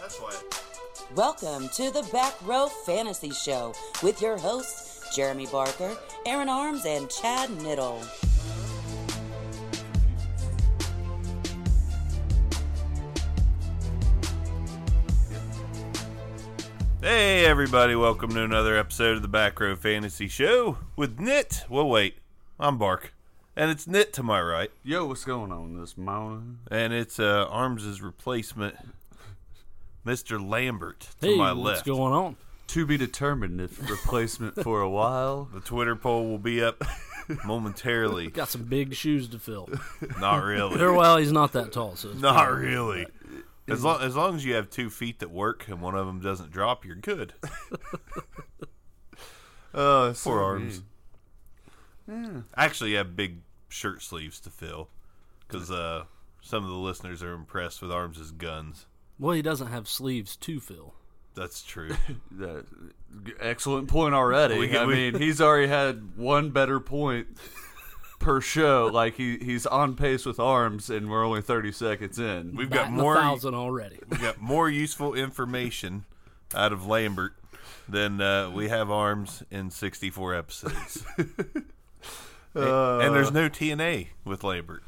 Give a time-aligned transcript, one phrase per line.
[0.00, 0.34] That's why.
[1.14, 7.08] Welcome to the Back Row Fantasy Show with your hosts, Jeremy Barker, Aaron Arms, and
[7.08, 8.02] Chad Niddle.
[17.00, 21.64] Hey, everybody, welcome to another episode of the Back Row Fantasy Show with Knit.
[21.70, 22.18] Well, wait,
[22.60, 23.13] I'm Bark.
[23.56, 24.70] And it's Knit to my right.
[24.82, 26.58] Yo, what's going on this morning?
[26.70, 28.74] And it's uh, Arms' replacement,
[30.04, 30.44] Mr.
[30.44, 31.86] Lambert, to Hey, my what's left.
[31.86, 32.36] going on?
[32.68, 35.48] To be determined if replacement for a while.
[35.54, 36.82] The Twitter poll will be up
[37.44, 38.28] momentarily.
[38.30, 39.68] Got some big shoes to fill.
[40.18, 40.80] Not really.
[40.80, 43.06] Or, well, he's not that tall, so it's Not really.
[43.68, 46.20] As long, as long as you have two feet that work and one of them
[46.20, 47.34] doesn't drop, you're good.
[49.72, 50.82] Uh, Poor arms.
[52.56, 53.38] Actually, you have big
[53.74, 54.88] shirt sleeves to fill
[55.46, 56.04] because uh,
[56.40, 58.86] some of the listeners are impressed with Arms' guns.
[59.18, 60.94] Well, he doesn't have sleeves to fill.
[61.34, 61.90] That's true.
[62.32, 62.64] That,
[63.40, 64.58] excellent point already.
[64.58, 67.28] We I we- mean, he's already had one better point
[68.18, 68.90] per show.
[68.92, 72.54] Like he he's on pace with arms, and we're only thirty seconds in.
[72.56, 73.14] We've got more.
[73.16, 73.98] thousand already.
[74.08, 76.04] We've got more useful information
[76.54, 77.34] out of Lambert
[77.88, 81.04] than uh, we have Arms in 64 episodes.
[82.54, 84.82] and, and there's no TNA with Lambert.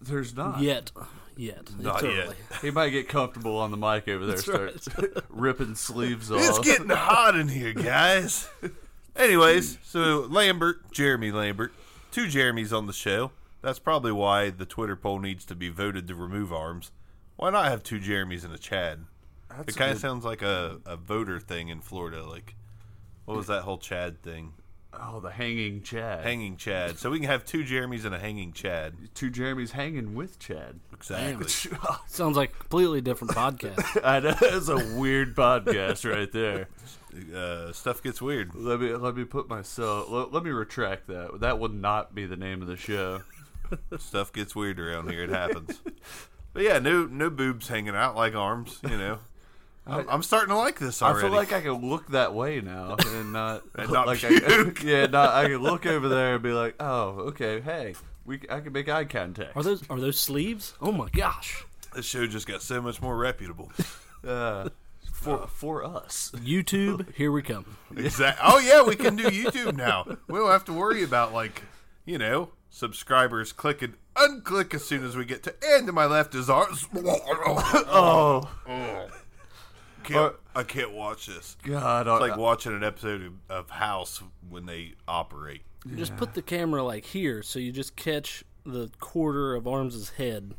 [0.00, 0.60] There's not.
[0.60, 0.92] Yet,
[1.36, 2.60] yet, Not it's yet.
[2.62, 4.36] He might get comfortable on the mic over there.
[4.36, 6.40] That's start ripping sleeves off.
[6.40, 8.48] It's getting hot in here, guys.
[9.14, 11.72] Anyways, so Lambert, Jeremy Lambert,
[12.10, 13.32] two Jeremys on the show.
[13.62, 16.92] That's probably why the Twitter poll needs to be voted to remove arms.
[17.36, 19.04] Why not have two Jeremys and a Chad?
[19.66, 22.24] it kind of sounds like a, a voter thing in Florida.
[22.24, 22.54] Like,
[23.24, 24.52] what was that whole Chad thing?
[24.92, 26.24] Oh, the hanging Chad.
[26.24, 26.98] Hanging Chad.
[26.98, 28.94] So we can have two Jeremys and a hanging Chad.
[29.14, 30.80] Two Jeremys hanging with Chad.
[30.92, 31.48] Exactly.
[32.06, 34.00] Sounds like a completely different podcast.
[34.04, 36.68] I know that's a weird podcast right there.
[37.34, 38.54] Uh, stuff gets weird.
[38.54, 40.08] Let me let me put myself.
[40.08, 41.40] Let, let me retract that.
[41.40, 43.22] That would not be the name of the show.
[43.98, 45.24] Stuff gets weird around here.
[45.24, 45.80] It happens.
[46.52, 48.78] But yeah, no no boobs hanging out like arms.
[48.88, 49.18] You know.
[49.86, 51.18] I'm, I'm starting to like this already.
[51.18, 54.82] I feel like I can look that way now and not, And not like puke.
[54.82, 58.40] I, yeah, not, I can look over there and be like, oh, okay, hey, we
[58.50, 59.56] I can make eye contact.
[59.56, 60.74] Are those are those sleeves?
[60.80, 61.64] Oh my gosh!
[61.94, 63.72] this show just got so much more reputable.
[64.26, 64.68] uh,
[65.12, 66.30] for for us?
[66.36, 67.76] YouTube, here we come.
[67.96, 68.42] Exactly.
[68.46, 70.04] Oh yeah, we can do YouTube now.
[70.28, 71.62] We don't have to worry about like,
[72.04, 75.54] you know, subscribers clicking unclick as soon as we get to.
[75.62, 76.86] And to my left is ours.
[76.94, 78.48] Oh
[80.04, 81.56] Can't, I can't watch this.
[81.62, 85.62] God, It's like watching an episode of, of House when they operate.
[85.96, 90.54] Just put the camera like here, so you just catch the quarter of Arms's head,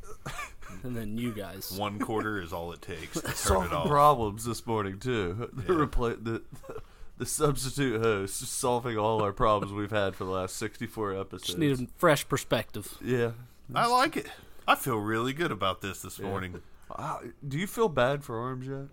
[0.84, 1.72] and then you guys.
[1.78, 3.88] One quarter is all it takes to turn it solving off.
[3.88, 5.50] problems this morning too.
[5.53, 6.41] The, repla- the
[7.18, 11.44] the substitute host solving all our problems we've had for the last sixty four episodes.
[11.47, 12.97] Just need a fresh perspective.
[13.03, 13.31] yeah.
[13.75, 14.25] I like it.
[14.68, 16.62] I feel really good about this this morning.
[16.94, 18.88] Uh, do you feel bad for Arms yet?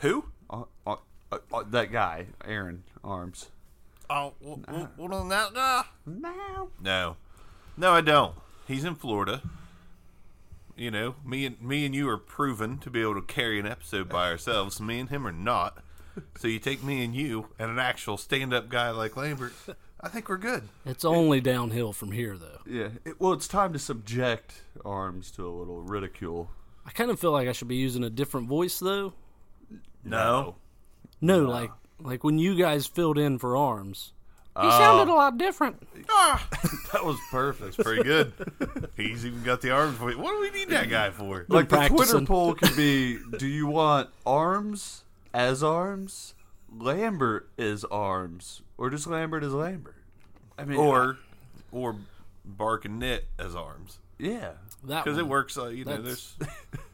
[0.00, 0.24] Who?
[0.50, 0.96] Uh, uh,
[1.32, 3.48] uh, uh, that guy, Aaron Arms.
[4.08, 5.82] Oh, well, well, well, no, no, no.
[6.06, 6.68] No.
[6.80, 7.16] No,
[7.76, 8.34] no, I don't.
[8.68, 9.42] He's in Florida.
[10.76, 13.66] You know, me and me and you are proven to be able to carry an
[13.66, 14.78] episode by ourselves.
[14.80, 15.82] Me and him are not.
[16.36, 19.54] So you take me and you and an actual stand-up guy like Lambert.
[20.00, 20.64] I think we're good.
[20.84, 22.60] It's only downhill from here, though.
[22.66, 22.88] Yeah.
[23.04, 26.50] It, well, it's time to subject Arms to a little ridicule.
[26.84, 29.14] I kind of feel like I should be using a different voice, though.
[30.06, 30.56] No,
[31.20, 31.70] No, like
[32.00, 34.12] like when you guys filled in for Arms,
[34.60, 35.82] he sounded a lot different.
[36.92, 37.76] That was perfect.
[37.76, 38.32] That's pretty good.
[38.96, 39.98] He's even got the arms.
[39.98, 41.44] For What do we need that guy for?
[41.48, 45.02] like the Twitter poll could be: Do you want Arms
[45.34, 46.34] as Arms,
[46.74, 49.96] Lambert is Arms, or just Lambert as Lambert?
[50.56, 51.18] I mean, Or,
[51.70, 51.96] or
[52.46, 54.52] bark and knit as arms yeah.
[54.86, 55.58] Because it works.
[55.58, 56.34] Uh, you know, there's.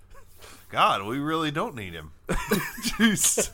[0.72, 2.12] God, we really don't need him.
[2.30, 3.52] Jeez.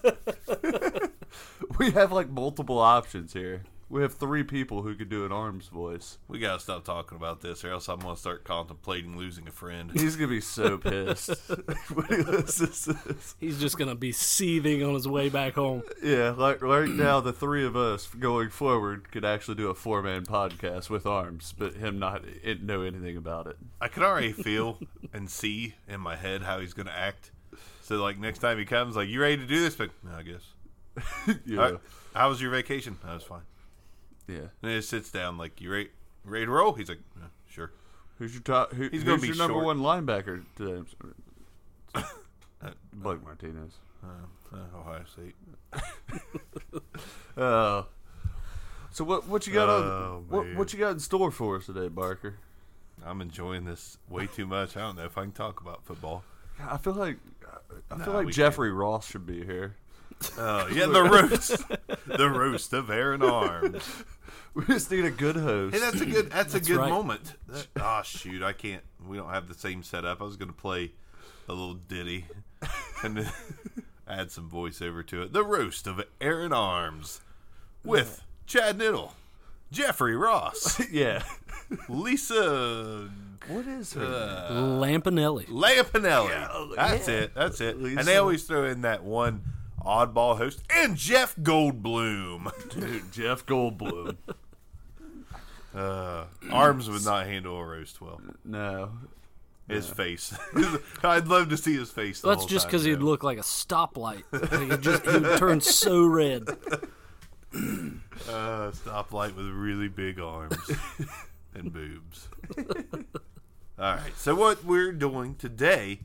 [1.78, 3.64] we have like multiple options here.
[3.90, 6.18] We have three people who could do an arms voice.
[6.28, 9.90] We gotta stop talking about this, or else I'm gonna start contemplating losing a friend.
[9.92, 11.30] He's gonna be so pissed
[11.94, 13.34] when he listens to this.
[13.40, 15.82] He's just gonna be seething on his way back home.
[16.02, 20.02] Yeah, like right now, the three of us going forward could actually do a four
[20.02, 23.56] man podcast with arms, but him not it, know anything about it.
[23.80, 24.78] I can already feel
[25.14, 27.30] and see in my head how he's gonna act.
[27.80, 29.76] So like next time he comes, like you ready to do this?
[29.76, 31.36] But no, I guess.
[31.46, 31.80] Yeah, All right,
[32.14, 32.98] how was your vacation?
[33.02, 33.42] That was fine.
[34.28, 34.48] Yeah.
[34.62, 35.88] And he sits down like you ready,
[36.24, 36.72] ready to roll?
[36.74, 37.72] He's like, yeah, sure.
[38.18, 38.72] Who's your top?
[38.72, 39.64] Who, He's gonna be your number short.
[39.64, 40.82] one linebacker today?
[42.92, 43.72] Blake Martinez.
[44.02, 45.34] Uh, Ohio State.
[47.36, 47.82] Uh,
[48.90, 49.26] so what?
[49.28, 50.24] What you got Oh, on?
[50.28, 50.56] What, man.
[50.58, 52.36] what you got in store for us today, Barker?
[53.04, 54.76] I'm enjoying this way too much.
[54.76, 56.24] I don't know if I can talk about football.
[56.60, 57.18] I feel like
[57.90, 59.76] I feel Nah, like we Jeffrey Ross should be here.
[60.36, 61.62] Oh yeah, the roast,
[62.06, 63.84] the roast of Aaron Arms.
[64.54, 65.74] We just need a good host.
[65.74, 66.30] Hey, that's a good.
[66.30, 66.90] That's, a good right.
[66.90, 67.34] moment.
[67.48, 68.82] That, oh shoot, I can't.
[69.06, 70.20] We don't have the same setup.
[70.20, 70.92] I was gonna play
[71.48, 72.26] a little ditty
[73.02, 73.30] and
[74.08, 75.32] add some voiceover to it.
[75.32, 77.20] The roast of Aaron Arms
[77.84, 79.12] with Chad Niddle,
[79.70, 81.22] Jeffrey Ross, yeah.
[81.88, 83.10] Lisa
[83.48, 84.02] What is her?
[84.02, 85.46] Uh, Lampanelli.
[85.46, 86.74] Lampanelli.
[86.74, 87.14] That's yeah.
[87.14, 87.34] it.
[87.34, 87.80] That's it.
[87.80, 87.98] Lisa.
[87.98, 89.42] And they always throw in that one
[89.88, 92.52] oddball host and Jeff Goldblum.
[92.74, 94.16] Dude, Jeff Goldblum.
[95.74, 98.20] Uh, Arms would not handle a roast well.
[98.44, 98.90] no.
[99.68, 100.34] His face.
[101.04, 102.22] I'd love to see his face.
[102.22, 104.22] The That's whole just because he'd look like a stoplight.
[104.32, 106.44] Like it just, he would turn so red.
[108.28, 110.70] Uh, stoplight with really big arms
[111.54, 112.28] and boobs.
[113.78, 114.12] All right.
[114.16, 116.00] So what we're doing today,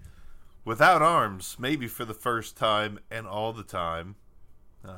[0.65, 4.15] without arms, maybe for the first time and all the time.
[4.87, 4.93] Uh,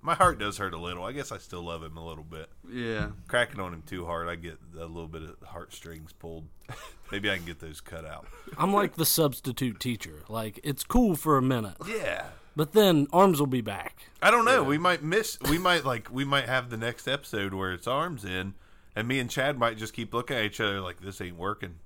[0.00, 1.02] my heart does hurt a little.
[1.04, 2.48] I guess I still love him a little bit.
[2.70, 3.08] Yeah.
[3.26, 6.46] Cracking on him too hard, I get a little bit of heartstrings pulled.
[7.12, 8.26] Maybe I can get those cut out.
[8.56, 10.22] I'm like the substitute teacher.
[10.28, 12.26] Like it's cool for a minute, Yeah.
[12.54, 13.96] but then arms will be back.
[14.22, 14.62] I don't know.
[14.62, 15.36] We might miss.
[15.50, 16.12] We might like.
[16.12, 18.54] We might have the next episode where it's arms in,
[18.94, 21.76] and me and Chad might just keep looking at each other like this ain't working.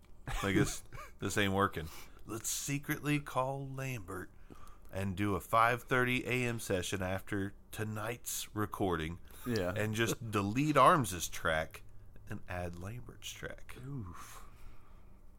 [0.42, 0.82] Like this,
[1.20, 1.88] this ain't working.
[2.32, 4.30] Let's secretly call Lambert
[4.90, 6.60] and do a 5:30 a.m.
[6.60, 9.74] session after tonight's recording, Yeah.
[9.76, 11.82] and just delete Arms's track
[12.30, 13.76] and add Lambert's track.
[13.86, 14.40] Oof.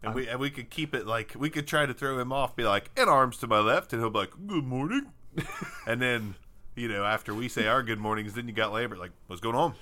[0.03, 2.55] And we and we could keep it like we could try to throw him off,
[2.55, 5.13] be like, and arms to my left, and he'll be like, good morning.
[5.87, 6.35] and then,
[6.75, 9.55] you know, after we say our good mornings, then you got Lambert like, what's going
[9.55, 9.73] on?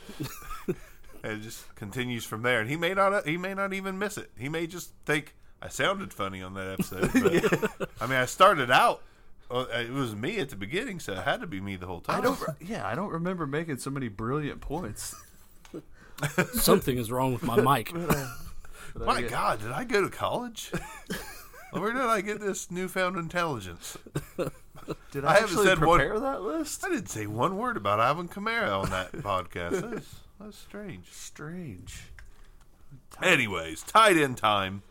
[1.23, 2.61] and it just continues from there.
[2.61, 4.31] And he may not he may not even miss it.
[4.37, 7.11] He may just think I sounded funny on that episode.
[7.79, 9.01] But, I mean, I started out.
[9.51, 12.01] uh, It was me at the beginning, so it had to be me the whole
[12.01, 12.17] time.
[12.19, 12.39] I don't.
[12.59, 15.15] Yeah, I don't remember making so many brilliant points.
[16.53, 17.93] Something is wrong with my mic.
[18.95, 20.71] My God, did I go to college?
[21.71, 23.97] Where did I get this newfound intelligence?
[25.11, 26.83] Did I I, haven't actually said one- prepare that list?
[26.83, 29.81] I didn't say one word about Alvin Kamara on that podcast.
[29.89, 31.11] That's, that's strange.
[31.11, 32.01] Strange.
[33.21, 34.81] Anyways, tight end time.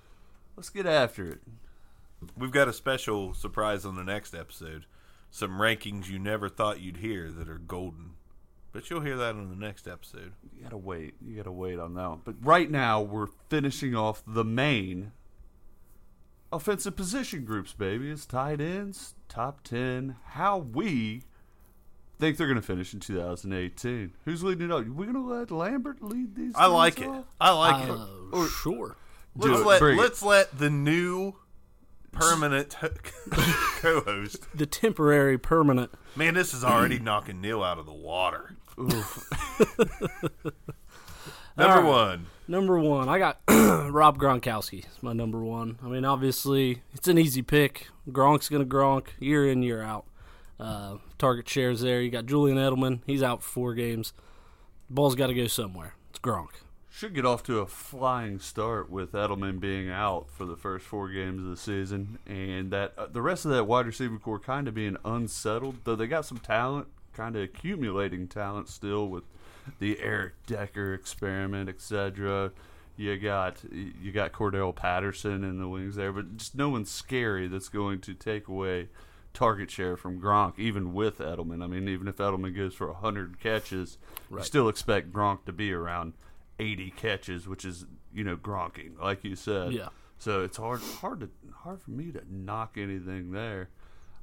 [0.61, 1.41] Let's get after it.
[2.37, 4.85] We've got a special surprise on the next episode.
[5.31, 8.11] Some rankings you never thought you'd hear that are golden.
[8.71, 10.33] But you'll hear that on the next episode.
[10.55, 11.15] You gotta wait.
[11.27, 12.21] You gotta wait on that one.
[12.27, 15.13] But right now, we're finishing off the main
[16.53, 18.11] offensive position groups, baby.
[18.11, 21.23] It's tight ends, top 10, how we
[22.19, 24.13] think they're going to finish in 2018.
[24.27, 24.85] Who's leading it up?
[24.85, 26.53] we going to let Lambert lead these?
[26.55, 27.25] I like things it.
[27.41, 27.99] I like it.
[28.31, 28.99] Uh, sure.
[29.39, 29.67] Do Let's it.
[29.67, 31.35] let Bring let's let the new
[32.13, 32.77] permanent
[33.31, 34.47] co-host.
[34.55, 35.93] The temporary, permanent.
[36.17, 38.57] Man, this is already knocking Neil out of the water.
[41.57, 41.85] Number All right.
[41.85, 42.27] one.
[42.49, 44.85] Number one, I got Rob Gronkowski.
[44.85, 45.79] It's my number one.
[45.85, 47.89] I mean, obviously, it's an easy pick.
[48.09, 50.07] Gronk's gonna Gronk year in year out.
[50.59, 52.01] Uh, target shares there.
[52.01, 53.01] You got Julian Edelman.
[53.07, 54.13] He's out for four games.
[54.89, 55.95] Ball's got to go somewhere.
[56.11, 56.49] It's Gronk.
[56.93, 61.09] Should get off to a flying start with Edelman being out for the first four
[61.09, 64.67] games of the season, and that uh, the rest of that wide receiver core kind
[64.67, 65.77] of being unsettled.
[65.85, 69.23] Though they got some talent, kind of accumulating talent still with
[69.79, 72.51] the Eric Decker experiment, etc.
[72.97, 77.47] You got you got Cordarrelle Patterson in the wings there, but just no one scary
[77.47, 78.89] that's going to take away
[79.33, 81.63] target share from Gronk, even with Edelman.
[81.63, 83.97] I mean, even if Edelman goes for hundred catches,
[84.29, 86.15] you still expect Gronk to be around
[86.61, 89.73] eighty catches, which is you know Gronking, like you said.
[89.73, 89.89] Yeah.
[90.19, 91.31] So it's hard hard to
[91.63, 93.71] hard for me to knock anything there.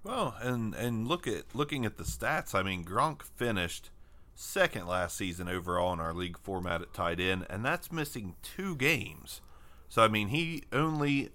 [0.04, 2.54] Well, and and look at looking at the stats.
[2.54, 3.90] I mean, Gronk finished
[4.36, 8.76] second last season overall in our league format at tight end, and that's missing two
[8.76, 9.42] games.
[9.90, 11.30] So, I mean, he only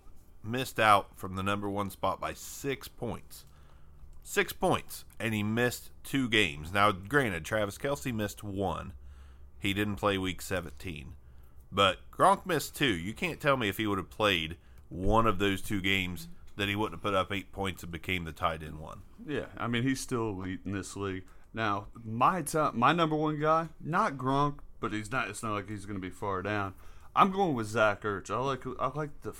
[0.44, 3.44] missed out from the number one spot by six points.
[4.22, 6.72] Six points, and he missed two games.
[6.72, 8.92] Now, granted, Travis Kelce missed one.
[9.62, 11.12] He didn't play week 17.
[11.70, 12.92] But Gronk missed two.
[12.92, 14.56] You can't tell me if he would have played
[14.88, 16.26] one of those two games
[16.56, 19.02] that he wouldn't have put up eight points and became the tight end one.
[19.24, 21.22] Yeah, I mean he's still elite in this league.
[21.54, 25.28] Now, my top, my number one guy, not Gronk, but he's not.
[25.28, 26.74] It's not like he's going to be far down.
[27.14, 28.32] I'm going with Zach Ertz.
[28.32, 29.32] I like I like the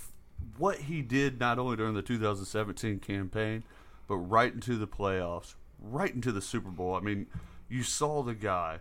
[0.57, 3.65] what he did not only during the 2017 campaign,
[4.07, 6.95] but right into the playoffs, right into the Super Bowl.
[6.95, 7.27] I mean,
[7.67, 8.79] you saw the guy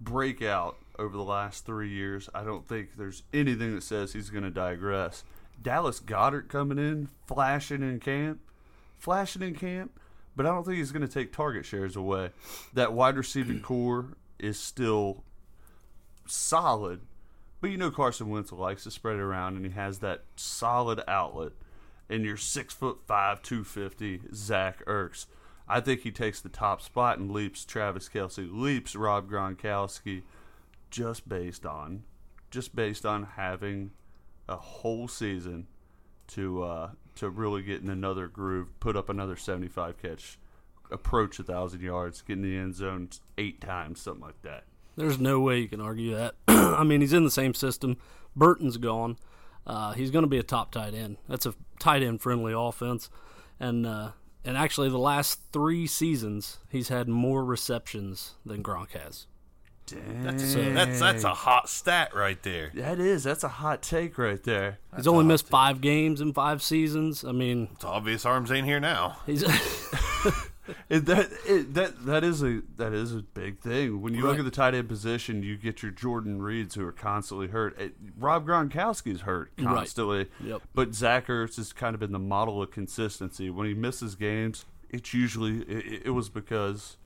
[0.00, 2.28] break out over the last three years.
[2.34, 5.24] I don't think there's anything that says he's going to digress.
[5.60, 8.40] Dallas Goedert coming in, flashing in camp,
[8.96, 9.98] flashing in camp,
[10.36, 12.30] but I don't think he's going to take target shares away.
[12.72, 15.24] That wide receiving core is still
[16.26, 17.00] solid,
[17.60, 21.02] but you know Carson Wentz likes to spread it around, and he has that solid
[21.08, 21.52] outlet.
[22.10, 25.26] And your six foot five, two fifty Zach Ertz,
[25.68, 30.22] I think he takes the top spot and leaps Travis Kelce, leaps Rob Gronkowski,
[30.90, 32.04] just based on,
[32.50, 33.90] just based on having
[34.48, 35.66] a whole season
[36.28, 40.38] to uh, to really get in another groove, put up another 75 catch,
[40.90, 44.64] approach a thousand yards, get in the end zone eight times, something like that.
[44.96, 46.34] There's no way you can argue that.
[46.48, 47.98] I mean, he's in the same system.
[48.34, 49.16] Burton's gone.
[49.66, 51.18] Uh, he's going to be a top tight end.
[51.28, 53.10] That's a tight end friendly offense,
[53.60, 54.10] and uh,
[54.48, 59.26] and actually the last three seasons he's had more receptions than Gronk has.
[60.22, 62.70] That's, that's that's a hot stat right there.
[62.74, 63.24] That is.
[63.24, 64.78] That's a hot take right there.
[64.96, 67.24] He's only missed five games in five seasons.
[67.24, 69.18] I mean, It's obvious Arms ain't here now.
[69.26, 69.42] he's
[70.88, 74.00] It, that it, that that is a that is a big thing.
[74.02, 76.92] When you look at the tight end position, you get your Jordan Reeds who are
[76.92, 77.78] constantly hurt.
[77.78, 79.66] It, Rob Gronkowski's hurt Right.
[79.66, 80.26] constantly.
[80.42, 80.62] Yep.
[80.74, 83.50] But Zach Ertz has kind of been the model of consistency.
[83.50, 86.96] When he misses games, it's usually it, it was because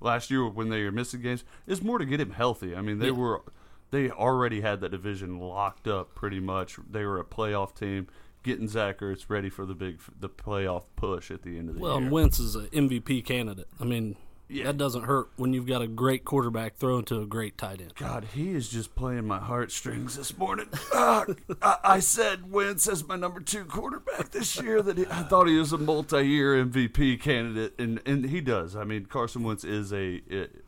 [0.00, 2.74] last year when they were missing games, it's more to get him healthy.
[2.74, 3.12] I mean, they Yeah.
[3.12, 3.42] were
[3.90, 6.76] they already had that division locked up pretty much.
[6.90, 8.08] They were a playoff team.
[8.42, 11.80] Getting Zach Ertz ready for the big the playoff push at the end of the
[11.80, 12.02] well, year.
[12.02, 13.68] and Wentz is an MVP candidate.
[13.80, 14.16] I mean,
[14.48, 14.64] Yeah.
[14.64, 17.94] that doesn't hurt when you've got a great quarterback throwing to a great tight end.
[17.94, 20.66] God, he is just playing my heartstrings this morning.
[20.92, 21.24] Ah,
[21.62, 24.82] I, I said Wentz as my number two quarterback this year.
[24.82, 28.74] That he, I thought he was a multi-year MVP candidate, and and he does.
[28.74, 30.64] I mean, Carson Wentz is a it,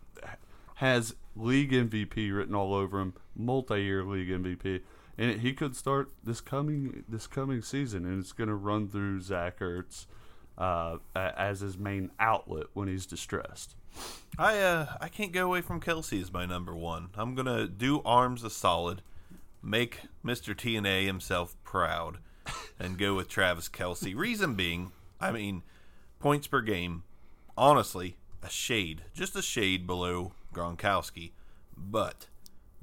[0.77, 4.81] has league MVP written all over him, multi-year league MVP,
[5.17, 9.21] and he could start this coming this coming season, and it's going to run through
[9.21, 10.07] Zach Ertz
[10.59, 13.75] uh, as his main outlet when he's distressed.
[14.39, 17.11] I uh I can't go away from Kelce as my number one.
[17.15, 19.03] I'm gonna do Arms a solid,
[19.63, 20.55] make Mr.
[20.55, 22.19] TNA himself proud,
[22.79, 24.17] and go with Travis Kelce.
[24.17, 24.91] Reason being,
[25.21, 25.63] I mean,
[26.19, 27.05] points per game,
[27.57, 31.31] honestly, a shade, just a shade below Gronkowski.
[31.77, 32.27] But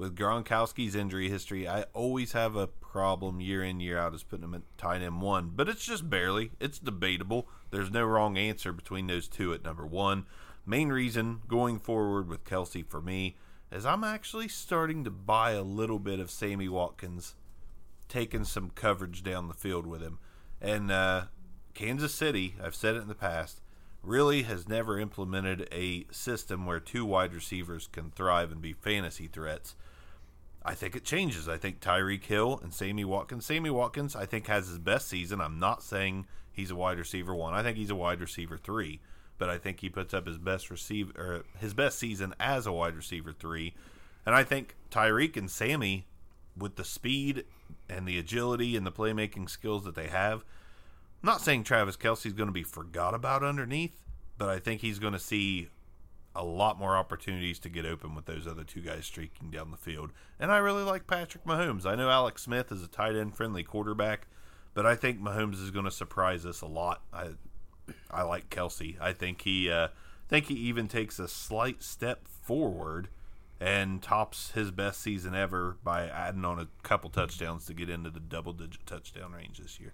[0.02, 4.46] with Gronkowski's injury history, I always have a problem year in year out as putting
[4.46, 5.52] him at tight end one.
[5.54, 6.50] But it's just barely.
[6.60, 7.48] It's debatable.
[7.70, 10.26] There's no wrong answer between those two at number one.
[10.66, 13.38] Main reason going forward with Kelce for me
[13.72, 17.36] is I'm actually starting to buy a little bit of Sammy Watkins
[18.10, 20.18] taking some coverage down the field with him.
[20.60, 21.26] And uh,
[21.76, 23.62] Kansas City, I've said it in the past,
[24.02, 29.28] really has never implemented a system where two wide receivers can thrive and be fantasy
[29.28, 29.76] threats.
[30.64, 31.50] I think it changes.
[31.50, 33.46] I think Tyreek Hill and Sammy Watkins.
[33.46, 35.42] Sammy Watkins, I think, has his best season.
[35.42, 37.54] I'm not saying he's a wide receiver one.
[37.54, 39.00] I think he's a wide receiver three,
[39.40, 42.72] but I think he puts up his best receiver or his best season as a
[42.72, 43.74] wide receiver three.
[44.26, 46.06] And I think Tyreek and Sammy,
[46.56, 47.46] with the speed
[47.90, 50.44] and the agility and the playmaking skills that they have,
[51.24, 54.04] I'm not saying Travis Kelce's going to be forgot about underneath,
[54.38, 55.70] but I think he's going to see
[56.36, 59.78] a lot more opportunities to get open with those other two guys streaking down the
[59.78, 60.12] field.
[60.40, 61.86] And I really like Patrick Mahomes.
[61.86, 64.28] I know Alex Smith is a tight end friendly quarterback,
[64.74, 67.02] but I think Mahomes is going to surprise us a lot.
[67.14, 67.32] I
[68.10, 69.00] I like Kelce.
[69.02, 69.90] I think he uh,
[70.30, 73.10] think he even takes a slight step forward
[73.60, 78.10] and tops his best season ever by adding on a couple touchdowns to get into
[78.10, 79.94] the double digit touchdown range this year.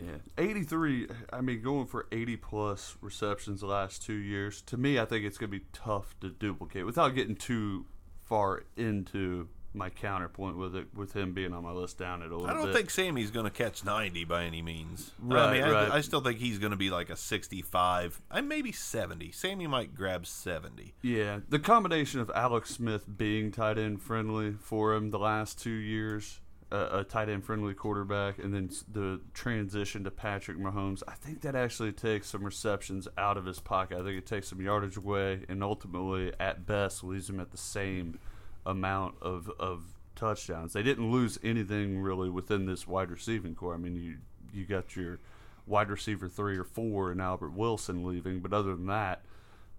[0.00, 1.08] Yeah, 83.
[1.32, 4.60] I mean, going for 80 plus receptions the last two years.
[4.62, 7.86] To me, I think it's going to be tough to duplicate without getting too
[8.24, 12.36] far into my counterpoint with it, with him being on my list down at a
[12.36, 12.74] little I don't bit.
[12.76, 15.10] think Sammy's going to catch 90 by any means.
[15.28, 15.90] I Right, mean, I, right.
[15.90, 19.32] I still think he's going to be like a 65, and maybe 70.
[19.32, 20.94] Sammy might grab 70.
[21.02, 25.70] Yeah, the combination of Alex Smith being tight end friendly for him the last two
[25.70, 26.40] years,
[26.74, 31.42] uh, a tight end friendly quarterback, and then the transition to Patrick Mahomes, I think
[31.42, 33.98] that actually takes some receptions out of his pocket.
[33.98, 37.58] I think it takes some yardage away, and ultimately, at best, leaves him at the
[37.58, 38.18] same
[38.66, 39.82] amount of of
[40.16, 40.72] touchdowns.
[40.72, 43.74] They didn't lose anything really within this wide receiving core.
[43.74, 44.16] I mean, you
[44.52, 45.20] you got your
[45.66, 49.22] wide receiver three or four and Albert Wilson leaving, but other than that,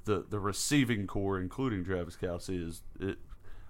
[0.05, 3.17] the the receiving core, including Travis Kelce, is it.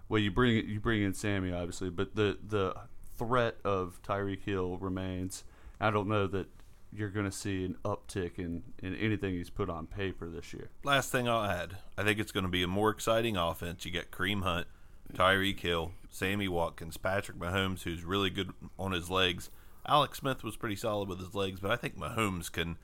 [0.09, 2.75] Well, you bring you bring in Sammy obviously, but the the
[3.17, 5.43] threat of Tyreek Hill remains.
[5.79, 6.47] I don't know that
[6.93, 10.69] you're going to see an uptick in in anything he's put on paper this year.
[10.83, 13.83] Last thing I'll add, I think it's going to be a more exciting offense.
[13.85, 14.67] You get Kareem Hunt,
[15.13, 19.49] Tyreek Hill, Sammy Watkins, Patrick Mahomes, who's really good on his legs.
[19.87, 22.77] Alex Smith was pretty solid with his legs, but I think Mahomes can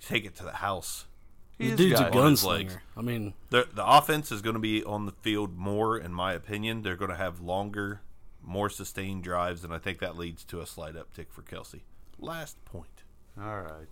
[0.00, 1.06] take it to the house.
[1.58, 2.74] The He's dude's a got- on his legs.
[2.74, 2.80] gunslinger.
[2.96, 6.32] I mean, The the offense is going to be on the field more, in my
[6.32, 6.82] opinion.
[6.82, 8.02] They're going to have longer,
[8.42, 11.80] more sustained drives, and I think that leads to a slight uptick for Kelce.
[12.18, 13.02] Last point.
[13.40, 13.88] All right.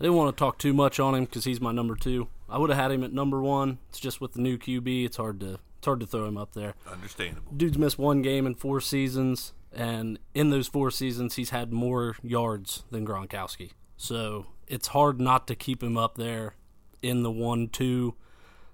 [0.00, 2.28] I didn't want to talk too much on him because he's my number two.
[2.48, 3.78] I would have had him at number one.
[3.90, 6.52] It's just with the new QB, it's hard to it's hard to throw him up
[6.52, 6.74] there.
[6.90, 7.52] Understandable.
[7.56, 12.16] Dude's missed one game in four seasons, and in those four seasons, he's had more
[12.22, 13.70] yards than Gronkowski.
[13.96, 16.54] So it's hard not to keep him up there
[17.02, 18.14] in the one two.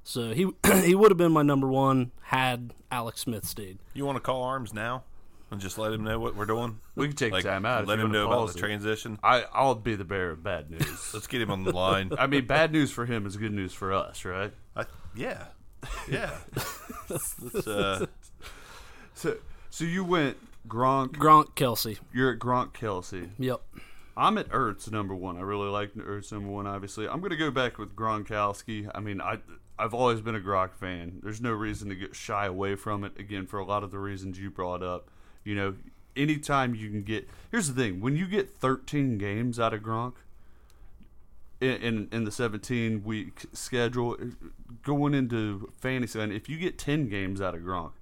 [0.07, 0.47] So he
[0.85, 3.79] he would have been my number one had Alex Smith stayed.
[3.93, 5.03] You want to call arms now
[5.51, 6.79] and just let him know what we're doing?
[6.95, 7.89] We can take Like, time out.
[7.89, 9.19] Let him know about pause the transition.
[9.25, 11.11] I I'll be the bearer of bad news.
[11.15, 12.13] Let's get him on the line.
[12.17, 14.53] I mean, bad news for him is good news for us, right?
[14.77, 14.85] I,
[15.17, 15.47] yeah,
[16.09, 16.37] yeah.
[17.09, 18.07] Let's, uh,
[19.15, 19.39] So
[19.71, 20.37] so you went
[20.69, 21.17] Gronk.
[21.17, 21.99] Gronk Kelce.
[22.15, 23.31] You're at Gronk Kelce.
[23.41, 23.61] Yep.
[24.17, 25.37] I'm at Ertz number one.
[25.37, 26.69] I really like Ertz number one.
[26.69, 28.89] Obviously, I'm gonna go back with Gronkowski.
[28.95, 29.39] I mean, I
[29.79, 31.21] I've always been a Gronk fan.
[31.23, 33.19] There's no reason to get shy away from it.
[33.19, 35.11] Again, for a lot of the reasons you brought up.
[35.45, 35.75] You know,
[36.17, 37.29] anytime you can get.
[37.51, 40.15] Here's the thing: when you get 13 games out of Gronk
[41.61, 44.27] in in, in the 17 week schedule, eh,
[44.83, 47.93] going into fantasy, and if you get 10 games out of Gronk,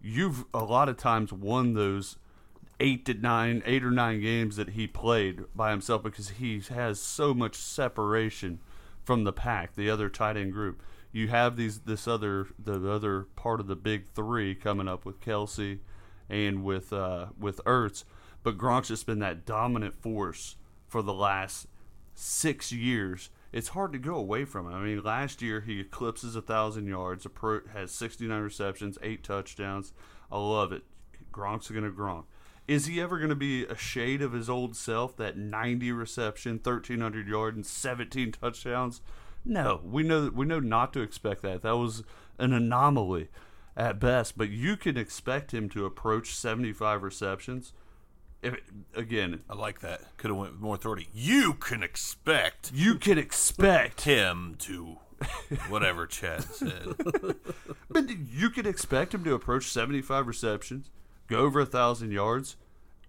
[0.00, 2.16] you've a lot of times won those
[2.80, 7.00] eight to nine, eight or nine games that he played by himself because he has
[7.00, 8.60] so much separation
[9.04, 10.82] from the pack, the other tight end group.
[11.12, 15.20] You have these this other the other part of the big three coming up with
[15.20, 15.78] Kelce
[16.28, 18.04] and with uh, with Ertz,
[18.42, 21.66] but Gronk's just been that dominant force for the last
[22.14, 23.30] six years.
[23.50, 24.74] It's hard to go away from it.
[24.74, 27.26] I mean, last year he eclipses a thousand yards,
[27.72, 29.94] has 69 receptions, eight touchdowns.
[30.30, 30.82] I love it.
[31.32, 32.24] Gronk's gonna Gronk.
[32.66, 35.16] Is he ever going to be a shade of his old self?
[35.16, 39.00] That 90 reception, 1300 yard, and 17 touchdowns?
[39.48, 41.62] No, we know we know not to expect that.
[41.62, 42.04] That was
[42.38, 43.28] an anomaly
[43.76, 44.36] at best.
[44.36, 47.72] But you can expect him to approach 75 receptions.
[48.42, 48.56] If
[48.94, 50.16] again, I like that.
[50.18, 51.08] Could have went with more authority.
[51.14, 54.98] You can expect you can expect him to,
[55.68, 56.94] whatever Chad said.
[57.90, 60.90] But you could expect him to approach 75 receptions,
[61.26, 62.56] go over a thousand yards,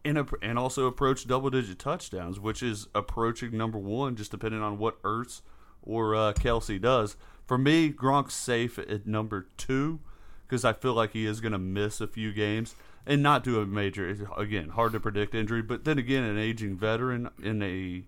[0.05, 4.61] and ap- and also approach double digit touchdowns, which is approaching number one, just depending
[4.61, 5.41] on what Ertz
[5.89, 7.15] or uh, Kelce does.
[7.45, 9.99] For me, Gronk's safe at number two
[10.47, 12.75] because I feel like he is going to miss a few games
[13.05, 14.07] and not do a major.
[14.37, 18.03] Again, hard to predict injury, but then again, an aging veteran in a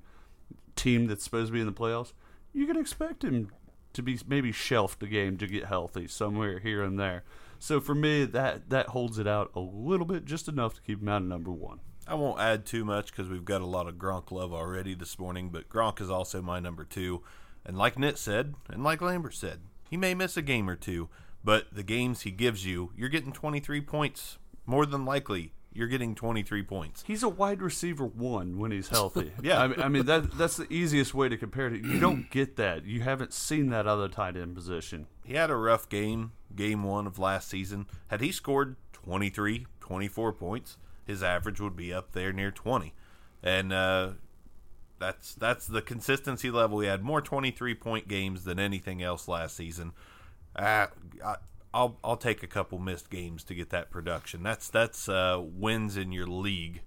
[0.75, 2.13] team that's supposed to be in the playoffs,
[2.53, 3.49] you can expect him
[3.93, 7.23] to be maybe shelved a game to get healthy somewhere here and there.
[7.59, 11.01] So for me, that that holds it out a little bit, just enough to keep
[11.01, 11.79] him out of number one.
[12.07, 15.19] I won't add too much because we've got a lot of Gronk love already this
[15.19, 17.21] morning, but Gronk is also my number two.
[17.65, 21.09] And like Nit said, and like Lambert said, he may miss a game or two,
[21.43, 24.37] but the games he gives you, you're getting 23 points.
[24.65, 27.03] More than likely, you're getting 23 points.
[27.07, 29.31] He's a wide receiver one when he's healthy.
[29.41, 29.61] Yeah.
[29.61, 31.83] I mean, I mean that that's the easiest way to compare it.
[31.83, 32.85] You don't get that.
[32.85, 35.07] You haven't seen that other tight end position.
[35.23, 37.87] He had a rough game, game one of last season.
[38.07, 42.93] Had he scored 23, 24 points, his average would be up there near 20.
[43.43, 44.11] And uh,
[45.01, 46.79] that's that's the consistency level.
[46.79, 49.91] He had more 23 point games than anything else last season.
[50.55, 50.87] Uh,
[51.25, 51.35] I,
[51.73, 54.43] I'll I'll take a couple missed games to get that production.
[54.43, 56.81] That's that's uh, wins in your league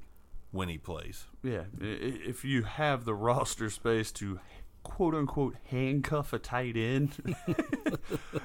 [0.52, 1.24] when he plays.
[1.42, 4.40] Yeah, if you have the roster space to
[4.84, 7.34] quote unquote handcuff a tight end.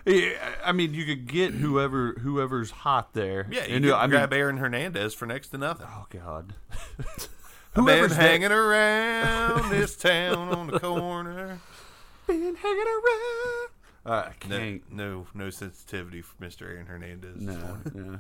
[0.06, 3.48] Yeah, I mean, you could get whoever whoever's hot there.
[3.52, 5.86] Yeah, you and, can I mean, grab Aaron Hernandez for next to nothing.
[5.90, 6.54] oh god,
[7.76, 11.60] I've been whoever's there- hanging around this town on the corner.
[12.28, 13.68] been hanging around.
[14.06, 14.92] I No, can't.
[14.92, 16.64] no, no sensitivity for Mr.
[16.64, 17.42] Aaron Hernandez.
[17.42, 18.20] No, no.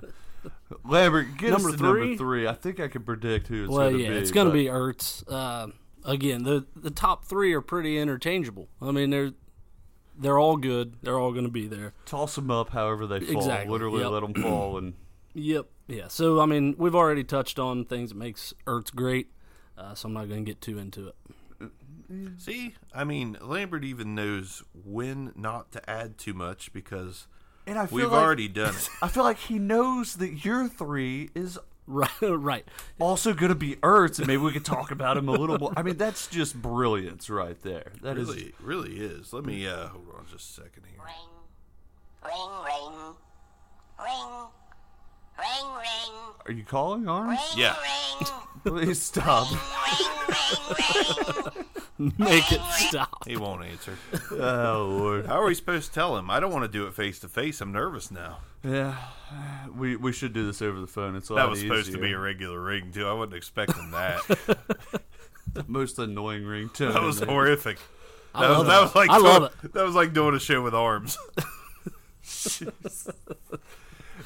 [0.85, 2.01] Lambert, get Number us to three?
[2.01, 2.47] number three.
[2.47, 4.15] I think I can predict who it's Well, going to yeah, be.
[4.17, 5.23] it's going to but- be Ertz.
[5.27, 5.67] Uh,
[6.05, 8.67] again, the the top three are pretty interchangeable.
[8.81, 9.31] I mean, they're
[10.17, 10.95] they're all good.
[11.01, 11.93] They're all going to be there.
[12.05, 13.37] toss them up however they fall.
[13.37, 14.11] Exactly, Literally yep.
[14.11, 14.93] let them fall and
[15.33, 15.65] Yep.
[15.87, 16.07] Yeah.
[16.07, 19.29] So I mean, we've already touched on things that makes Ertz great.
[19.79, 21.15] Uh, so I'm not going to get too into it.
[22.37, 27.27] See, I mean, Lambert even knows when not to add too much because
[27.67, 28.89] and I feel we've like, already done it.
[29.01, 31.57] I feel like he knows that your three is
[31.91, 32.09] Right.
[32.21, 32.67] right.
[32.99, 35.73] also going to be Ertz, and maybe we could talk about him a little more.
[35.75, 37.91] I mean, that's just brilliance right there.
[38.03, 38.27] That is.
[38.27, 39.33] really, really is.
[39.33, 40.99] Let me uh, hold on just a second here.
[41.03, 41.15] Ring,
[42.23, 43.15] ring, ring,
[44.05, 44.47] ring,
[45.39, 47.39] ring, ring, Are you calling Arms?
[47.55, 47.75] Yeah.
[48.19, 48.29] ring,
[48.65, 49.49] Please stop.
[49.51, 51.65] ring, ring, ring.
[52.17, 53.27] Make it stop.
[53.27, 53.97] He won't answer.
[54.31, 55.25] oh Lord.
[55.25, 56.29] How are we supposed to tell him?
[56.29, 57.59] I don't want to do it face to face.
[57.59, 58.37] I'm nervous now.
[58.63, 58.95] Yeah,
[59.75, 61.15] we we should do this over the phone.
[61.17, 63.05] It's a That lot was supposed to be a regular ring too.
[63.07, 65.01] I wasn't expecting that.
[65.67, 66.91] most annoying ring too.
[66.91, 67.77] That was in horrific.
[68.33, 70.61] I That was, that was like I love doing, that was like doing a show
[70.61, 71.17] with arms.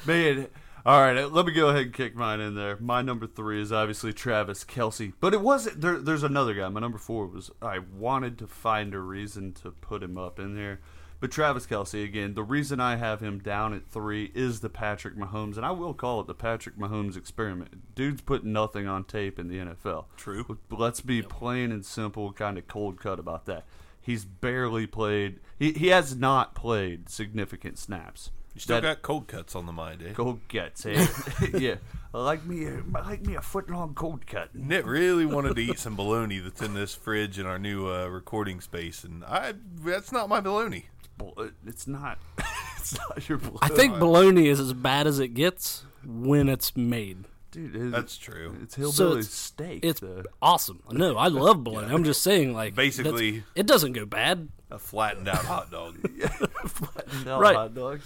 [0.06, 0.46] Man,
[0.86, 1.16] all right.
[1.16, 2.76] uh, Let me go ahead and kick mine in there.
[2.80, 5.80] My number three is obviously Travis Kelce, but it wasn't.
[5.80, 6.68] There, there's another guy.
[6.68, 10.54] My number four was I wanted to find a reason to put him up in
[10.54, 10.80] there,
[11.20, 12.34] but Travis Kelce again.
[12.34, 15.94] The reason I have him down at three is the Patrick Mahomes, and I will
[15.94, 17.94] call it the Patrick Mahomes experiment.
[17.94, 20.04] Dude's put nothing on tape in the NFL.
[20.16, 20.58] True.
[20.70, 23.64] Let's be plain and simple, kind of cold cut about that.
[24.02, 25.40] He's barely played.
[25.58, 28.30] He he has not played significant snaps.
[28.54, 30.12] You still That- got cold cuts on the mind, eh?
[30.12, 31.06] Cold cuts, eh?
[31.58, 31.74] yeah,
[32.12, 34.54] like me, like me a foot long cold cut.
[34.54, 38.06] Nick really wanted to eat some bologna that's in this fridge in our new uh,
[38.06, 40.86] recording space, and I that's not my bologna.
[41.18, 42.18] Bl- It's not,
[42.76, 46.76] it's not your blood, I think bologna is as bad as it gets when it's
[46.76, 47.24] made.
[47.50, 47.74] dude.
[47.74, 48.56] It, That's true.
[48.62, 49.84] It's So hillbilly it's- steak.
[49.84, 50.22] It's though.
[50.42, 50.80] awesome.
[50.90, 51.92] No, I love bologna.
[51.92, 54.48] I'm just saying, like Basically- it doesn't go bad.
[54.70, 55.98] A flattened out hot dog.
[57.24, 57.54] No, right.
[57.56, 58.00] hot dog.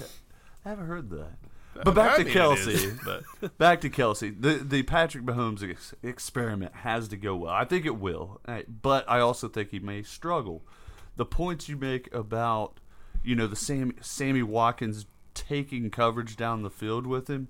[0.69, 1.39] I haven't heard that.
[1.83, 2.99] But back to Kelce.
[3.41, 4.39] but Back to Kelce.
[4.39, 7.55] The the Patrick Mahomes ex- experiment has to go well.
[7.55, 8.43] I think it will,
[8.83, 10.63] but I also think he may struggle.
[11.17, 12.81] The points you make about
[13.25, 17.49] you know the same Sammy Watkins taking coverage down the field with him,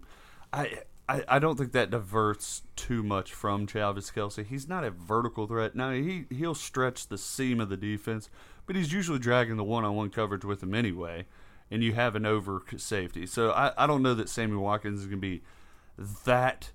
[0.52, 0.80] I.
[1.10, 4.44] I, I don't think that diverts too much from Travis Kelce.
[4.44, 5.74] He's not a vertical threat.
[5.74, 8.28] Now he he'll stretch the seam of the defense,
[8.66, 11.24] but he's usually dragging the one-on-one coverage with him anyway
[11.70, 13.26] and you have an over safety.
[13.26, 15.42] So I, I don't know that Sammy Watkins is going to be
[16.24, 16.72] that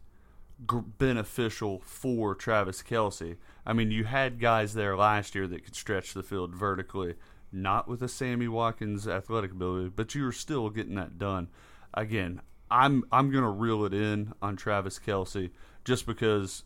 [0.97, 3.37] beneficial for Travis Kelce.
[3.65, 7.15] I mean, you had guys there last year that could stretch the field vertically,
[7.51, 11.49] not with a Sammy Watkins athletic ability, but you were still getting that done.
[11.93, 15.51] Again, I'm I'm going to reel it in on Travis Kelce
[15.85, 16.63] just because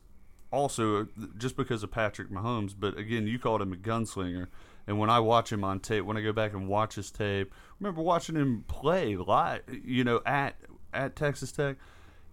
[0.51, 4.47] also just because of Patrick Mahomes, but again, you called him a gunslinger.
[4.87, 7.53] And when I watch him on tape, when I go back and watch his tape,
[7.79, 10.55] remember watching him play live, you know, at
[10.93, 11.75] at Texas Tech,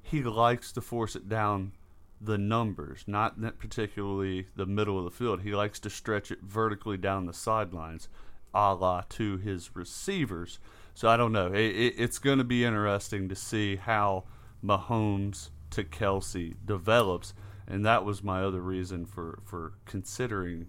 [0.01, 1.73] he likes to force it down
[2.21, 5.43] the numbers, not particularly the middle of the field.
[5.43, 8.09] He likes to stretch it vertically down the sidelines,
[8.55, 10.59] a la to his receivers.
[10.95, 11.53] So I don't know.
[11.53, 14.25] It, it, it's going to be interesting to see how
[14.65, 17.35] Mahomes to Kelce develops,
[17.67, 20.67] and that was my other reason for for considering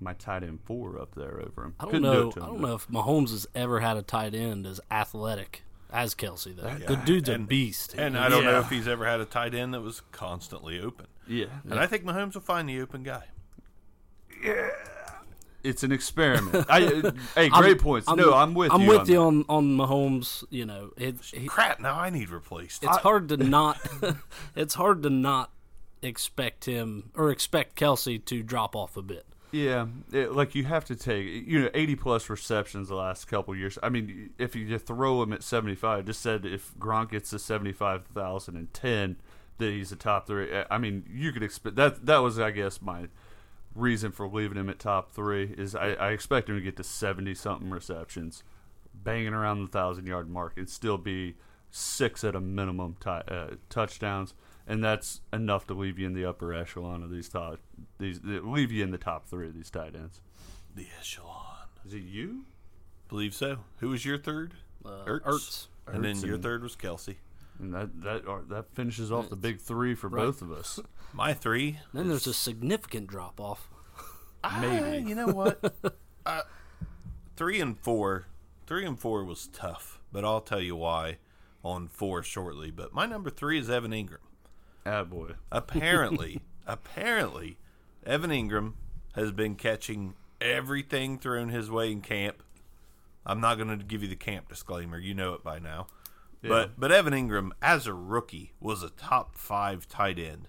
[0.00, 1.74] my tight end four up there over him.
[1.80, 2.28] I don't Couldn't know.
[2.28, 2.68] it to I don't though.
[2.68, 6.54] know if Mahomes has ever had a tight end as athletic as Kelce.
[6.54, 7.94] Though the dude's a beast.
[7.96, 11.06] and I don't know if he's ever had a tight end that was constantly open.
[11.26, 13.24] Yeah, And I think Mahomes will find the open guy.
[14.42, 14.68] Yeah,
[15.64, 16.64] it's an experiment.
[16.70, 18.08] I, uh, hey, I'm- great points.
[18.08, 18.74] no, I'm with you.
[18.76, 18.88] I'm you.
[18.88, 20.44] with on you on on Mahomes.
[20.50, 21.80] You know, it, he, Crap!
[21.80, 22.84] Now I need replaced.
[22.84, 23.78] it's hard to not.
[24.56, 25.50] it's hard to not
[26.00, 29.26] expect him or expect Kelce to drop off a bit.
[29.50, 33.56] Yeah, it, like you have to take you know eighty plus receptions the last couple
[33.56, 33.78] years.
[33.82, 37.38] I mean, if you throw him at seventy five, just said if Gronk gets to
[37.38, 39.16] seventy five thousand and ten,
[39.56, 40.50] that he's a top three.
[40.70, 42.04] I mean, you could expect that.
[42.04, 43.08] That was, I guess, my
[43.74, 46.84] reason for leaving him at top three is I, I expect him to get to
[46.84, 48.42] seventy something receptions,
[48.92, 51.36] banging around the thousand yard mark, and still be
[51.70, 54.34] six at a minimum ti uh, touchdowns,
[54.68, 57.58] and that's enough to leave you in the upper echelon of these top
[57.98, 60.20] these leave you in the top three of these tight ends.
[60.76, 61.66] the echelon.
[61.86, 62.44] Is it you?
[63.08, 63.58] Believe so.
[63.78, 64.54] Who was your third?
[64.84, 65.22] Uh, Ertz.
[65.22, 65.66] Ertz.
[65.86, 67.16] And then Ertz your third was Kelce.
[67.58, 70.78] And that that are, that finishes off the big three for both of us.
[71.12, 71.80] My three.
[71.94, 73.70] Then there's a significant drop off.
[74.60, 74.84] Maybe.
[75.04, 75.74] Ah, you know what?
[76.26, 76.42] uh,
[77.36, 78.26] three and four.
[78.66, 81.16] Three and four was tough, but I'll tell you why
[81.64, 82.70] on four shortly.
[82.70, 84.18] But my number three is Evan Engram.
[84.88, 85.32] Ah, boy.
[85.52, 87.58] Apparently, apparently,
[88.06, 88.72] Evan Engram
[89.14, 92.42] has been catching everything thrown his way in camp.
[93.26, 94.98] I'm not going to give you the camp disclaimer.
[94.98, 95.88] You know it by now.
[96.40, 100.48] But but Evan Engram, as a rookie, was a top five tight end.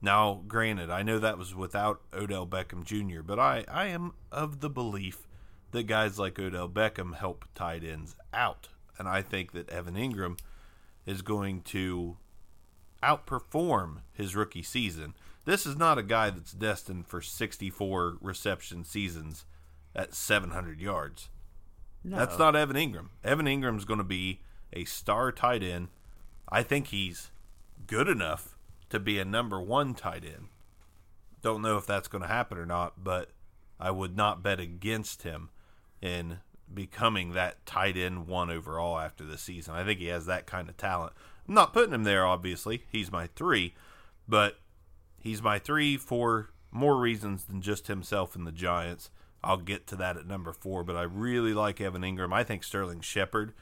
[0.00, 4.60] Now, granted, I know that was without Odell Beckham Jr., but I, I am of
[4.60, 5.26] the belief
[5.72, 8.68] that guys like Odell Beckham help tight ends out.
[8.96, 10.38] And I think that Evan Engram
[11.04, 12.16] is going to
[13.02, 15.14] outperform his rookie season.
[15.44, 19.44] This is not a guy that's destined for 64 reception seasons
[19.94, 21.30] at 700 yards.
[22.04, 23.08] That's not Evan Engram.
[23.24, 24.40] Evan Engram's going to be
[24.72, 25.88] a star tight end.
[26.48, 27.30] I think he's
[27.86, 28.56] good enough
[28.90, 30.48] to be a number one tight end.
[31.42, 33.30] Don't know if that's going to happen or not, but
[33.78, 35.50] I would not bet against him
[36.00, 36.38] in
[36.72, 39.74] becoming that tight end one overall after the season.
[39.74, 41.12] I think he has that kind of talent.
[41.48, 42.84] I'm not putting him there, obviously.
[42.92, 43.74] He's my three,
[44.28, 44.58] but
[45.18, 49.10] he's my three for more reasons than just himself and the Giants.
[49.42, 52.32] I'll get to that at number four, but I really like Evan Engram.
[52.32, 53.54] I think Sterling Shepard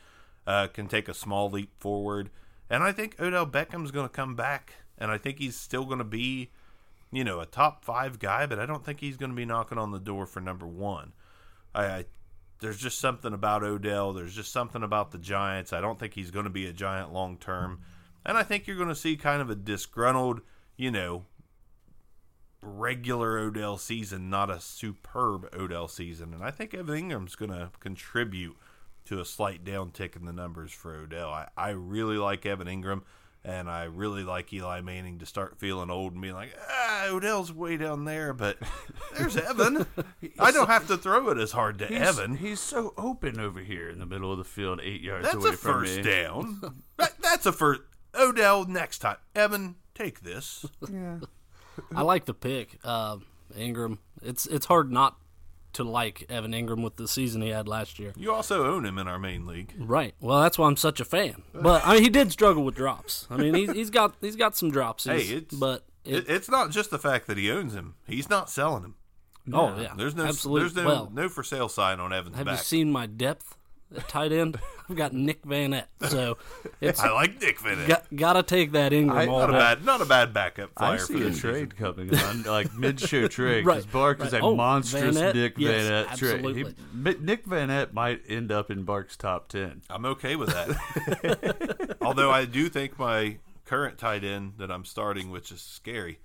[0.47, 2.31] uh, can take a small leap forward,
[2.69, 5.99] and I think Odell Beckham's going to come back, and I think he's still going
[5.99, 6.51] to be,
[7.13, 9.79] you know, a top five guy, but I don't think he's going to be knocking
[9.79, 11.13] on the door for number one.
[11.75, 12.05] I, I
[12.61, 14.13] there's just something about Odell.
[14.13, 15.73] There's just something about the Giants.
[15.73, 17.81] I don't think he's going to be a Giant long term,
[18.25, 20.41] and I think you're going to see kind of a disgruntled,
[20.77, 21.25] you know,
[22.63, 26.35] regular Odell season, not a superb Odell season.
[26.35, 28.57] And I think Evan Engram's going to contribute
[29.07, 31.31] to a slight downtick in the numbers for Odell.
[31.31, 33.03] I, I really like Evan Engram,
[33.47, 37.53] and I really like Eli Manning to start feeling old and being like, ah, Odell's
[37.53, 38.59] way down there, but
[39.17, 39.87] there's Evan.
[40.37, 42.37] I don't have to throw it as hard to He's, Evan.
[42.39, 45.53] He's so open over here in the middle of the field, eight yards away.
[45.53, 45.89] from me.
[45.89, 46.61] That's a first down.
[46.99, 47.83] That, that's a first.
[48.19, 49.19] Odell, next time.
[49.35, 50.65] Evan, take this.
[50.91, 51.19] Yeah.
[51.95, 53.19] I like the pick, uh,
[53.55, 53.99] Engram.
[54.23, 55.19] It's it's hard not
[55.77, 58.13] to like Evan Engram with the season he had last year.
[58.17, 59.73] You also own him in our main league.
[59.79, 60.15] Right.
[60.21, 61.43] Well, that's why I'm such a fan.
[61.55, 63.27] But I mean, he did struggle with drops.
[63.31, 65.05] I mean, he's, he's got he's got some drops.
[65.05, 67.95] Hey, He's- it's- but it, It, it's not just the fact that he owns him;
[68.07, 68.95] he's not selling him.
[69.53, 70.61] oh yeah, There's no, absolutely.
[70.63, 72.59] there's no, well, no for sale sign on Evan's have back.
[72.59, 73.57] you seen my depth
[73.95, 74.59] at tight end?
[74.89, 76.39] I've got Nick Vannett, so
[76.81, 77.89] it's I like Nick Bennett.
[77.89, 80.97] got, gotta take that Engram I- all not a bad, not a bad backup I
[80.97, 81.95] flyer for see a this trade season.
[81.95, 84.41] coming on, like mid-show trade, because Right, Bark is right.
[84.43, 85.35] a Oh, monstrous Vannett?
[85.35, 86.57] Nick Yes, Vannett trade.
[86.57, 89.83] He- Nick Vannett might end up in Bark's top ten.
[89.91, 91.97] I'm okay with that.
[92.01, 96.21] Although I do think my current tight end that I'm starting, which is scary.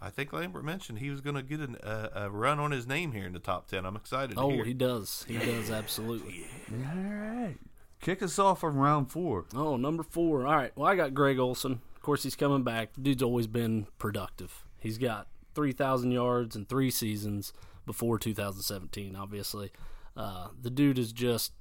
[0.00, 2.86] I think Lambert mentioned he was going to get an, uh, a run on his
[2.86, 3.84] name here in the top ten.
[3.84, 4.34] I'm excited.
[4.36, 4.64] to Oh, hear.
[4.64, 5.24] he does.
[5.26, 6.46] He does absolutely.
[6.72, 7.56] All right,
[8.00, 9.46] kick us off on round four.
[9.54, 10.46] Oh, number four.
[10.46, 10.72] All right.
[10.76, 11.80] Well, I got Greg Olsen.
[11.96, 12.90] Of course, he's coming back.
[13.00, 14.64] Dude's always been productive.
[14.78, 17.52] He's got 3,000 yards in three seasons
[17.84, 19.72] before 2017, obviously.
[20.16, 21.52] Uh, the dude is just,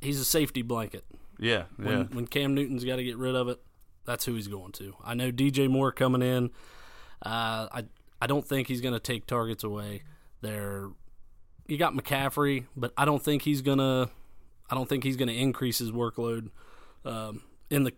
[0.00, 1.04] he's a safety blanket.
[1.38, 2.02] Yeah, When, yeah.
[2.12, 3.60] when Cam Newton's got to get rid of it,
[4.04, 4.94] that's who he's going to.
[5.04, 6.50] I know DJ Moore coming in.
[7.26, 7.84] Uh, I
[8.20, 10.02] I don't think he's going to take targets away.
[10.40, 10.88] There,
[11.66, 14.08] you got McCaffrey, but I don't think he's gonna.
[14.70, 16.50] I don't think he's going to increase his workload
[17.04, 17.92] um, in the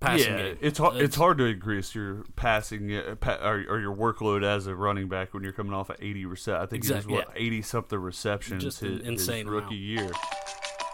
[0.00, 0.58] passing yeah, game.
[0.60, 0.96] it's hard.
[0.96, 5.08] It's hard to increase your passing uh, pa- or, or your workload as a running
[5.08, 7.42] back when you're coming off of 80 rece- I think Exact- he was what yeah.
[7.46, 10.10] 80 something receptions Just his, insane his rookie amount.
[10.10, 10.20] year.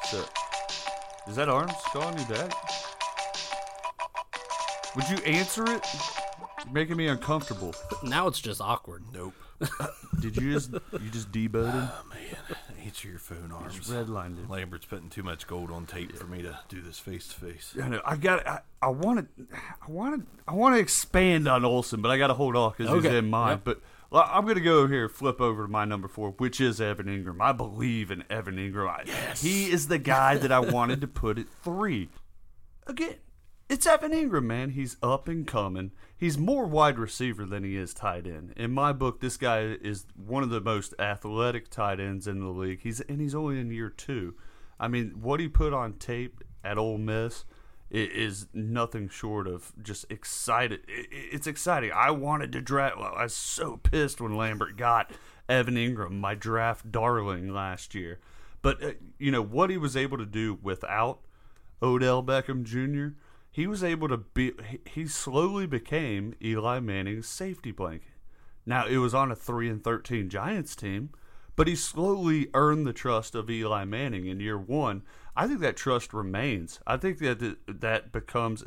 [0.04, 0.24] So,
[1.28, 2.52] is that Arms calling you back?
[4.96, 5.84] Would you answer it?
[6.64, 7.74] You're making me uncomfortable.
[8.02, 9.04] now it's just awkward.
[9.12, 9.34] Nope.
[10.20, 11.88] Did you just you just deboed him?
[11.90, 12.04] Oh,
[12.84, 13.88] Answer your phone arms.
[13.88, 14.48] Redlined him.
[14.48, 17.74] Lambert's putting too much gold on tape for me to do this face to face.
[17.82, 18.02] I know.
[18.04, 18.46] I got.
[18.46, 19.46] I, I want to.
[19.86, 20.26] I want to.
[20.46, 23.30] I want to expand on Olsen, but I got to hold off because he's in
[23.30, 23.52] mine.
[23.52, 23.64] Yep.
[23.64, 26.60] But well, I'm going to go over here, flip over to my number four, which
[26.60, 27.40] is Evan Engram.
[27.40, 28.88] I believe in Evan Engram.
[28.88, 32.10] I, He is the guy that I wanted to put at three.
[32.86, 33.14] Again,
[33.68, 34.70] it's Evan Engram, man.
[34.70, 35.92] He's up and coming.
[36.16, 38.52] He's more wide receiver than he is tight end.
[38.56, 42.48] In my book, this guy is one of the most athletic tight ends in the
[42.48, 42.80] league.
[42.82, 44.34] He's and he's only in year two.
[44.78, 47.44] I mean, what he put on tape at Ole Miss
[47.90, 50.80] is nothing short of just excited.
[50.88, 51.92] It's exciting.
[51.94, 52.98] I wanted to draft.
[52.98, 55.12] Well, I was so pissed when Lambert got
[55.48, 58.18] Evan Engram, my draft darling last year.
[58.62, 61.20] But uh, you know what he was able to do without
[61.82, 63.16] Odell Beckham Jr.
[63.54, 64.50] He was able to be.
[64.84, 68.10] he- slowly became Eli Manning's safety blanket.
[68.66, 71.10] Now it was on a three and thirteen Giants team,
[71.54, 75.04] but he slowly earned the trust of Eli Manning in year one.
[75.36, 76.80] I think that trust remains.
[76.84, 78.64] I think that that becomes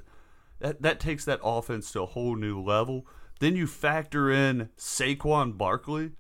[0.60, 3.06] that that takes that offense to a whole new level.
[3.42, 6.12] Then you factor in Saquon Barkley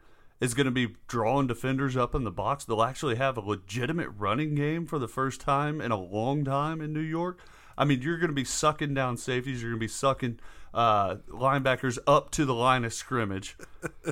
[0.41, 2.65] is going to be drawing defenders up in the box.
[2.65, 6.82] They'll actually have a legitimate running game for the first time in a long time
[6.82, 7.39] in New York.
[7.77, 9.61] I mean, you're going to be sucking down safeties.
[9.61, 10.39] You're going to be sucking
[10.73, 13.58] uh, linebackers up to the line of scrimmage.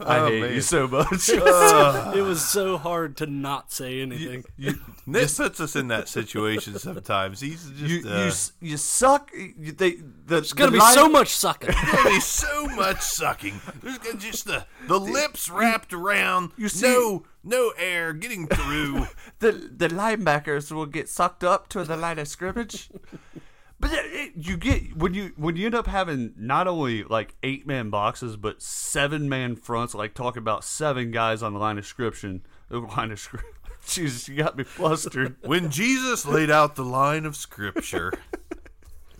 [0.00, 0.54] I Oh, hate man.
[0.54, 1.28] you so much.
[1.28, 4.44] it was so hard to not say anything.
[5.06, 7.40] Nick puts us in that situation sometimes.
[7.40, 9.30] He's just you, you, uh, s- you suck.
[9.34, 11.70] You, they, the, There's gonna the be line- so much sucking.
[11.92, 13.60] There'll be so much sucking.
[13.82, 16.50] There's gonna just the the lips wrapped around.
[16.56, 19.06] you see- no no air getting through.
[19.38, 22.90] the the linebackers will get sucked up to the line of scrimmage.
[23.78, 27.66] But it, you get when you when you end up having not only like eight
[27.66, 31.86] man boxes but seven man fronts, like talking about seven guys on the line of
[31.86, 33.46] scription, the line of script.
[33.86, 35.36] Jesus, you got me flustered.
[35.42, 38.12] when Jesus laid out the line of scripture.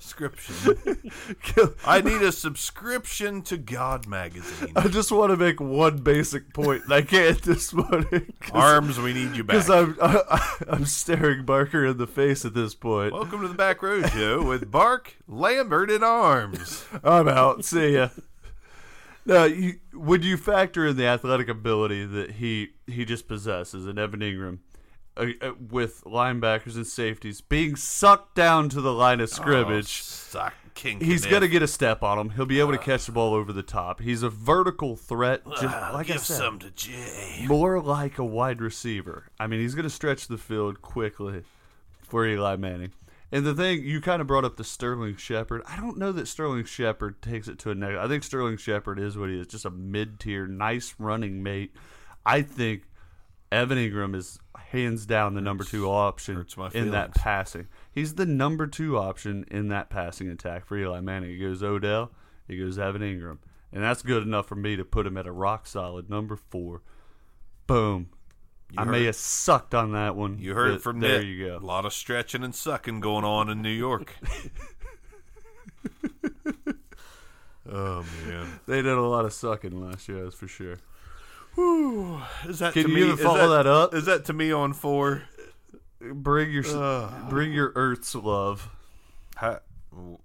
[0.07, 1.75] Subscription.
[1.85, 4.71] I need a subscription to God magazine.
[4.77, 6.83] I just want to make one basic point.
[6.89, 9.67] I can't this morning Arms, we need you back.
[9.67, 13.15] because I'm I, I'm staring Barker in the face at this point.
[13.15, 16.85] Welcome to the Back Row Show with Bark, Lambert, and Arms.
[17.03, 17.65] I'm out.
[17.65, 18.11] See ya.
[19.25, 23.99] Now, you, when you factor in the athletic ability that he he just possesses in
[23.99, 24.59] Evan Engram,
[25.17, 30.55] uh, uh, with linebackers and safeties being sucked down to the line of scrimmage, Suck,
[30.75, 32.31] King he's going to get a step on him.
[32.31, 34.01] He'll be able to catch the ball over the top.
[34.01, 37.45] He's a vertical threat, just Ah, like I said, some to Jay.
[37.49, 39.29] more like a wide receiver.
[39.41, 41.45] I mean, he's going to stretch the field quickly
[42.03, 42.93] for Eli Manning.
[43.33, 45.63] And the thing you kind of brought up the Sterling Shepard.
[45.67, 48.05] I don't know that Sterling Shepard takes it to a negative.
[48.05, 51.75] I think Sterling Shepard is what he is, just a mid-tier, nice running mate.
[52.25, 52.85] I think
[53.51, 54.39] Evan Engram is
[54.71, 57.69] hands down the number two option in that passing.
[57.93, 61.31] He's the number two option in that passing attack for Eli Manning.
[61.31, 62.11] He goes Odell,
[62.49, 63.39] he goes Evan Engram,
[63.73, 66.83] and that's good enough for me to put him at a rock solid number four.
[67.67, 68.11] Boom.
[68.77, 70.39] I may heard- have sucked on that one.
[70.41, 71.19] You heard it from there.
[71.19, 71.29] Nick.
[71.29, 71.57] You go.
[71.59, 74.17] A lot of stretching and sucking going on in New York.
[77.71, 80.79] oh man, They did a lot of sucking last year, that's for sure.
[81.59, 83.03] Is that Can to you me?
[83.05, 83.95] even follow that up?
[83.95, 85.23] Is that to me on four?
[86.01, 86.63] Bring your
[87.29, 88.69] bring your Ertz love.
[89.37, 89.61] How,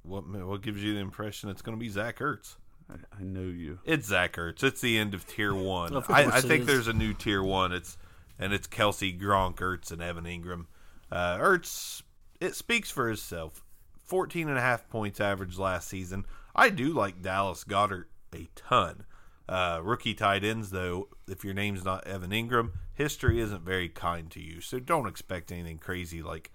[0.04, 2.56] what what gives you the impression it's going to be Zach Ertz?
[2.89, 3.80] I, I know you.
[3.86, 4.63] It's Zach Ertz.
[4.63, 5.94] It's the end of tier one.
[5.94, 6.67] Of I, I think is.
[6.67, 7.72] there's a new tier one.
[7.72, 7.98] It's
[8.38, 10.65] and it's Kelce, Gronk, Ertz, and Evan Engram.
[11.12, 12.02] Uh, Ertz,
[12.39, 13.63] it speaks for itself.
[14.06, 16.26] 14 and a half points average last season.
[16.54, 19.06] I do like Dallas Goedert a ton.
[19.49, 24.30] Uh, rookie tight ends, though, if your name's not Evan Engram, history isn't very kind
[24.32, 24.62] to you.
[24.62, 26.51] So don't expect anything crazy like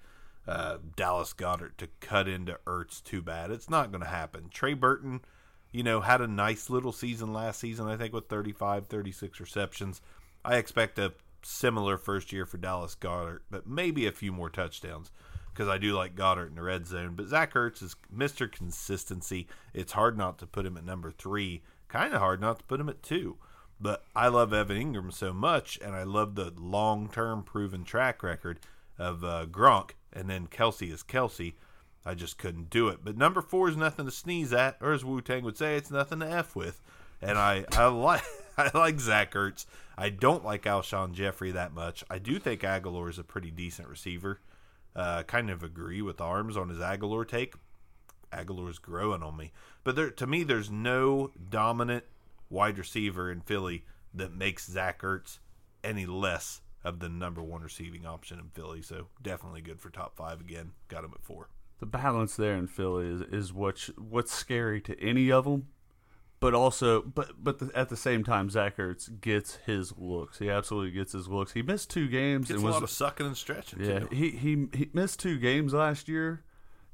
[0.47, 3.51] uh, Dallas Goedert to cut into Ertz too bad.
[3.51, 4.49] It's not going to happen.
[4.49, 5.21] Trey Burton,
[5.73, 10.01] you know, had a nice little season last season, I think, with 35, 36 receptions.
[10.45, 15.11] I expect a similar first year for Dallas Goedert, but maybe a few more touchdowns
[15.53, 17.15] because I do like Goedert in the red zone.
[17.17, 18.51] But Zach Ertz is Mr.
[18.51, 19.47] Consistency.
[19.73, 22.81] It's hard not to put him at number three, kind of hard not to put
[22.81, 23.37] him at two.
[23.81, 28.23] But I love Evan Engram so much, and I love the long term proven track
[28.23, 28.61] record
[28.99, 31.55] of uh, Gronk, and then Kelce is Kelce.
[32.05, 33.01] I just couldn't do it.
[33.05, 35.91] But number four is nothing to sneeze at, or as Wu Tang would say, it's
[35.91, 36.81] nothing to f with.
[37.21, 38.23] And I, I like
[38.59, 39.67] I like Zach Ertz.
[39.99, 42.05] I don't like Alshon Jeffery that much.
[42.09, 44.41] I do think Agholor is a pretty decent receiver.
[44.95, 47.55] Uh, kind of agree with Arms on his Agholor take.
[48.33, 49.53] Agholor's growing on me,
[49.87, 52.03] but there to me, there's no dominant
[52.51, 55.39] wide receiver in Philly that makes Zach Ertz
[55.85, 58.83] any less of the number one receiving option in Philly.
[58.83, 60.73] So definitely good for top five again.
[60.89, 61.51] Got him at four.
[61.79, 65.69] The balance there in Philly is is what's what's scary to any of them,
[66.41, 70.41] but also but but the, at the same time, Zach Ertz gets his looks.
[70.41, 71.53] He absolutely gets his looks.
[71.53, 73.85] He missed two games Gets and a was lot of sucking and stretching.
[73.85, 74.09] Yeah, too.
[74.11, 76.43] he, he he missed two games last year,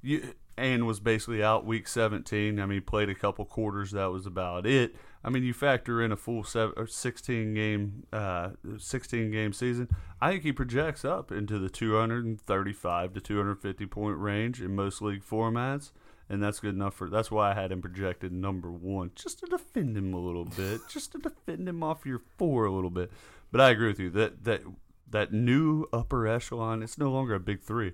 [0.03, 2.61] you, and was basically out week 17.
[2.61, 3.92] I mean, he played a couple quarters.
[3.92, 4.94] That was about it.
[5.24, 9.88] I mean, you factor in a full seven, or 16 game uh, 16 game season.
[10.20, 15.24] I think he projects up into the 235 to 250 point range in most league
[15.24, 15.92] formats.
[16.28, 17.09] and that's good enough for.
[17.09, 20.80] That's why I had him projected number one, just to defend him a little bit,
[20.88, 23.11] just to defend him off your four a little bit.
[23.50, 24.62] But I agree with you that that
[25.09, 27.92] that new upper echelon, it's no longer a big three.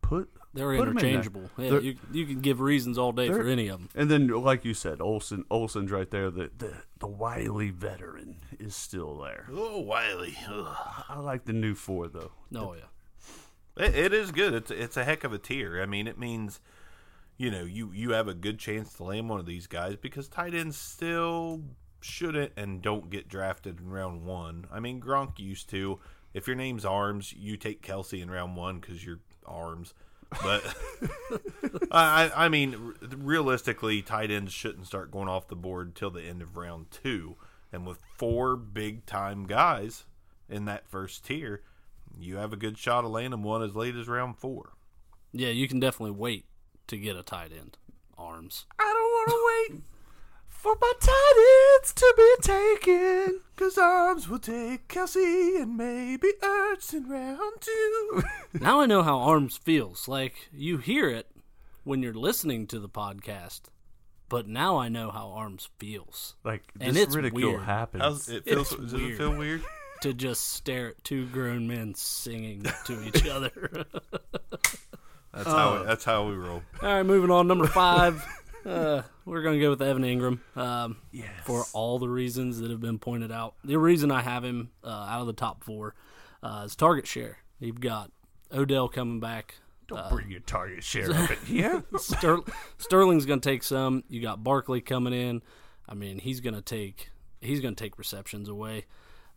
[0.00, 1.50] Put They're put 'em in interchangeable.
[1.56, 3.88] Yeah, They're- you you can give reasons all day for any of them.
[3.94, 6.30] And then, like you said, Olsen, Olsen's right there.
[6.30, 9.48] The the the wily veteran is still there.
[9.50, 10.36] Oh, Wiley.
[10.48, 11.04] Ugh.
[11.08, 12.32] I like the new four though.
[12.54, 13.84] Oh yeah.
[13.84, 14.52] It, it is good.
[14.52, 15.80] It's it's a heck of a tier.
[15.80, 16.60] I mean, it means
[17.38, 20.28] you know you you have a good chance to land one of these guys because
[20.28, 21.62] tight ends still
[22.02, 24.66] shouldn't and don't get drafted in round one.
[24.70, 25.98] I mean, Gronk used to.
[26.34, 29.94] If your name's Arms, you take Kelce in round one because you're Arms.
[30.42, 30.62] But
[31.90, 36.22] I I I mean, realistically, tight ends shouldn't start going off the board till the
[36.22, 37.36] end of round two.
[37.72, 40.04] And with four big time guys
[40.48, 41.62] in that first tier,
[42.18, 44.74] you have a good shot of landing one as late as round four.
[45.32, 46.44] Yeah, you can definitely wait
[46.88, 47.78] to get a tight end.
[48.18, 48.66] Arms.
[48.78, 49.28] I don't want
[49.68, 49.82] to wait
[50.62, 53.40] for my tight ends to be taken.
[53.56, 58.22] Cause arms will take Kelce and maybe Ertz in round two.
[58.60, 60.08] now I know how arms feels.
[60.08, 61.28] Like you hear it
[61.84, 63.62] when you're listening to the podcast,
[64.28, 66.34] but now I know how arms feels.
[66.44, 67.62] Like And this it's ridicule weird.
[67.64, 68.02] happens.
[68.02, 68.72] How's it feels?
[68.72, 69.18] It's Does it weird.
[69.18, 69.62] feel weird?
[70.02, 73.84] To just stare at two grown men singing to each other.
[75.34, 75.82] That's how uh.
[75.84, 76.62] that's how we roll.
[76.82, 77.46] All right, moving on.
[77.48, 78.22] Number five.
[78.64, 80.96] Uh, we're going to go with Evan Engram um,
[81.44, 83.54] for all the reasons that have been pointed out.
[83.64, 85.94] The reason I have him uh, out of the top four
[86.42, 87.38] uh, is target share.
[87.58, 88.10] You've got
[88.52, 89.56] Odell coming back.
[89.88, 91.84] Don't bring your target share up in here.
[91.98, 92.44] Ster-
[92.78, 94.04] Sterling's going to take some.
[94.08, 95.42] You got Barkley coming in.
[95.88, 97.10] I mean, he's going to take
[97.40, 98.86] he's going to take receptions away,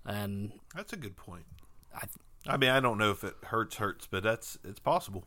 [0.06, 1.46] and That's a good point.
[1.94, 2.06] I,
[2.48, 5.26] I mean, I don't know if it hurts, hurts, but that's it's possible.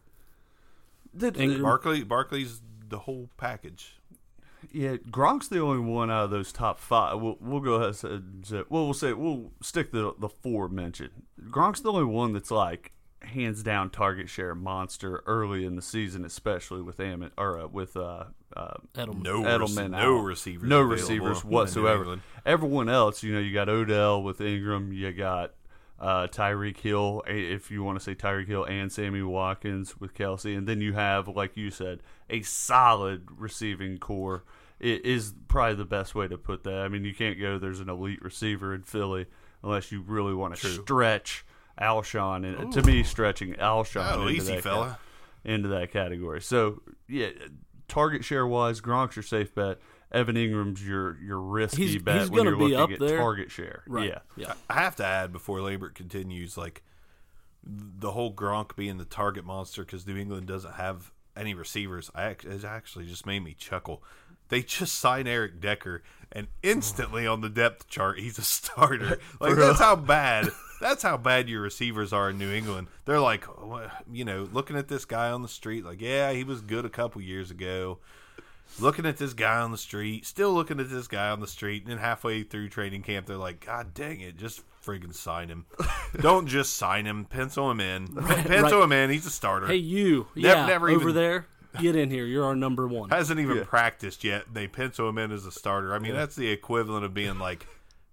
[1.16, 4.00] Engram, Barkley, Barkley's the whole package.
[4.72, 7.20] Yeah, Gronk's the only one out of those top five.
[7.20, 11.10] We'll, we'll go ahead and say, well, we'll say we'll stick the the four mentioned.
[11.48, 16.24] Gronk's the only one that's like hands down target share monster early in the season,
[16.24, 18.24] especially with Am or uh, with uh,
[18.56, 19.22] uh, Edelman.
[19.22, 20.24] No, Edelman, rec- no out.
[20.24, 22.20] receivers, no receivers whatsoever.
[22.44, 25.52] Everyone else, you know, you got Odell with Engram, you got
[26.00, 30.56] uh, Tyreek Hill, if you want to say Tyreek Hill and Sammy Watkins with Kelce,
[30.56, 34.44] and then you have, like you said, a solid receiving core.
[34.78, 36.82] It is probably the best way to put that.
[36.82, 37.58] I mean, you can't go.
[37.58, 39.26] There's an elite receiver in Philly
[39.64, 41.44] unless you really want to stretch
[41.80, 42.44] Alshon.
[42.60, 44.98] And to me, stretching Alshon Oh, into easy, that fella.
[45.44, 46.40] ca- into that category.
[46.40, 47.30] So yeah,
[47.88, 49.78] target share wise, Gronk's your safe bet.
[50.10, 53.06] Evan Engram's your your risky He's- bet he's when gonna you're be looking up at
[53.08, 53.18] there.
[53.18, 53.82] target share.
[53.86, 54.08] right?
[54.08, 54.18] Yeah.
[54.36, 54.54] yeah.
[54.70, 56.82] I have to add before Lambert continues, like
[57.62, 62.10] the whole Gronk being the target monster because New England doesn't have any receivers.
[62.14, 64.02] I act- it actually just made me chuckle.
[64.48, 66.02] They just signed Eric Decker,
[66.32, 69.18] and instantly on the depth chart, he's a starter.
[69.40, 70.48] Like that's how bad.
[70.80, 72.86] That's how bad your receivers are in New England.
[73.04, 73.44] They're like,
[74.12, 76.88] you know, looking at this guy on the street, like, yeah, he was good a
[76.88, 77.98] couple years ago.
[78.80, 81.82] Looking at this guy on the street, still looking at this guy on the street,
[81.82, 85.66] and then halfway through training camp, they're like, God dang it, just friggin' sign him.
[86.20, 88.06] Don't just sign him, pencil him in.
[88.06, 88.84] Pencil right.
[88.84, 89.66] him in, he's a starter.
[89.66, 91.46] Hey, you, Nev- yeah, never over even- there,
[91.80, 92.24] get in here.
[92.24, 93.10] You're our number one.
[93.10, 94.44] Hasn't even practiced yet.
[94.52, 95.92] They pencil him in as a starter.
[95.94, 97.66] I mean, that's the equivalent of being like,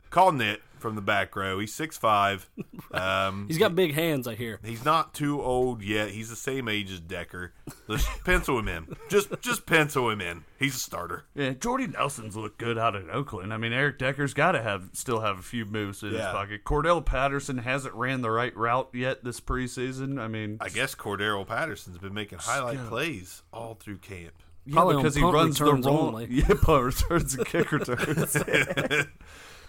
[0.10, 1.58] call Nit from the back row.
[1.58, 2.48] He's six five.
[2.92, 4.60] Um, He's got big hands, I hear.
[4.64, 6.10] He's not too old yet.
[6.12, 7.54] He's the same age as Decker.
[7.88, 8.96] Let's pencil him in.
[9.10, 10.46] Just just pencil him in.
[10.60, 11.26] He's a starter.
[11.36, 13.54] Yeah, Jordy Nelson's looked good out in Oakland.
[13.54, 16.64] I mean, Eric Decker's got to have still have a few moves in his pocket.
[16.64, 20.18] Cordarrelle Patterson hasn't ran the right route yet this preseason.
[20.20, 24.34] I mean, I guess Cordarrelle Patterson's been making highlight plays all through camp.
[24.66, 25.98] yeah, Probably on because he runs the returns wrong.
[25.98, 26.28] only.
[26.30, 28.38] Yeah, punt returns and kick returns.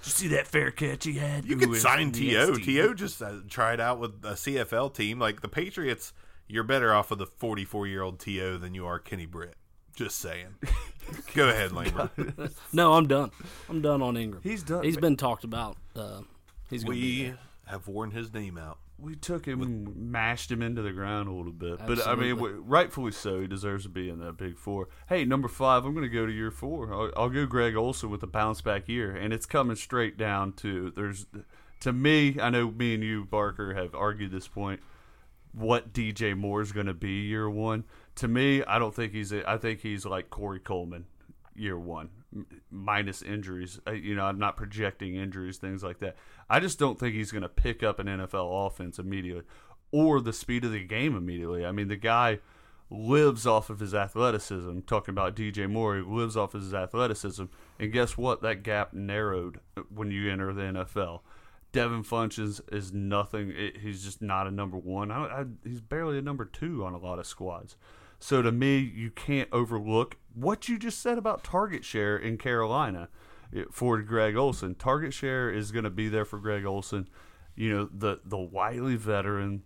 [0.07, 1.45] Did you see that fair catch he had?
[1.45, 2.13] You Ooh, could sign.
[2.13, 2.55] To.
[2.55, 6.13] To just uh, tried out with a CFL team like the Patriots.
[6.47, 9.57] You're better off with a 44 year old To than you are Kenny Britt.
[9.97, 10.55] Just saying.
[11.35, 12.11] Go ahead, Lambert.
[12.73, 13.33] No, I'm done.
[13.69, 14.45] I'm done on Engram.
[14.45, 14.85] He's done.
[14.85, 15.77] He's been talked about.
[15.97, 16.21] Uh,
[16.71, 17.35] he's gonna be We
[17.65, 18.79] have worn his name out.
[18.99, 21.79] We took him and mashed him into the ground a little bit.
[21.87, 23.41] But I mean, rightfully so.
[23.41, 24.89] He deserves to be in that big four.
[25.09, 26.93] Hey, number five, I'm going to go to year four.
[26.93, 29.15] I'll, I'll go Greg Olsen with a bounce back year.
[29.15, 31.27] And it's coming straight down to there's,
[31.81, 34.81] to me, I know me and you, Barker, have argued this point.
[35.53, 37.85] What DJ Moore is going to be year one.
[38.17, 41.05] To me, I don't think he's, a, I think he's like Corey Coleman
[41.55, 43.81] year one m- minus injuries.
[43.87, 46.17] Uh, You know, I'm not projecting injuries, things like that.
[46.49, 49.45] I just don't think he's going to pick up an NFL offense immediately
[49.91, 51.65] or the speed of the game immediately.
[51.65, 52.41] I mean, the guy
[52.91, 54.81] lives off of his athleticism.
[54.81, 57.45] Talking about DJ Moore, he lives off of his athleticism.
[57.79, 58.43] And guess what?
[58.43, 59.61] That gap narrowed
[59.93, 61.21] when you enter the NFL.
[61.73, 63.53] Devin Funchess is nothing.
[63.55, 65.11] It, he's just not a number one.
[65.11, 67.77] I, I, he's barely a number two on a lot of squads.
[68.19, 73.09] So to me, you can't overlook what you just said about target share in Carolina
[73.71, 74.75] for Greg Olsen.
[74.75, 77.09] Target share is going to be there for Greg Olsen.
[77.55, 79.63] You know, the the wily veteran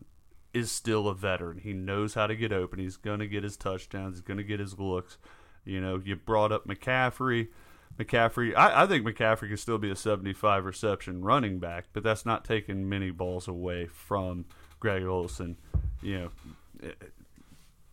[0.53, 1.59] is still a veteran.
[1.59, 2.79] He knows how to get open.
[2.79, 4.17] He's going to get his touchdowns.
[4.17, 5.19] He's going to get his looks.
[5.65, 7.49] You know, you brought up McCaffrey.
[7.99, 12.25] McCaffrey, I, I think McCaffrey can still be a 75 reception running back, but that's
[12.25, 14.47] not taking many balls away from
[14.79, 15.57] Greg Olsen.
[16.01, 16.31] You know,
[16.83, 17.13] it,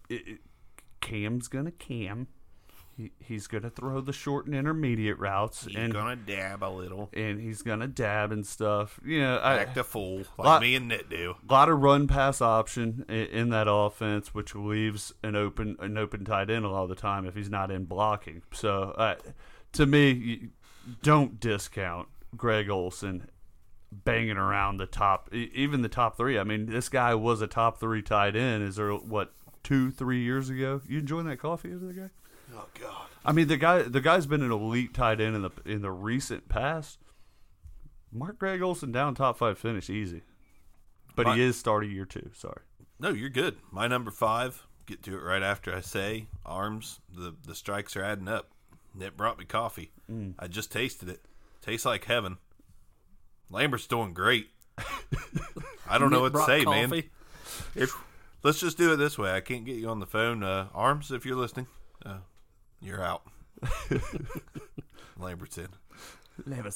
[0.10, 0.40] it,
[1.02, 2.28] Cam's going to cam.
[2.98, 5.66] He, he's going to throw the short and intermediate routes.
[5.66, 9.00] He's and, gonna dab a little, and he's going to dab and stuff.
[9.06, 11.36] You know, I, act a fool like Lot- me and Nit do.
[11.48, 15.96] A lot of run pass option in, in that offense, which leaves an open an
[15.96, 18.42] open tight end a lot of the time if he's not in blocking.
[18.52, 19.16] So, uh,
[19.74, 20.50] to me,
[21.04, 23.30] don't discount Greg Olsen
[23.92, 26.40] banging around the top, even the top three.
[26.40, 28.64] I mean, this guy was a top three tight end.
[28.64, 29.34] Is there what
[29.64, 30.82] two, three years ago?
[30.88, 32.10] You enjoying that coffee over there, guy?
[32.58, 33.06] Oh God.
[33.24, 35.92] I mean, the guy the guy's been an elite tight end in the in the
[35.92, 37.00] recent past.
[38.12, 40.22] Mark Greg Olsen down top five finish easy,
[41.16, 42.32] but My- he is starting year two.
[42.34, 42.62] Sorry.
[43.00, 43.58] No, you're good.
[43.72, 44.66] My number five.
[44.88, 47.02] Get to it right after I say arms.
[47.14, 48.50] The the strikes are adding up.
[49.00, 49.92] It brought me coffee.
[50.10, 50.34] Mm.
[50.40, 51.26] I just tasted it.
[51.62, 52.38] Tastes like heaven.
[53.52, 54.48] Lambert's doing great.
[55.90, 57.04] I don't know what to Brought say, man.
[57.76, 57.94] If
[58.44, 59.32] let's just do it this way.
[59.32, 60.44] I can't get you on the phone.
[60.44, 61.68] Uh, arms, if you're listening,
[62.06, 62.20] uh,
[62.82, 63.24] you're out.
[65.18, 65.68] Lambert's in.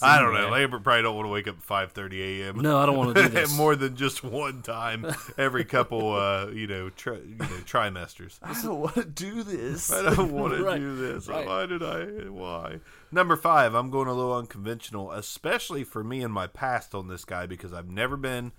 [0.02, 0.50] I don't know.
[0.50, 2.62] Lambert probably don't want to wake up at five thirty a.m.
[2.62, 3.56] No, I don't want to do this.
[3.56, 5.06] more than just one time
[5.38, 8.40] every couple, uh, you know, tri- you know, trimesters.
[8.42, 9.92] I don't want to do this.
[9.94, 11.28] I don't want to Right, do this.
[11.28, 11.46] right.
[11.46, 12.06] Why did I?
[12.32, 12.80] Why?
[13.12, 17.24] Number five, I'm going a little unconventional, especially for me and my past on this
[17.24, 18.54] guy because I've never been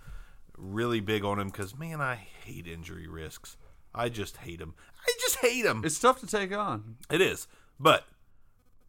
[0.57, 1.49] really big on him.
[1.49, 3.57] Because man, I hate injury risks.
[3.95, 4.75] I just hate him.
[5.07, 5.83] I just hate him.
[5.85, 6.97] It's tough to take on.
[7.11, 7.47] It is.
[7.79, 8.05] But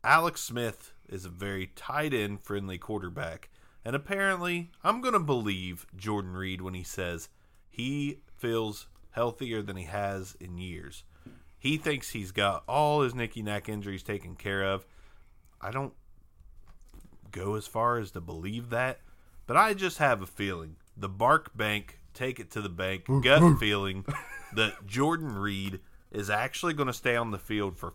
[0.03, 3.49] Alex Smith is a very tight end friendly quarterback.
[3.85, 7.29] And apparently, I'm going to believe Jordan Reed when he says
[7.69, 11.03] he feels healthier than he has in years.
[11.57, 14.85] He thinks he's got all his Nicky Knack injuries taken care of.
[15.61, 15.93] I don't
[17.31, 18.99] go as far as to believe that,
[19.47, 20.75] but I just have a feeling.
[20.95, 24.05] The Bark Bank, take it to the bank, gut feeling
[24.55, 25.79] that Jordan Reed
[26.11, 27.93] is actually going to stay on the field for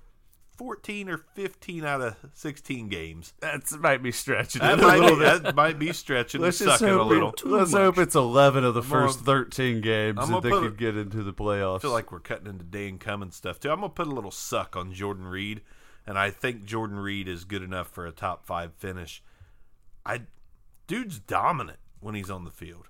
[0.57, 3.33] 14 or 15 out of 16 games.
[3.41, 5.43] That might be stretching That it a might, little be, bit.
[5.45, 7.29] that might be stretching Let's just sucking a hope, little.
[7.31, 10.51] it- let's hope it's 11 of the first gonna- 13 games I'm that gonna they
[10.51, 11.77] put could it- get into the playoffs.
[11.77, 13.71] I feel like we're cutting into Dan Cummins stuff too.
[13.71, 15.61] I'm gonna put a little suck on Jordan Reed,
[16.05, 19.23] and I think Jordan Reed is good enough for a top five finish.
[20.05, 20.23] I,
[20.89, 22.89] dude's dominant when he's on the field.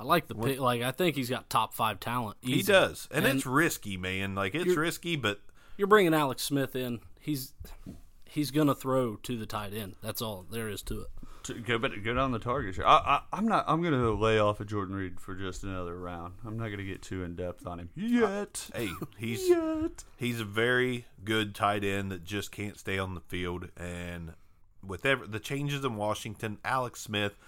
[0.00, 0.58] I like the pick.
[0.58, 2.38] Like I think he's got top five talent.
[2.40, 4.34] He does, and, And it's risky, man.
[4.34, 5.40] Like it's risky, but
[5.76, 7.00] You're bringing Alex Smith in.
[7.20, 7.52] He's
[8.24, 9.96] he's gonna throw to the tight end.
[10.02, 11.08] That's all there is to it.
[11.44, 12.86] To go, but go down the target share.
[12.86, 13.66] I, I, I'm not.
[13.66, 16.34] I'm going to lay off of Jordan Reed for just another round.
[16.46, 18.68] I'm not going to get too in depth on him yet.
[18.74, 20.04] hey, he's yet.
[20.18, 23.68] he's a very good tight end that just can't stay on the field.
[23.74, 24.34] And
[24.86, 27.38] with ever, the changes in Washington, Alex Smith,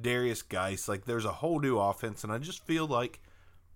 [0.00, 3.20] Derrius Guice, like there's a whole new offense, and I just feel like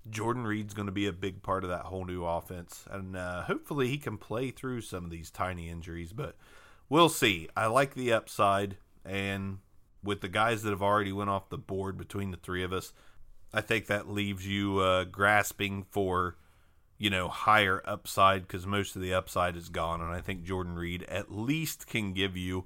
[0.09, 3.43] Jordan Reed's going to be a big part of that whole new offense, and uh,
[3.43, 6.13] hopefully he can play through some of these tiny injuries.
[6.13, 6.37] But
[6.89, 7.49] we'll see.
[7.57, 9.59] I like the upside, and
[10.03, 12.93] with the guys that have already went off the board between the three of us,
[13.53, 16.37] I think that leaves you uh, grasping for
[17.03, 20.01] you know, higher upside because most of the upside is gone.
[20.01, 22.65] And I think Jordan Reed at least can give you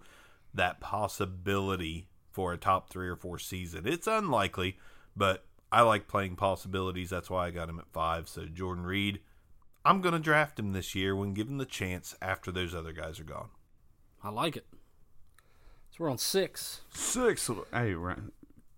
[0.52, 3.86] that possibility for a top three or four season.
[3.86, 4.76] It's unlikely,
[5.16, 7.08] but I like playing possibilities.
[7.08, 8.28] That's why I got him at five.
[8.28, 9.20] So Jordan Reed,
[9.86, 13.18] I'm going to draft him this year when given the chance after those other guys
[13.18, 13.48] are gone.
[14.22, 14.66] I like it.
[15.92, 16.82] So we're on six.
[16.92, 17.50] Six.
[17.72, 18.32] Hey, Ryan,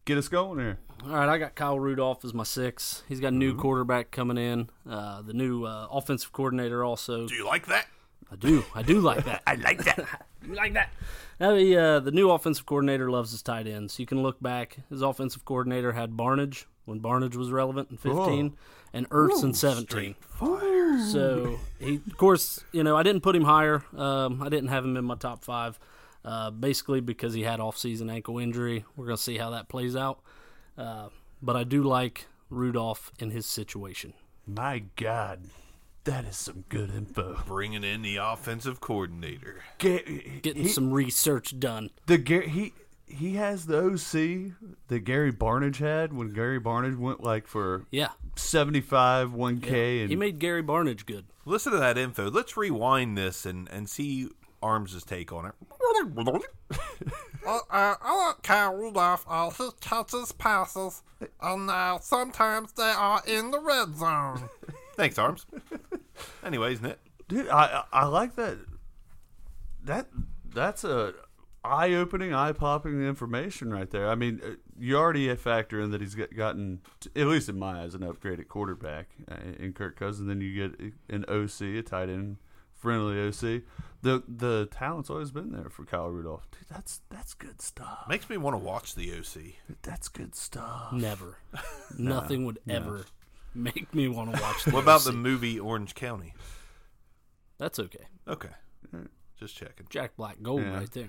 [0.05, 0.79] get us going here.
[1.05, 3.03] All right, I got Kyle Rudolph as my six.
[3.09, 4.71] He's got a new quarterback coming in.
[4.89, 7.27] Uh, the new uh, offensive coordinator also.
[7.27, 7.89] Do you like that?
[8.31, 8.65] I do.
[8.73, 9.43] I do like that.
[9.49, 10.23] I like that.
[10.47, 10.93] You like that?
[11.41, 13.99] Now the uh, the new offensive coordinator loves his tight ends.
[13.99, 14.79] You can look back.
[14.91, 18.57] His offensive coordinator had Barnidge when Barnidge was relevant in fifteen,
[18.93, 20.17] and Ertz in seventeen.
[21.13, 23.85] So he, of course, you know I didn't put him higher.
[23.97, 25.79] Um, I didn't have him in my top five,
[26.25, 28.85] uh, basically because he had off-season ankle injury.
[28.97, 30.21] We're gonna see how that plays out.
[30.77, 31.09] Uh,
[31.41, 34.15] but I do like Rudolph in his situation.
[34.47, 35.45] My God.
[36.05, 37.43] That is some good info.
[37.47, 39.63] Bringing in the offensive coordinator.
[39.79, 41.91] Ga- Getting he- some research done.
[42.07, 42.73] the Gar- he
[43.07, 44.53] he has the OC
[44.89, 48.11] that Gary Barnidge had when Gary Barnidge went like for Yeah.
[48.37, 51.27] seventy five one K and He made Gary Barnidge good.
[51.45, 52.31] Listen to that info.
[52.31, 54.29] Let's rewind this and, and see
[54.63, 55.55] Arms' take on it.
[57.47, 59.25] Uh, uh, I like Kyle Rudolph.
[59.29, 61.03] Uh, he touches, passes,
[61.41, 64.49] and uh, sometimes they are in the red zone.
[64.99, 65.47] Thanks, Arms.
[66.45, 66.99] Anyways, Nick.
[67.29, 68.59] dude, I I I like that.
[69.85, 70.09] That
[70.53, 71.15] that's a
[71.63, 74.09] eye opening, eye popping information right there.
[74.09, 76.81] I mean, uh, you already factor in that he's got, gotten,
[77.15, 80.27] at least in my eyes, an upgraded quarterback uh, in Kirk Cousins.
[80.27, 82.39] Then you get an OC, a tight end,
[82.75, 83.63] friendly OC.
[84.03, 86.49] The the talent's always been there for Kyle Rudolph.
[86.51, 88.07] Dude, that's that's good stuff.
[88.09, 89.77] Makes me want to watch the OC.
[89.83, 90.93] That's good stuff.
[90.93, 91.39] Never.
[91.97, 93.05] Nothing would ever
[93.59, 94.65] make me want to watch.
[94.65, 96.35] The What about the movie Orange County?
[97.59, 98.07] That's okay.
[98.27, 98.51] Okay.
[99.39, 99.87] Just checking.
[99.91, 100.77] Jack Black Gold Yeah.
[100.77, 101.09] right there.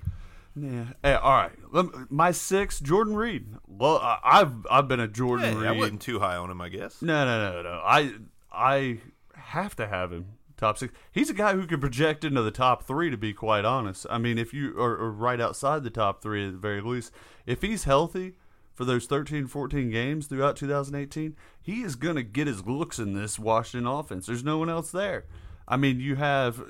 [0.56, 0.86] Yeah.
[1.04, 1.52] Hey, all right.
[1.72, 3.48] Let me- My six, Jordan Reed.
[3.68, 5.68] Well, I- I've I've been a Jordan Hey, Reed.
[5.68, 7.02] I wasn't too high on him, I guess.
[7.02, 7.82] No, no, no, no.
[7.86, 8.14] I
[8.52, 9.00] I
[9.36, 10.26] have to have him
[10.58, 10.94] top six.
[11.12, 13.10] He's a guy who can project into the top three.
[13.10, 16.46] To be quite honest, I mean, if you are, are right outside the top three
[16.48, 17.12] at the very least,
[17.46, 18.36] if he's healthy
[18.80, 23.12] for those 13, 14 games throughout 2018, he is going to get his looks in
[23.12, 24.26] this Washington offense.
[24.26, 25.26] There's no one else there.
[25.68, 26.64] I mean, you have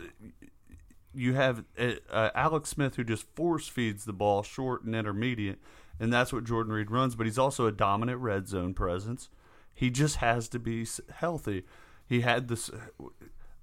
[1.13, 5.59] you have uh, uh, Alex Smith who just force feeds the ball short and intermediate,
[5.99, 7.15] and that's what Jordan Reed runs.
[7.15, 9.29] But he's also a dominant red zone presence.
[9.71, 11.63] He just has to be healthy.
[12.07, 12.71] He had this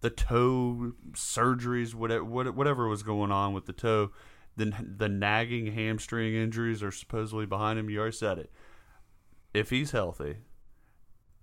[0.02, 4.12] the toe surgeries, whatever whatever was going on with the toe.
[4.56, 7.90] Then the nagging hamstring injuries are supposedly behind him.
[7.90, 8.50] You already said it.
[9.52, 10.36] If he's healthy,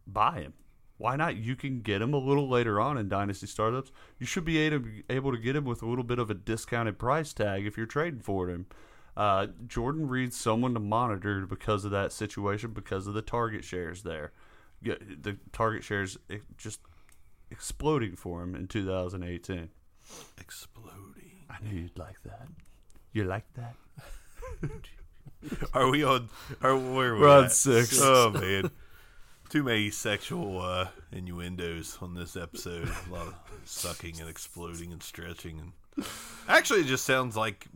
[0.07, 0.53] buy him.
[0.97, 1.35] Why not?
[1.35, 3.91] You can get him a little later on in dynasty startups.
[4.19, 7.33] You should be able, to get him with a little bit of a discounted price
[7.33, 8.67] tag if you're trading for him.
[9.15, 14.03] Uh, Jordan Reed's someone to monitor because of that situation, because of the target shares
[14.03, 14.31] there.
[14.81, 16.79] The target shares eh, just
[17.51, 19.69] exploding for him in 2018.
[20.39, 21.45] Exploding.
[21.49, 22.47] I knew you'd like that.
[23.13, 23.75] You like that?
[25.73, 26.29] Are we on?
[26.61, 27.51] Are, where are we We're on at?
[27.51, 27.99] six.
[28.01, 28.71] Oh man,
[29.49, 32.87] too many sexual uh, innuendos on this episode.
[32.87, 33.35] A lot of
[33.65, 36.05] sucking and exploding and stretching, and
[36.47, 37.67] actually, it just sounds like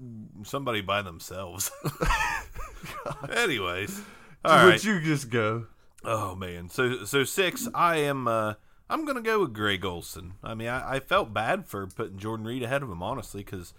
[0.43, 1.69] somebody by themselves.
[3.35, 4.01] Anyways,
[4.45, 4.83] all Would right.
[4.83, 5.67] you just go?
[6.05, 7.67] Oh man, so so six.
[7.75, 8.27] I am.
[8.29, 8.53] uh
[8.89, 10.35] I'm gonna go with Greg Olsen.
[10.41, 13.73] I mean, I, I felt bad for putting Jordan Reed ahead of him, honestly, because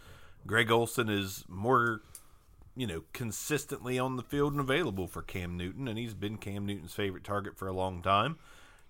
[0.46, 2.00] Greg Olsen is more,
[2.76, 6.64] you know, consistently on the field and available for Cam Newton, and he's been Cam
[6.66, 8.38] Newton's favorite target for a long time.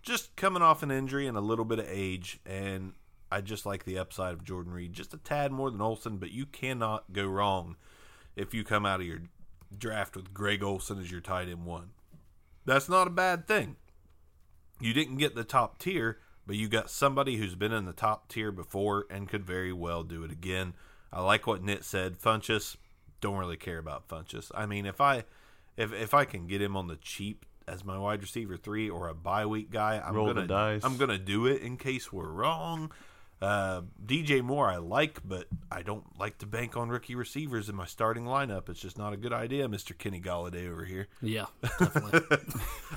[0.02, 2.92] Just coming off an injury and a little bit of age, and
[3.30, 6.30] I just like the upside of Jordan Reed, just a tad more than Olsen, but
[6.30, 7.76] you cannot go wrong
[8.36, 9.22] if you come out of your
[9.76, 11.90] draft with Greg Olsen as your tight end one.
[12.64, 13.76] That's not a bad thing.
[14.80, 18.28] You didn't get the top tier, but you got somebody who's been in the top
[18.28, 20.74] tier before and could very well do it again.
[21.12, 22.18] I like what Nit said.
[22.18, 22.76] Funchess,
[23.20, 24.50] don't really care about Funchess.
[24.54, 25.24] I mean, if I
[25.76, 29.08] if if I can get him on the cheap as my wide receiver three or
[29.08, 30.82] a bye week guy, I'm Roll gonna dice.
[30.84, 32.92] I'm gonna do it in case we're wrong.
[33.40, 37.76] Uh, DJ Moore I like, but I don't like to bank on rookie receivers in
[37.76, 38.68] my starting lineup.
[38.68, 41.06] It's just not a good idea, Mister Kenny Golladay over here.
[41.22, 41.46] Yeah,
[41.78, 42.20] definitely.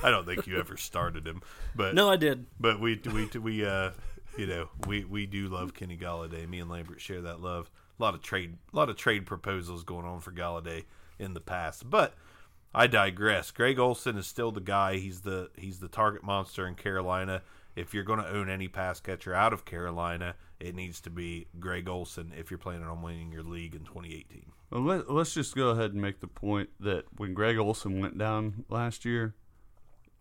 [0.03, 1.43] I don't think you ever started him,
[1.76, 2.47] but no, I did.
[2.59, 3.91] but we we we uh
[4.36, 6.49] you know we we do love Kenny Golladay.
[6.49, 7.70] Me and Lambert share that love.
[8.02, 10.86] A lot of trade a lot of trade proposals going on for Golladay
[11.20, 12.16] in the past, but
[12.74, 13.52] I digress.
[13.52, 14.97] Greg Olsen is still the guy.
[14.97, 17.43] He's the he's the target monster in Carolina.
[17.76, 21.45] If you're going to own any pass catcher out of Carolina, it needs to be
[21.60, 24.52] Greg Olsen if you're planning on winning your league in 2018.
[24.72, 28.18] Well, let, let's just go ahead and make the point that when Greg Olsen went
[28.18, 29.36] down last year,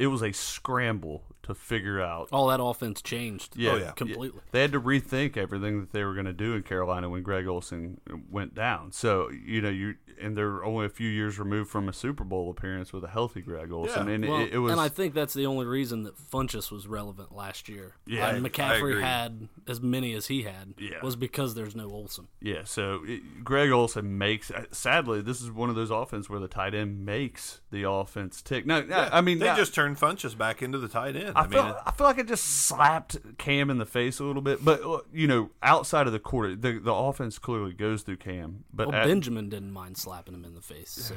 [0.01, 2.29] it was a scramble to figure out.
[2.33, 3.55] All that offense changed.
[3.57, 3.91] Yeah, Oh, yeah.
[3.93, 4.41] completely.
[4.51, 7.47] They had to rethink everything that they were going to do in Carolina when Greg
[7.47, 8.93] Olsen went down.
[8.93, 12.51] So you know, you and they're only a few years removed from a Super Bowl
[12.51, 14.15] appearance with a healthy Greg Olsen, Yeah.
[14.15, 14.73] and Well, it, it was.
[14.73, 17.97] and I think that's the only reason that Funchess was relevant last year.
[18.07, 19.03] Yeah, and I- I McCaffrey agree.
[19.03, 20.75] had as many as he had.
[20.79, 21.03] Yeah.
[21.03, 22.29] was because there's no Olsen.
[22.41, 24.51] Yeah, so it, Greg Olsen makes.
[24.51, 28.43] uh, Sadly, this is one of those offenses where the tight end makes the offense
[28.43, 28.67] tick.
[28.67, 31.33] No, no, I mean they now- just turned Funchess back into the tight end.
[31.37, 34.25] I, I, mean, feel I feel like it just slapped Cam in the face a
[34.25, 38.03] little bit, but uh, you know, outside of the quarter, the the offense clearly goes
[38.03, 38.65] through Cam.
[38.73, 40.91] But Well, at- Benjamin didn't mind slapping him in the face.
[40.91, 41.15] So.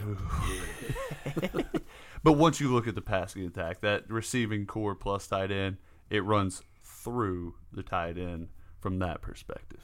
[2.23, 5.77] but once you look at the passing attack, that receiving core plus tight end,
[6.09, 9.81] it runs through the tight end from that perspective.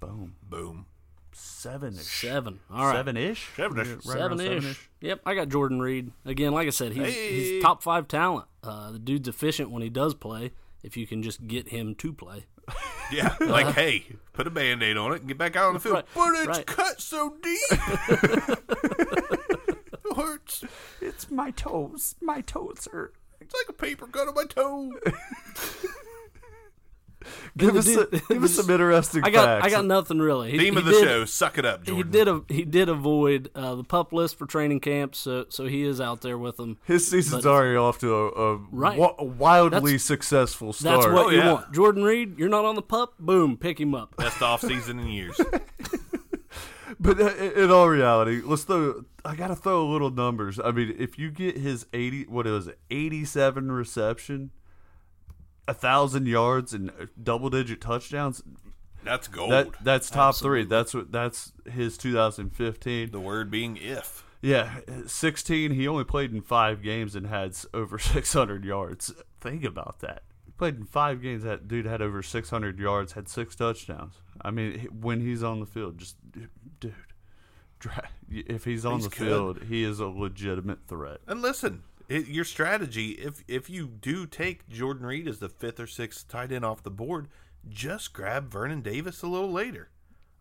[0.00, 0.36] Boom.
[0.42, 0.86] Boom.
[1.32, 2.00] Seven ish.
[2.02, 2.60] Seven.
[2.72, 2.94] All right.
[2.96, 3.48] Seven ish.
[3.56, 4.02] Seven-ish.
[4.04, 4.88] Seven ish.
[5.00, 6.52] Yep, I got Jordan Reed again.
[6.52, 7.32] Like I said, he's, Hey.
[7.32, 8.46] he's top five talent.
[8.62, 10.52] Uh, the dude's efficient when he does play.
[10.82, 12.46] If you can just get him to play,
[13.12, 13.80] Yeah, like uh-huh.
[13.80, 15.94] hey, put a band aid on it and get back out on the field.
[15.94, 16.66] Right, But it's right.
[16.66, 17.60] cut so deep.
[17.70, 18.58] it
[20.16, 20.64] hurts.
[21.00, 22.16] It's my toes.
[22.20, 23.14] My toes hurt.
[23.40, 24.90] It's like a paper cut on my toe.
[27.56, 29.66] Give us, dude- a, give us some interesting I got facts.
[29.66, 30.50] I got nothing really.
[30.50, 31.24] He, Theme he of the did- show.
[31.24, 34.80] Suck it up, He did a, he did avoid uh, the pup list for training
[34.80, 36.78] camps, so so he is out there with them.
[36.84, 38.98] His season's But- already off to a, a Right.
[38.98, 41.02] wa- wildly That's- successful start.
[41.02, 41.52] That's what Oh, you yeah.
[41.54, 41.72] want.
[41.72, 43.14] Jordan Reed, you're not on the pup.
[43.18, 44.16] Boom, pick him up.
[44.16, 45.40] Best off season in years.
[46.98, 49.04] But uh, in all reality, let's throw.
[49.24, 50.58] I gotta throw a little numbers.
[50.62, 54.50] I mean, if you get his eighty, what is it, eighty-seven reception,
[55.68, 58.42] a thousand yards and uh, double-digit touchdowns,
[59.04, 59.50] That's gold.
[59.50, 60.64] that that's top three.
[60.64, 63.10] That's what that's his 2015.
[63.10, 64.24] the word being if.
[64.42, 65.72] Yeah, 16.
[65.72, 69.12] He only played in five games and had over 600 yards.
[69.40, 70.22] Think about that.
[70.44, 71.42] He played in five games.
[71.42, 74.14] That dude had over 600 yards, had six touchdowns.
[74.42, 76.16] I mean, when he's on the field, just
[76.78, 76.94] dude,
[78.28, 79.26] if he's on He's the good.
[79.26, 81.18] field, he is a legitimate threat.
[81.26, 85.80] And listen, it, your strategy, if if you do take Jordan Reed as the fifth
[85.80, 87.28] or sixth tight end off the board,
[87.68, 89.90] just grab Vernon Davis a little later.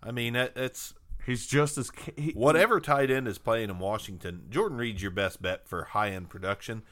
[0.03, 0.93] I mean, that, that's
[1.25, 4.45] He's just as he, whatever tight end is playing in Washington.
[4.51, 6.83] Jordan Reed's your best bet for high end production.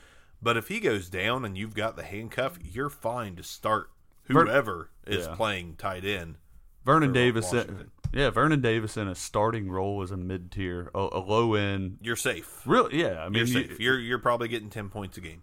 [0.42, 3.92] But if he goes down and you've got the handcuff, you're fine to start
[4.28, 5.36] Ver- whoever is Yeah.
[5.36, 6.36] playing tight end.
[6.84, 7.54] Vernon Davis.
[7.54, 7.92] Uh, Washington.
[8.14, 11.98] Yeah, Vernon Davis in a starting role as a mid tier, a, a low end.
[12.02, 12.62] You're safe.
[12.66, 13.02] Really?
[13.02, 13.80] Yeah, I mean, You're you- safe.
[13.80, 15.42] You're you're probably getting ten points a game.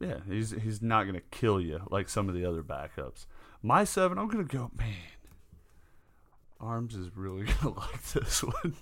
[0.00, 3.26] Yeah, he's he's not gonna kill you like some of the other backups.
[3.62, 4.70] My seven, I'm gonna go.
[4.76, 4.94] Man,
[6.60, 8.74] Arms is really gonna like this one.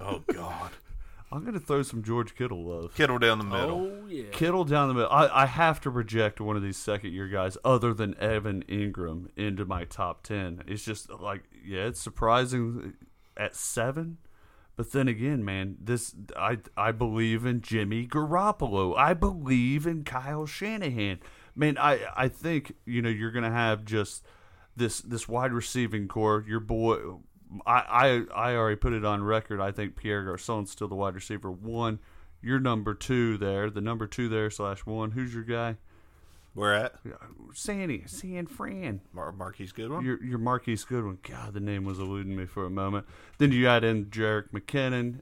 [0.00, 0.70] Oh God,
[1.30, 2.94] I'm gonna throw some George Kittle love.
[2.94, 3.90] Kittle down the middle.
[3.90, 4.30] Oh yeah.
[4.32, 5.10] Kittle down the middle.
[5.10, 9.28] I, I have to reject one of these second year guys other than Evan Engram
[9.36, 10.62] into my top ten.
[10.66, 12.94] It's just like yeah, it's surprising
[13.36, 14.18] at seven.
[14.76, 18.96] But then again, man, this I I believe in Jimmy Garoppolo.
[18.96, 21.18] I believe in Kyle Shanahan.
[21.54, 24.24] Man, I I think you know you're gonna have just
[24.76, 26.44] this this wide receiving core.
[26.46, 26.98] Your boy,
[27.66, 29.60] I I I already put it on record.
[29.60, 31.98] I think Pierre Garcon's still the wide receiver one.
[32.40, 35.12] You're number two there, the number two there slash one.
[35.12, 35.76] Who's your guy?
[36.54, 36.94] Where at?
[37.54, 39.00] Sandy, San Fran.
[39.12, 40.04] Mar- Marquise Goodwin.
[40.04, 41.18] Your your Marquise Goodwin.
[41.22, 43.06] God, the name was eluding me for a moment.
[43.38, 45.20] Then you add in Jerick McKinnon.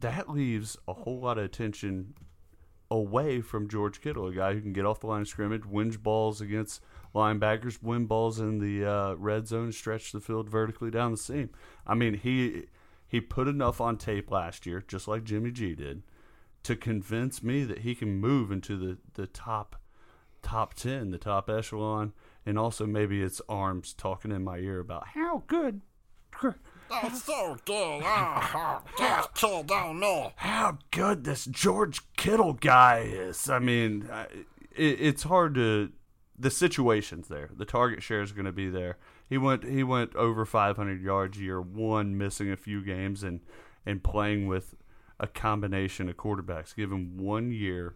[0.00, 2.14] That leaves a whole lot of attention
[2.90, 5.96] away from George Kittle, a guy who can get off the line of scrimmage, wins
[5.96, 6.82] balls against
[7.14, 11.50] linebackers, win balls in the uh, red zone, stretch the field vertically down the seam.
[11.86, 12.64] I mean, he
[13.06, 16.02] he put enough on tape last year, just like Jimmy G did,
[16.62, 19.76] to convince me that he can move into the, the top
[20.42, 22.12] top 10, the top echelon,
[22.44, 25.82] and also maybe it's arms talking in my ear about how good
[26.90, 28.02] That's so good.
[28.04, 30.32] Ah, just chill down there.
[30.36, 33.48] how good this George Kittle guy is.
[33.48, 34.08] I mean,
[34.74, 35.90] it, it's hard to
[36.38, 37.50] the situations there.
[37.54, 38.98] The target share is going to be there.
[39.28, 43.40] He went he went over 500 yards year one, missing a few games and
[43.84, 44.74] and playing with
[45.20, 46.74] a combination of quarterbacks.
[46.74, 47.94] Give him one year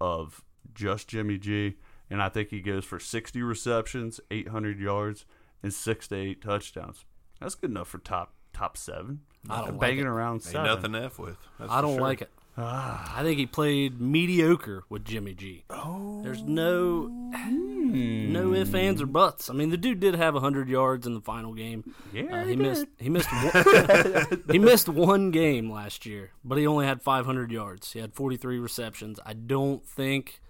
[0.00, 0.42] of
[0.74, 1.76] just Jimmy G,
[2.10, 5.24] and I think he goes for 60 receptions, 800 yards,
[5.62, 7.04] and six to eight touchdowns.
[7.40, 9.20] That's good enough for top top seven.
[9.48, 10.06] I don't like banging it.
[10.06, 10.66] around Ain't seven.
[10.66, 11.36] nothing to f with.
[11.58, 12.00] That's I don't sure.
[12.00, 12.30] like it.
[12.58, 15.64] I think he played mediocre with Jimmy G.
[15.68, 19.50] Oh, there's no no ifs, ands, or buts.
[19.50, 21.94] I mean, the dude did have hundred yards in the final game.
[22.12, 22.86] Yeah, Uh, he he missed.
[22.98, 23.28] He missed.
[23.30, 27.92] One, he missed one game last year, but he only had 500 yards.
[27.92, 29.20] He had 43 receptions.
[29.26, 30.40] I don't think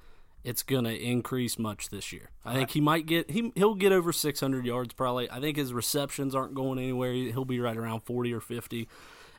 [0.45, 2.31] it's gonna increase much this year.
[2.45, 5.29] I think he might get he he'll get over 600 yards probably.
[5.29, 7.13] I think his receptions aren't going anywhere.
[7.13, 8.89] He'll be right around 40 or 50.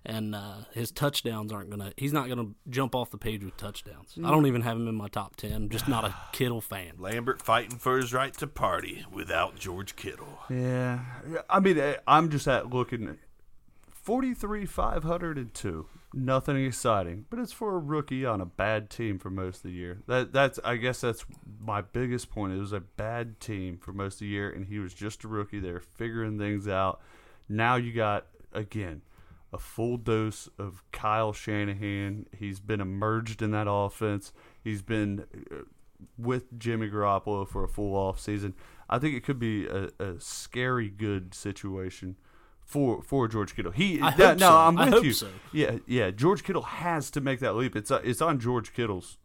[0.07, 1.91] And uh, his touchdowns aren't gonna.
[1.97, 4.17] He's not gonna jump off the page with touchdowns.
[4.23, 5.51] I don't even have him in my top ten.
[5.51, 6.93] I'm just not a Kittle fan.
[6.97, 10.39] Lambert fighting for his right to party without George Kittle.
[10.49, 11.01] Yeah,
[11.49, 13.17] I mean, eh, I'm just at looking.
[13.91, 15.87] Forty-three, five hundred and two.
[16.13, 19.71] Nothing exciting, but it's for a rookie on a bad team for most of the
[19.71, 20.03] year.
[20.07, 21.25] That that's I guess that's
[21.59, 22.53] my biggest point.
[22.53, 25.27] It was a bad team for most of the year, and he was just a
[25.27, 25.59] rookie.
[25.59, 27.01] They're figuring things out.
[27.49, 29.01] Now you got again
[29.53, 32.25] a full dose of Kyle Shanahan.
[32.37, 34.33] He's been emerged in that offense.
[34.63, 35.55] He's been uh,
[36.17, 38.53] with Jimmy Garoppolo for a full off season,
[38.89, 42.15] I think it could be a, a scary good situation
[42.63, 43.71] for for George Kittle.
[43.71, 44.55] He I no, hope no, so.
[44.57, 45.13] I'm with you.
[45.13, 45.27] so.
[45.51, 46.11] Yeah, yeah.
[46.11, 47.75] George Kittle has to make that leap.
[47.75, 49.17] It's uh, it's on George Kittle's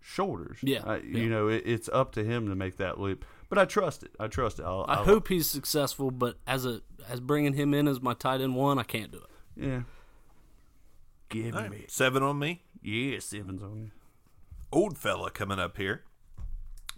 [0.00, 0.58] shoulders.
[0.62, 1.18] Yeah, Uh, yeah.
[1.20, 3.24] you know, it, it's up to him to make that leap.
[3.48, 4.10] But I trust it.
[4.20, 4.64] I trust it.
[4.64, 8.14] I'll, I I'll- hope he's successful, but as a as bringing him in as my
[8.14, 9.24] tight end one, I can't do it.
[9.58, 9.82] Yeah.
[11.28, 11.84] Give All right, me.
[11.88, 12.62] Seven on me.
[12.82, 13.90] Yeah, seven's on you.
[14.72, 16.04] old fella coming up here.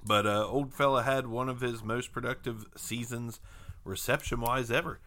[0.05, 3.41] But uh, old fella had one of his most productive seasons
[3.85, 5.01] reception wise ever.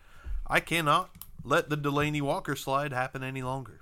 [0.48, 1.10] I cannot
[1.44, 3.82] let the Delanie Walker slide happen any longer.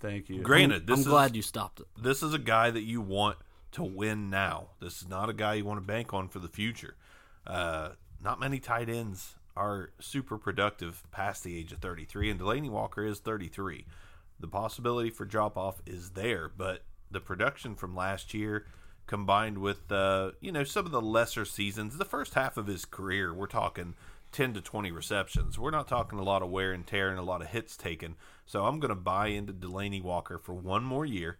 [0.00, 0.42] Thank you.
[0.42, 1.86] Granted, this I'm is glad you stopped it.
[2.00, 3.36] this is a guy that you want
[3.72, 4.68] to win now.
[4.80, 6.94] This is not a guy you want to bank on for the future.
[7.46, 7.90] Uh,
[8.22, 13.04] not many tight ends are super productive past the age of 33, and Delanie Walker
[13.04, 13.84] is 33.
[14.40, 18.66] The possibility for drop off is there, but the production from last year
[19.06, 22.84] combined with uh, you know some of the lesser seasons, the first half of his
[22.84, 23.94] career, we're talking
[24.30, 25.58] 10 to 20 receptions.
[25.58, 28.14] We're not talking a lot of wear and tear and a lot of hits taken.
[28.46, 31.38] So I'm going to buy into Delanie Walker for one more year.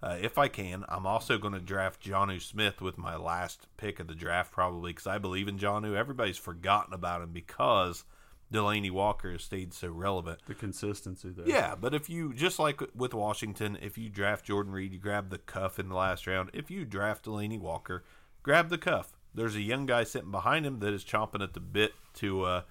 [0.00, 3.98] Uh, if I can, I'm also going to draft Jonnu Smith with my last pick
[3.98, 5.96] of the draft, probably because I believe in Jonnu.
[5.96, 8.04] Everybody's forgotten about him because
[8.52, 10.38] Delanie Walker has stayed so relevant.
[10.46, 11.48] The consistency there.
[11.48, 15.30] Yeah, but if you just like with Washington, if you draft Jordan Reed, you grab
[15.30, 16.50] the cuff in the last round.
[16.54, 18.04] If you draft Delanie Walker,
[18.42, 19.12] grab the cuff.
[19.34, 22.62] There's a young guy sitting behind him that is chomping at the bit to uh,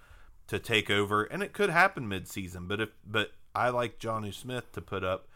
[0.47, 2.67] to take over, and it could happen mid-season.
[2.67, 5.28] But if but I like Johnny Smith to put up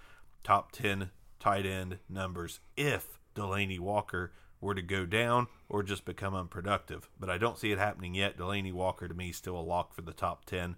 [0.43, 1.11] top ten
[1.41, 4.31] tight end numbers if Delanie Walker
[4.61, 7.09] were to go down or just become unproductive.
[7.19, 8.37] But I don't see it happening yet.
[8.37, 10.75] Delanie Walker to me is still a lock for the top ten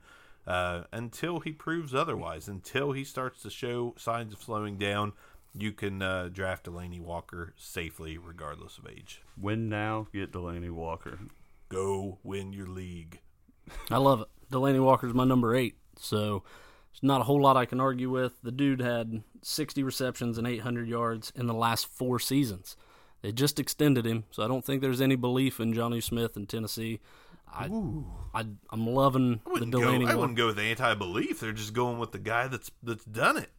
[0.48, 2.48] uh, until he proves otherwise.
[2.48, 5.12] Until he starts to show signs of slowing down,
[5.54, 9.22] you can uh, draft Delanie Walker safely, regardless of age.
[9.38, 11.20] Win now, get Delanie Walker.
[11.68, 13.20] Go win your league.
[13.92, 14.28] I love it.
[14.52, 16.44] Delanie Walker's my number eight, so
[16.94, 18.42] there's not a whole lot I can argue with.
[18.42, 22.78] The dude had 60 receptions and 800 yards in the last four seasons.
[23.22, 26.46] They just extended him, so I don't think there's any belief in Johnny Smith in
[26.46, 27.00] Tennessee.
[27.56, 27.66] I,
[28.34, 29.82] I I'm loving I the wouldn't, Delanie.
[29.82, 30.18] go, I Walker.
[30.18, 31.40] wouldn't go with anti-belief.
[31.40, 33.50] They're just going with the guy that's that's done it.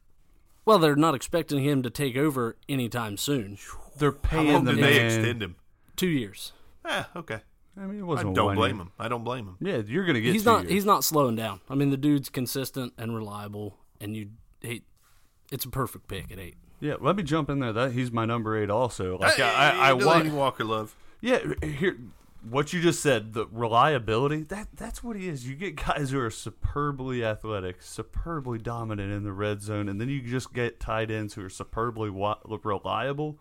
[0.66, 3.56] Well, they're not expecting him to take over anytime soon.
[3.96, 4.90] They're paying How paying long the did man.
[4.92, 5.56] they extend him?
[5.96, 6.52] Two years.
[6.84, 7.40] Eh, okay.
[7.76, 8.82] I mean, it wasn't I don't one blame year.
[8.84, 8.92] him.
[8.98, 9.56] I don't blame him.
[9.60, 10.32] Yeah, you're gonna get.
[10.32, 10.72] he's two not years.
[10.72, 11.60] he's not slowing down.
[11.68, 14.28] I mean, the dude's consistent and reliable, and you
[14.60, 14.82] he,
[15.50, 16.56] it's a perfect pick at eight.
[16.80, 17.72] Yeah, let me jump in there.
[17.72, 18.70] That he's my number eight.
[18.70, 20.30] Also, like Hey, I, I, I want.
[20.32, 20.94] Walker love.
[21.20, 21.98] Yeah, here.
[22.50, 25.48] What you just said, the reliability, that that's what he is.
[25.48, 30.10] You get guys who are superbly athletic, superbly dominant in the red zone, and then
[30.10, 33.38] you just get tight ends who are superbly wa- reliable,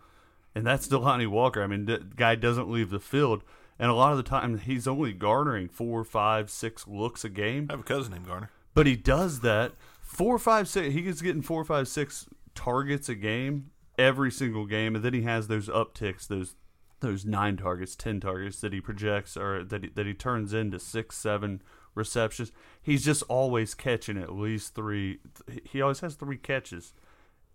[0.54, 1.62] and that's Delanie Walker.
[1.62, 3.44] I mean, the guy doesn't leave the field,
[3.78, 7.66] and a lot of the time he's only garnering four, five, six looks a game.
[7.70, 8.50] I have a cousin named Garner.
[8.74, 10.94] But he does that four, five, six.
[10.94, 15.22] He is getting four, five, six targets a game every single game, and then he
[15.22, 16.56] has those upticks, those
[17.00, 20.78] those nine targets, ten targets that he projects or that he, that he turns into
[20.78, 21.60] six, seven
[21.94, 22.50] receptions.
[22.82, 25.18] He's just always catching at least three.
[25.64, 26.94] He always has three catches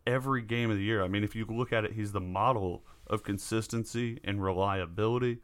[0.06, 1.04] every game of the year.
[1.04, 5.40] I mean, if you look at it, he's the model of consistency and reliability.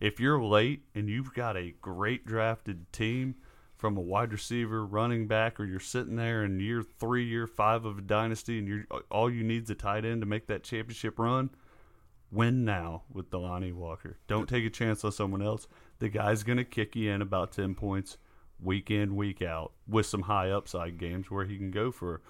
[0.00, 3.36] If you're late and you've got a great drafted team
[3.76, 7.84] from a wide receiver, running back, or you're sitting there in year three, year five
[7.84, 10.62] of a dynasty, and you're all you need is a tight end to make that
[10.62, 11.50] championship run,
[12.30, 14.18] win now with Delanie Walker.
[14.26, 15.66] Don't take a chance on someone else.
[15.98, 18.18] The guy's gonna kick you in about ten points
[18.62, 22.20] week in, week out, with some high upside games where he can go for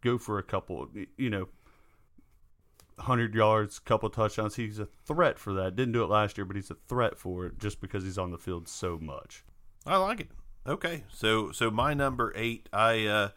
[0.00, 1.48] go for a couple, you know,
[3.00, 4.56] hundred yards, couple touchdowns.
[4.56, 5.76] He's a threat for that.
[5.76, 8.30] Didn't do it last year, but he's a threat for it just because he's on
[8.30, 9.44] the field so much.
[9.86, 10.28] I like it.
[10.66, 13.28] Okay, so so my number eight, I uh,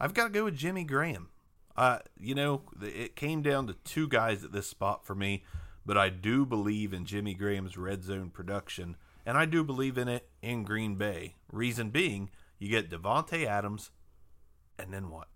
[0.00, 1.28] I've got to go with Jimmy Graham.
[1.76, 5.44] Uh, you know, it came down to two guys at this spot for me,
[5.86, 10.08] but I do believe in Jimmy Graham's red zone production, and I do believe in
[10.08, 11.36] it in Green Bay.
[11.50, 13.90] Reason being, you get Davante Adams,
[14.78, 15.28] and then what?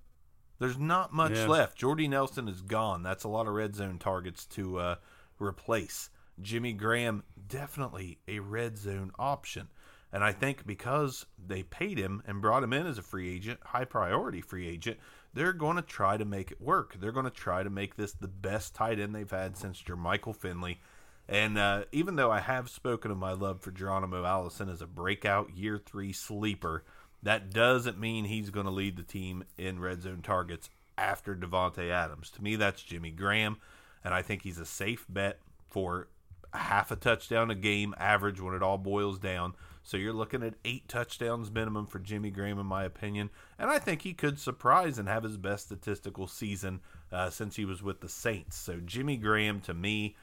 [0.59, 1.47] There's not much Yeah.
[1.47, 1.77] left.
[1.77, 3.03] Jordy Nelson is gone.
[3.03, 4.95] That's a lot of red zone targets to uh,
[5.39, 6.11] replace.
[6.41, 9.69] Jimmy Graham, definitely a red zone option.
[10.13, 13.61] And I think because they paid him and brought him in as a free agent,
[13.65, 14.99] high priority free agent,
[15.35, 16.97] they're going to try to make it work.
[16.99, 20.35] They're going to try to make this the best tight end they've had since Jermichael
[20.35, 20.81] Finley.
[21.29, 24.87] And uh, even though I have spoken of my love for Geronimo Allison as a
[24.87, 26.85] breakout year three sleeper,
[27.23, 31.91] that doesn't mean he's going to lead the team in red zone targets after Davante
[31.91, 32.31] Adams.
[32.33, 33.57] To me, that's Jimmy Graham,
[34.05, 36.09] and I think he's a safe bet for
[36.53, 39.55] half a touchdown a game average when it all boils down.
[39.83, 43.31] So you're looking at eight touchdowns minimum for Jimmy Graham, in my opinion.
[43.57, 46.81] And I think he could surprise and have his best statistical season
[47.13, 48.57] uh, since he was with the Saints.
[48.57, 50.17] So Jimmy Graham, to me,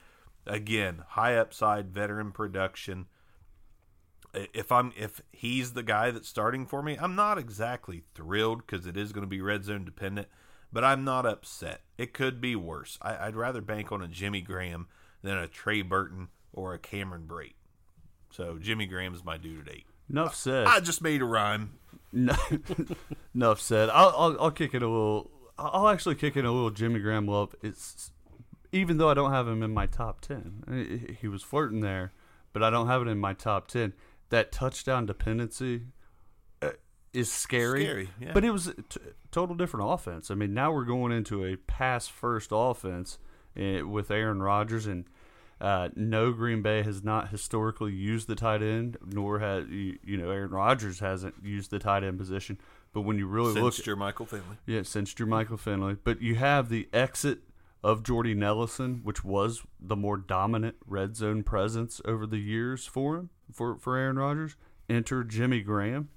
[0.45, 3.05] again, high upside, veteran production.
[4.33, 8.87] If I'm if he's the guy that's starting for me, I'm not exactly thrilled because
[8.87, 10.27] it is going to be red zone dependent,
[10.71, 11.81] but I'm not upset.
[11.97, 12.97] It could be worse.
[13.01, 14.87] I, I'd rather bank on a Jimmy Graham
[15.21, 17.53] than a Trey Burton or a Cameron Brate.
[18.31, 19.85] So Jimmy Graham's my dude at eight.
[20.09, 20.65] Enough said.
[20.67, 21.73] I just made a rhyme.
[22.11, 22.35] No,
[23.35, 23.89] enough said.
[23.89, 25.29] I'll, I'll I'll kick it a little.
[25.57, 27.55] I'll actually kick in a little Jimmy Graham love.
[27.61, 28.11] It's
[28.71, 30.63] even though I don't have him in my top ten.
[30.69, 32.11] He- He was flirting there,
[32.51, 33.93] but I don't have it in my top ten.
[34.33, 35.81] That touchdown dependency
[36.59, 36.71] uh,
[37.13, 37.83] is scary.
[37.83, 38.31] Scary, yeah.
[38.33, 40.31] But it was a t- total different offense.
[40.31, 43.19] I mean, now we're going into a pass first offense
[43.55, 45.05] uh, with Aaron Rodgers and.
[45.61, 50.17] Uh, no, Green Bay has not historically used the tight end, nor has you, you
[50.17, 52.57] know Aaron Rodgers hasn't used the tight end position.
[52.91, 54.57] But when you really look, Since Michael Finley.
[54.65, 57.43] yeah, since your Jermichael Finley, but you have the exit
[57.81, 63.15] of Jordy Nelson, which was the more dominant red zone presence over the years for
[63.15, 64.55] him for for Aaron Rodgers.
[64.89, 66.09] Enter Jimmy Graham.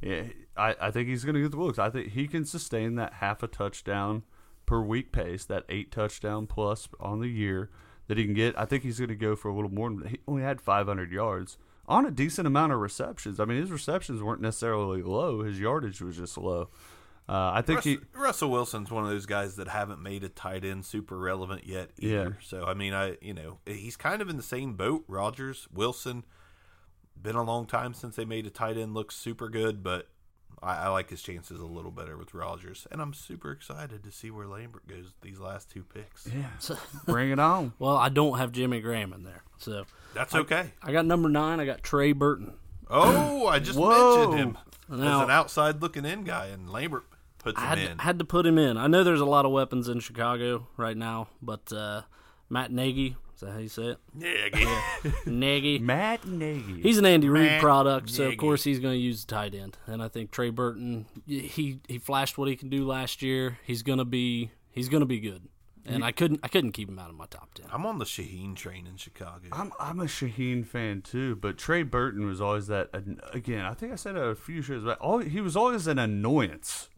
[0.00, 0.24] Yeah,
[0.56, 1.78] I, I think he's going to get the looks.
[1.78, 4.24] I think he can sustain that half a touchdown
[4.66, 7.70] per week pace, that eight touchdown plus on the year
[8.08, 8.58] that he can get.
[8.58, 9.90] I think he's going to go for a little more.
[10.06, 11.56] He only had 500 yards
[11.88, 13.40] on a decent amount of receptions.
[13.40, 15.42] I mean, his receptions weren't necessarily low.
[15.42, 16.68] His yardage was just low.
[17.28, 17.98] Uh, I think Russ, he.
[18.14, 21.90] Russell Wilson's one of those guys that haven't made a tight end super relevant yet
[21.98, 22.14] either.
[22.14, 22.28] Yeah.
[22.40, 25.04] So I mean, I you know he's kind of in the same boat.
[25.08, 26.24] Rodgers, Wilson,
[27.20, 30.08] been a long time since they made a tight end look super good, but
[30.62, 34.12] I, I like his chances a little better with Rodgers, and I'm super excited to
[34.12, 36.26] see where Lambert goes these last two picks.
[36.28, 37.72] Yeah, bring it on.
[37.78, 40.72] Well, I don't have Jimmy Graham in there, so That's okay.
[40.82, 41.60] I got number nine.
[41.60, 42.54] I got Trey Burton.
[42.88, 44.28] Oh, I just Whoa.
[44.30, 44.58] mentioned him
[45.00, 47.04] Now- as an outside looking in guy, and Lambert
[47.38, 47.98] puts I him had, in.
[47.98, 48.76] had to put him in.
[48.76, 52.02] I know there's a lot of weapons in Chicago right now, but uh,
[52.48, 53.98] Matt Nagy, is that how you say it?
[54.18, 55.78] yeah, Nagy.
[55.82, 56.80] Matt Nagy.
[56.80, 59.54] He's an Andy Reid Matt product, so of course he's going to use the tight
[59.54, 59.76] end.
[59.86, 63.58] And I think Trey Burton, he he flashed what he can do last year.
[63.64, 65.42] He's going to be he's going to be good.
[65.88, 67.66] And I couldn't I couldn't keep him out of my top ten.
[67.70, 69.48] I'm on the Shaheen train in Chicago.
[69.52, 72.88] I'm I'm a Shaheen fan too, but Trey Burton was always that.
[73.32, 74.96] Again, I think I said it a few shows back.
[75.00, 76.88] All, he was always an annoyance.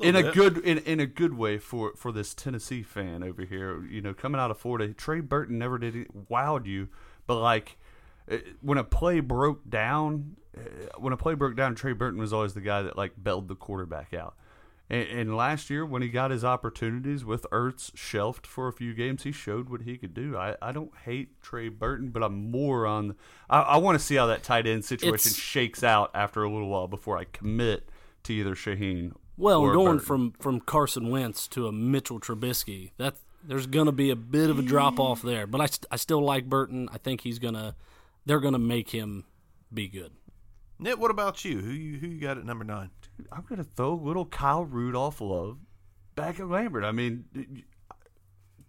[0.00, 3.84] In a good in, in a good way for, for this Tennessee fan over here,
[3.84, 6.88] you know, coming out of Florida, Trey Burton never did it, wowed you,
[7.26, 7.78] but like
[8.28, 10.60] eh, when a play broke down, eh,
[10.98, 13.54] when a play broke down, Trey Burton was always the guy that like bailed the
[13.54, 14.34] quarterback out.
[14.88, 18.94] And, and last year, when he got his opportunities with Ertz shelved for a few
[18.94, 20.36] games, he showed what he could do.
[20.36, 23.14] I, I don't hate Trey Burton, but I'm more on.
[23.48, 26.50] I, I want to see how that tight end situation It's- shakes out after a
[26.50, 27.88] little while before I commit
[28.24, 29.12] to either Shaheen.
[29.36, 30.00] Well, or going Burton.
[30.00, 34.50] from from Carson Wentz to a Mitchell Trubisky, that there's going to be a bit
[34.50, 35.46] of a drop off there.
[35.46, 36.88] But I, st- I still like Burton.
[36.92, 37.76] I think he's gonna
[38.24, 39.24] they're going to make him
[39.72, 40.12] be good.
[40.78, 41.58] Nit, what about you?
[41.58, 42.90] Who you who you got at number nine?
[43.16, 45.58] Dude, I'm going to throw little Kyle Rudolph love
[46.14, 46.84] back at Lambert.
[46.84, 47.24] I mean,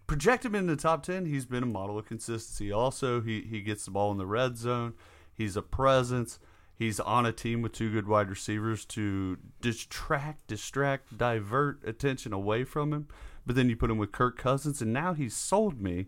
[0.06, 1.26] project him in the top 10.
[1.26, 2.72] He's been a model of consistency.
[2.72, 4.94] Also, he, he gets the ball in the red zone.
[5.34, 6.38] He's a presence.
[6.78, 12.62] He's on a team with two good wide receivers to distract, distract, divert attention away
[12.64, 13.08] from him.
[13.44, 16.06] But then you put him with Kirk Cousins, and now he's sold me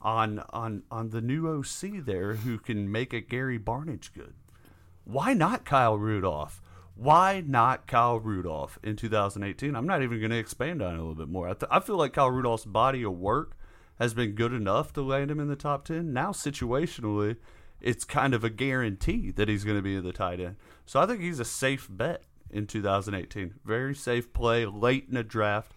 [0.00, 4.34] on on on the new OC there who can make a Gary Barnidge good
[5.04, 6.62] why not Kyle Rudolph?
[6.96, 9.74] Why not Kyle Rudolph in 2018?
[9.76, 11.48] I'm not even going to expand on it a little bit more.
[11.48, 13.56] I, th- I feel like Kyle Rudolph's body of work
[13.98, 16.12] has been good enough to land him in the top 10.
[16.12, 17.36] Now, situationally,
[17.80, 20.56] it's kind of a guarantee that he's going to be the tight end.
[20.86, 23.54] So I think he's a safe bet in 2018.
[23.64, 25.72] Very safe play late in a draft.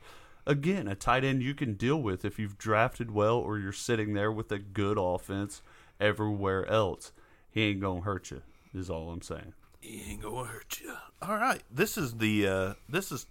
[0.45, 4.13] Again, a tight end you can deal with if you've drafted well or you're sitting
[4.13, 5.61] there with a good offense
[5.99, 7.11] everywhere else.
[7.49, 8.41] He ain't going to hurt you,
[8.73, 9.53] is all I'm saying.
[9.87, 10.93] He ain't gonna hurt you.
[11.21, 13.25] All right, this is the uh this is.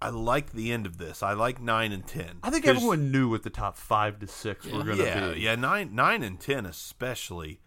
[0.00, 1.22] I like the end of this.
[1.22, 2.38] I like nine and ten.
[2.42, 5.40] I think everyone knew what the top five to six were going to yeah, be.
[5.40, 7.60] yeah, nine, nine and ten especially.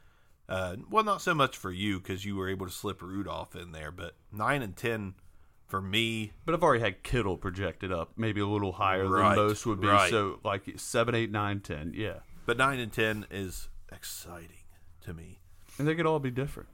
[0.49, 3.71] Uh, well, not so much for you because you were able to slip Rudolph in
[3.71, 5.13] there, but nine and ten
[5.67, 6.31] for me.
[6.43, 9.79] But I've already had Kittle projected up, maybe a little higher Right, than most would
[9.79, 9.87] be.
[9.87, 10.09] right.
[10.09, 12.21] So like seven, eight, nine, ten, yeah.
[12.47, 14.63] But nine and ten is exciting
[15.01, 15.39] to me.
[15.77, 16.69] And they could all be different.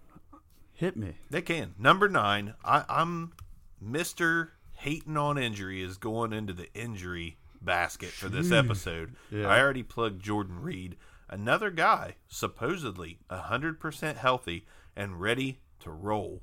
[0.73, 1.15] Hit me.
[1.29, 1.75] They can.
[1.77, 3.33] Number nine, I, I'm
[3.81, 9.15] Mister hating on injury is going into the injury basket for this episode.
[9.31, 9.47] Yeah.
[9.47, 10.95] I already plugged Jordan Reed.
[11.29, 14.65] Another guy supposedly 100% healthy
[14.95, 16.41] and ready to roll.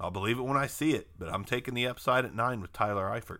[0.00, 2.72] I'll believe it when I see it, but I'm taking the upside at nine with
[2.72, 3.38] Tyler Eifert.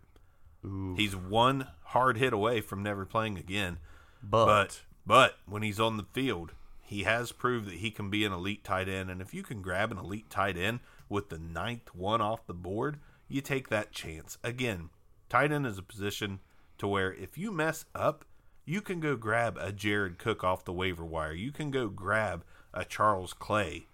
[0.96, 3.78] He's one hard hit away from never playing again.
[4.22, 8.24] But, But but when he's on the field, he has proved that he can be
[8.24, 9.10] an elite tight end.
[9.10, 12.54] And if you can grab an elite tight end with the ninth one off the
[12.54, 14.38] board, you take that chance.
[14.44, 14.90] Again,
[15.28, 16.40] tight end is a position
[16.78, 18.24] to where if you mess up,
[18.64, 21.32] you can go grab a Jared Cook off the waiver wire.
[21.32, 23.86] You can go grab a Charles Clay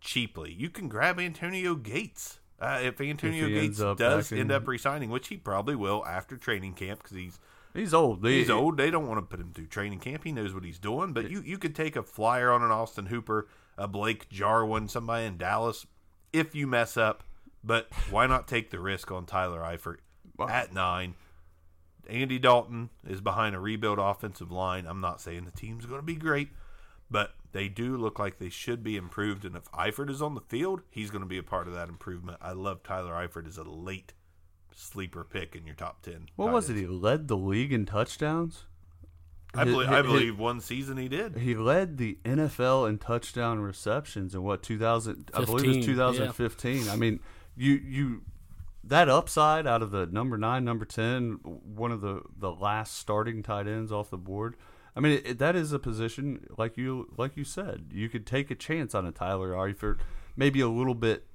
[0.00, 0.52] cheaply.
[0.52, 2.40] You can grab Antonio Gates.
[2.60, 6.74] Uh, if Antonio he Gates does end up resigning, which he probably will after training
[6.74, 7.38] camp because he's
[7.72, 8.24] he's old.
[8.26, 8.76] He- He's old.
[8.76, 10.24] They don't want to put him through training camp.
[10.24, 11.12] He knows what he's doing.
[11.12, 13.46] But you, you could take a flyer on an Austin Hooper,
[13.76, 15.86] a Blake Jarwin, somebody in Dallas,
[16.32, 17.22] if you mess up.
[17.62, 19.98] But why not take the risk on Tyler Eifert
[20.50, 21.14] at nine?
[22.08, 24.86] Andy Dalton is behind a rebuild offensive line.
[24.86, 26.48] I'm not saying the team's going to be great,
[27.10, 29.44] but they do look like they should be improved.
[29.44, 31.88] And if Eifert is on the field, he's going to be a part of that
[31.88, 32.38] improvement.
[32.40, 34.12] I love Tyler Eifert as a late
[34.74, 36.26] sleeper pick in your top 10.
[36.36, 36.76] What tight was it?
[36.76, 38.64] He led the league in touchdowns.
[39.54, 41.36] I believe, hi- I hi- believe one season he did.
[41.38, 46.88] He led the NFL in touchdown receptions in what 2000 I believe it was 2015.
[46.90, 47.20] I mean,
[47.56, 48.22] you you
[48.84, 53.42] that upside out of the number 9, number 10, one of the the last starting
[53.42, 54.56] tight ends off the board.
[54.96, 57.90] I mean, it, that is a position like you like you said.
[57.92, 59.98] You could take a chance on a Tyler Eifert,
[60.36, 61.26] maybe a little bit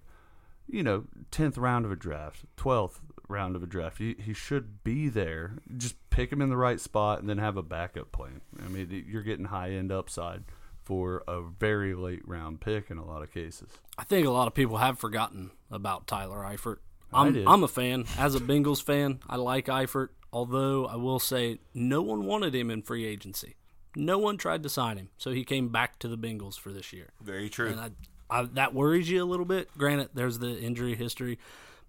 [0.70, 3.98] you know, tenth round of a draft, twelfth round of a draft.
[3.98, 5.58] He he should be there.
[5.76, 8.41] Just pick him in the right spot and then have a backup plan.
[8.64, 10.44] I mean, you're getting high end upside
[10.84, 13.70] for a very late round pick in a lot of cases.
[13.98, 16.78] I think a lot of people have forgotten about Tyler Eifert.
[17.14, 17.47] I I'm.
[17.47, 18.05] I'm a fan.
[18.18, 20.09] As a Bengals fan, I like Eifert.
[20.32, 23.55] Although I will say, no one wanted him in free agency.
[23.95, 26.91] No one tried to sign him, so he came back to the Bengals for this
[26.91, 27.11] year.
[27.22, 27.70] Very true.
[27.70, 27.91] And I,
[28.30, 29.70] I, that worries you a little bit.
[29.78, 31.38] Granted, there's the injury history,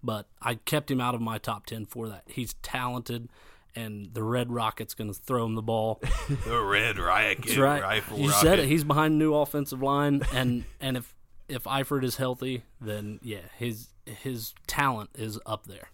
[0.03, 2.21] but I kept him out of my top ten for that.
[2.27, 3.29] He's talented,
[3.75, 5.99] and the Red Rocket's going to throw him the ball.
[6.45, 7.81] the red riot That's right.
[7.81, 8.41] rifle you rocket.
[8.41, 8.67] said it.
[8.67, 11.15] He's behind new offensive line, and and if
[11.47, 15.89] if Eifert is healthy, then yeah, his his talent is up there.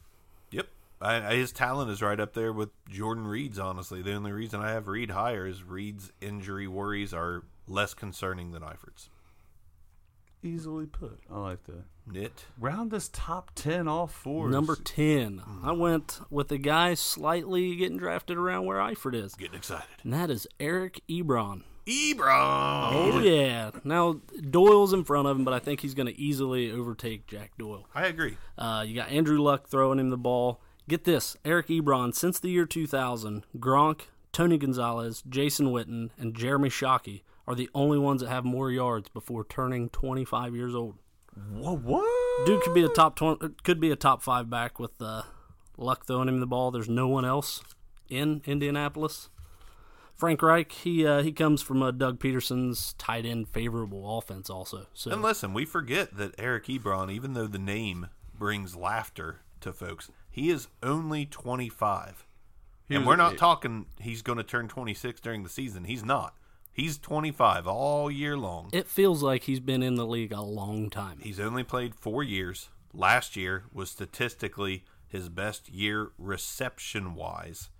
[0.51, 0.67] Yep.
[1.01, 4.01] I, I, his talent is right up there with Jordan Reed's, honestly.
[4.01, 8.61] The only reason I have Reed higher is Reed's injury worries are less concerning than
[8.61, 9.09] Eifert's.
[10.43, 11.19] Easily put.
[11.31, 11.83] I like that.
[12.07, 12.45] Knit.
[12.59, 14.51] Round this top ten off for us.
[14.51, 19.55] Number ten, I went with the guy slightly getting drafted around where Eifert is, Getting
[19.57, 19.85] excited.
[20.03, 21.61] and that is Eric Ebron.
[21.87, 22.91] Ebron.
[22.93, 23.71] Oh yeah.
[23.83, 27.51] Now Doyle's in front of him, but I think he's going to easily overtake Jack
[27.57, 27.87] Doyle.
[27.93, 28.37] I agree.
[28.57, 30.61] Uh, you got Andrew Luck throwing him the ball.
[30.87, 34.01] Get this Eric Ebron, since the year 2000, Gronk,
[34.31, 39.09] Tony Gonzalez, Jason Witten, and Jeremy Shockey are the only ones that have more yards
[39.09, 40.97] before turning 25 years old.
[41.51, 41.81] What?
[41.81, 42.45] What?
[42.45, 45.23] Dude could be a top 20, could be a top five back with uh,
[45.77, 46.71] Luck throwing him the ball.
[46.71, 47.61] There's no one else
[48.09, 49.29] in Indianapolis.
[50.21, 54.85] Frank Reich, he uh, he comes from uh, Doug Pederson's tight end favorable offense also.
[54.93, 59.73] So And listen, we forget that Eric Ebron, even though the name brings laughter to
[59.73, 62.27] folks, he is only 25.
[62.91, 65.85] and we're not talking he's going to turn 26 during the season.
[65.85, 66.35] He's not.
[66.71, 68.69] He's 25 all year long.
[68.73, 71.17] it feels like he's been in the league a long time.
[71.19, 72.69] He's only played four years.
[72.93, 77.71] Last year was statistically his best year reception wise.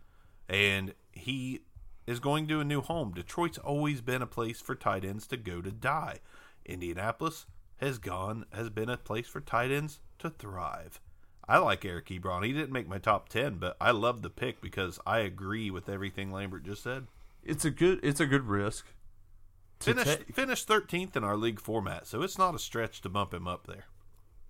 [0.49, 1.61] And he
[2.07, 3.13] is going to a new home.
[3.13, 6.19] Detroit's always been a place for tight ends to go to die.
[6.65, 7.45] Indianapolis
[7.77, 10.99] has gone has been a place for tight ends to thrive.
[11.47, 12.45] I like Eric Ebron.
[12.45, 15.89] He didn't make my top ten, but I love the pick because I agree with
[15.89, 17.07] everything Lambert just said.
[17.43, 17.99] It's a good.
[18.03, 18.93] It's a good risk.
[19.79, 20.35] take.
[20.35, 23.65] finished thirteenth in our league format, so it's not a stretch to bump him up
[23.65, 23.85] there.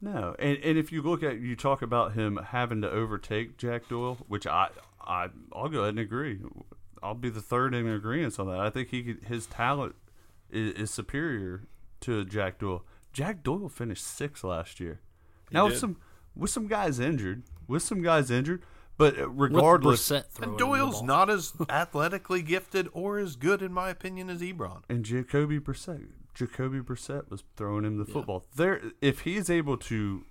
[0.02, 3.88] No, and and if you look at you talk about him having to overtake Jack
[3.88, 4.70] Doyle, which I
[5.00, 6.40] I I'll go ahead and agree.
[7.04, 8.60] I'll be the third in agreement on that.
[8.60, 9.96] I think he could, his talent
[10.50, 11.64] is, is superior
[12.02, 12.84] to Jack Doyle.
[13.14, 15.00] Jack Doyle finished sixth last year.
[15.52, 15.98] now with some
[16.36, 18.64] with some guys injured, with some guys injured,
[18.98, 24.30] but uh, regardless, And Doyle's not as athletically gifted or as good, in my opinion,
[24.30, 24.84] as Ebron.
[24.88, 26.08] and Jacoby Brissett.
[26.34, 28.46] Jacoby Brissett was throwing him the football.
[28.56, 30.26] There, if he's able to, wi-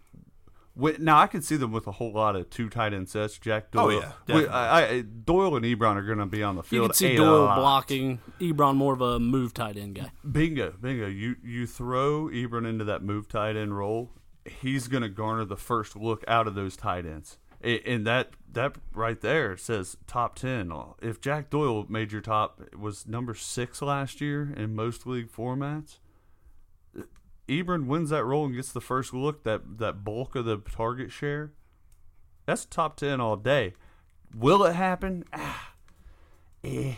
[0.76, 3.38] now I can see them with a whole lot of two tight end sets.
[3.38, 4.48] Jack oh, Doyle, Oh, yeah, definitely.
[4.48, 6.82] I, I, Doyle and Ebron are going to be on the field.
[6.82, 7.59] You can see Doyle lot.
[7.59, 10.10] blocking, Ebron more of a move tight end guy.
[10.30, 11.06] Bingo, bingo.
[11.06, 14.10] You you throw Ebron into that move tight end role,
[14.44, 17.38] he's going to garner the first look out of those tight ends.
[17.62, 20.72] And that that right there says top ten.
[21.02, 25.98] If Jack Doyle made your top was number six last year in most league formats,
[27.51, 31.10] Ebron wins that role and gets the first look that that bulk of the target
[31.10, 31.52] share.
[32.47, 33.74] That's top ten all day.
[34.35, 35.24] Will it happen?
[35.32, 35.74] Ah,
[36.64, 36.94] eh.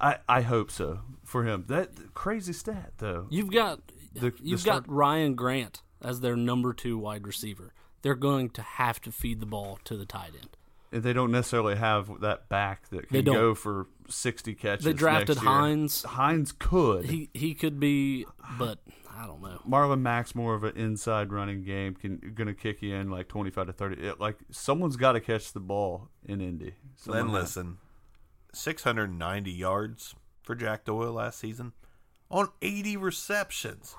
[0.00, 1.64] I I hope so for him.
[1.68, 3.26] That crazy stat though.
[3.30, 3.80] You've got
[4.14, 7.72] The- the you've start- got Ryan Grant as their number two wide receiver.
[8.02, 10.56] They're going to have to feed the ball to the tight end.
[10.90, 14.84] And they don't necessarily have that back that can go for sixty catches.
[14.84, 15.52] They drafted next year.
[15.52, 16.02] Hines.
[16.02, 17.04] Hines could.
[17.06, 18.24] He he could be,
[18.58, 18.78] but
[19.14, 19.60] I don't know.
[19.68, 23.50] Marlon Mack's more of an inside running game, can gonna kick you in like twenty
[23.50, 24.06] five to thirty.
[24.06, 26.74] It, like someone's got to catch the ball in Indy.
[26.96, 27.78] Someone Then listen,
[28.54, 31.72] 690 yards for Jack Doyle last season
[32.30, 33.94] on 80 receptions.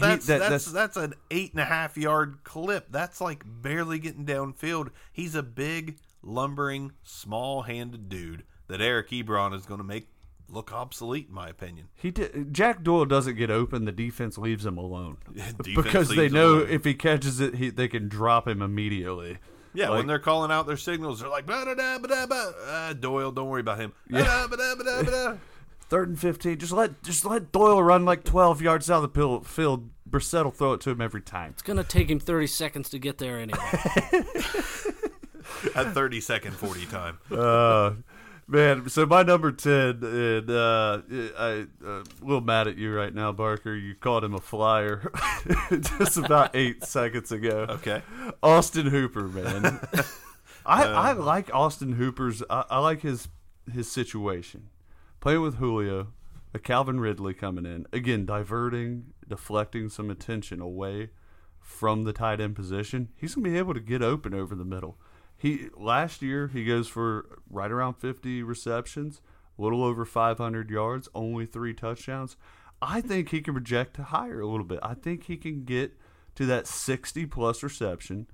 [0.00, 2.86] That's, that- that's that's an eight and a half yard clip.
[2.90, 4.88] That's like barely getting downfield.
[5.12, 10.08] He's a big, lumbering, small handed dude that Eric Ebron is going to make
[10.48, 11.88] look obsolete, in my opinion.
[11.94, 13.84] He did, Jack Doyle doesn't get open.
[13.86, 15.16] The defense leaves him alone
[15.64, 16.68] because they know alone.
[16.70, 19.38] if he catches it, he, they can drop him immediately.
[19.74, 22.26] Yeah, Like- when they're calling out their signals, they're like, "Ba da da ba da
[22.26, 23.94] ba." Uh, Doyle, don't worry about him.
[24.10, 24.46] Yeah.
[24.50, 25.34] Ba da ba da ba da.
[25.92, 26.56] Third and fifteen.
[26.56, 29.90] Just let just let Doyle run like twelve yards out of the pil- field.
[30.08, 31.50] Brissett will throw it to him every time.
[31.50, 33.58] It's gonna take him thirty seconds to get there anyway.
[35.74, 37.18] At 30 second 40 time.
[37.30, 37.92] Uh,
[38.48, 41.02] man, so my number ten, and uh,
[41.38, 43.76] I uh, a little mad at you right now, Barker.
[43.76, 45.12] You called him a flyer
[45.98, 47.66] just about eight seconds ago.
[47.68, 48.00] Okay.
[48.42, 49.78] Austin Hooper, man.
[50.64, 52.42] I, I like Austin Hooper's.
[52.48, 53.28] I, I like his
[53.70, 54.70] his situation.
[55.22, 56.08] Playing with Julio,
[56.52, 61.10] a Calvin Ridley coming in again, diverting, deflecting some attention away
[61.60, 63.08] from the tight end position.
[63.14, 64.98] He's gonna be able to get open over the middle.
[65.36, 69.20] He last year he goes for right around fifty receptions,
[69.56, 72.36] a little over five hundred yards, only three touchdowns.
[72.82, 74.80] I think he can project higher a little bit.
[74.82, 75.96] I think he can get
[76.34, 78.26] to that 60 plus reception,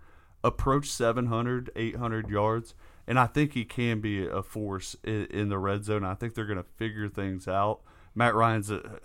[0.42, 2.74] approach 700, 800 yards,
[3.08, 6.04] and I think he can be a force in, in the red zone.
[6.04, 7.80] I think they're going to figure things out.
[8.14, 9.00] Matt Ryan's a,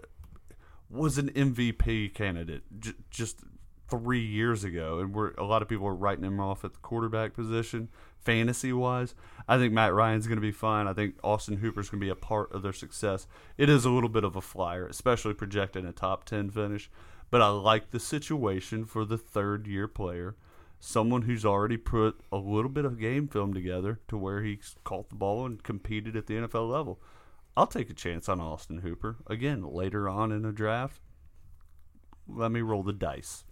[0.89, 3.39] was an MVP candidate j- just
[3.89, 6.79] three years ago, and we're a lot of people are writing him off at the
[6.79, 7.87] quarterback position,
[8.19, 9.15] fantasy wise.
[9.47, 10.85] I think Matt Ryan's going to be fine.
[10.85, 13.25] I think Austin Hooper's going to be a part of their success.
[13.57, 16.89] It is a little bit of a flyer, especially projecting a top ten finish,
[17.31, 20.35] but I like the situation for the third year player.
[20.85, 25.07] Someone who's already put a little bit of game film together to where he's caught
[25.07, 27.01] the ball and competed at the NFL level.
[27.55, 30.99] I'll take a chance on Austin Hooper again later on in the draft.
[32.27, 33.45] Let me roll the dice.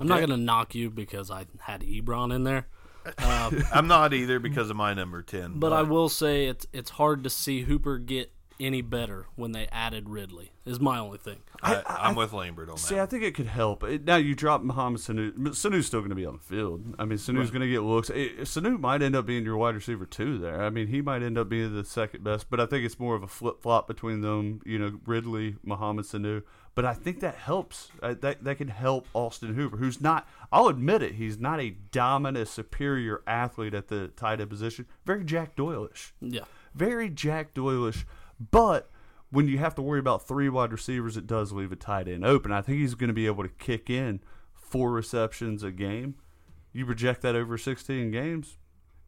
[0.00, 2.66] I'm not gonna knock you because I had Ebron in there,
[3.18, 5.58] um, I'm not either because of my number 10.
[5.58, 9.66] but I will say it's it's hard to see Hooper get any better when they
[9.72, 10.52] added Ridley.
[10.66, 11.38] Is my only thing.
[11.62, 13.02] I, I'm with Lambert on See, that.
[13.02, 13.82] I think it could help.
[13.84, 15.32] It, now you drop Mohamed Sanu.
[15.32, 16.94] Sanu's still going to be on the field.
[16.98, 18.10] I mean, Sanu's going to get looks.
[18.10, 20.36] Eh, Sanu might end up being your wide receiver too.
[20.38, 22.50] There, I mean, he might end up being the second best.
[22.50, 24.60] But I think it's more of a flip flop between them.
[24.66, 26.42] You know, Ridley, Mohamed Sanu.
[26.74, 27.90] But I think that helps.
[28.02, 30.28] Uh, that that can help Austin Hooper, who's not.
[30.52, 31.14] I'll admit it.
[31.14, 34.84] He's not a dominant, superior athlete at the tight end position.
[35.06, 36.44] Very Jack Doyle-ish Yeah.
[36.74, 38.06] very Jack Doyle-ish,
[38.38, 38.90] but
[39.30, 42.24] when you have to worry about three wide receivers, it does leave a tight end
[42.24, 42.52] open.
[42.52, 44.20] I think he's going to be able to kick in
[44.54, 46.14] four receptions a game.
[46.72, 48.58] You project that over 16 games,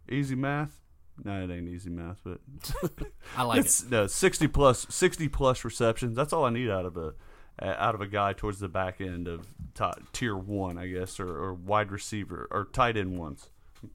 [0.09, 0.79] easy math.
[1.23, 2.41] No, it ain't easy math, but
[3.37, 3.83] I like it.
[3.91, 6.17] no 60 plus 60 plus receptions.
[6.17, 7.15] That's all I need out of a
[7.61, 11.21] uh, out of a guy towards the back end of ti- tier one, I guess,
[11.21, 13.51] or, or wide receiver or tight end ones.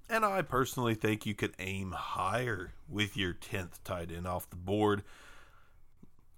[0.10, 4.56] And I personally think you could aim higher with your 10th tight end off the
[4.56, 5.04] board.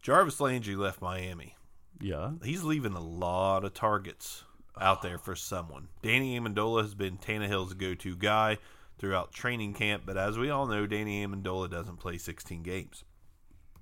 [0.08, 1.58] Jarvis Landry left Miami.
[2.00, 4.46] Yeah, He's leaving a lot of targets
[4.80, 5.90] out there for someone.
[6.02, 8.58] Danny Amendola has been Tannehill's go to guy
[8.98, 13.04] throughout training camp, but as we all know, Danny Amendola doesn't play 16 games.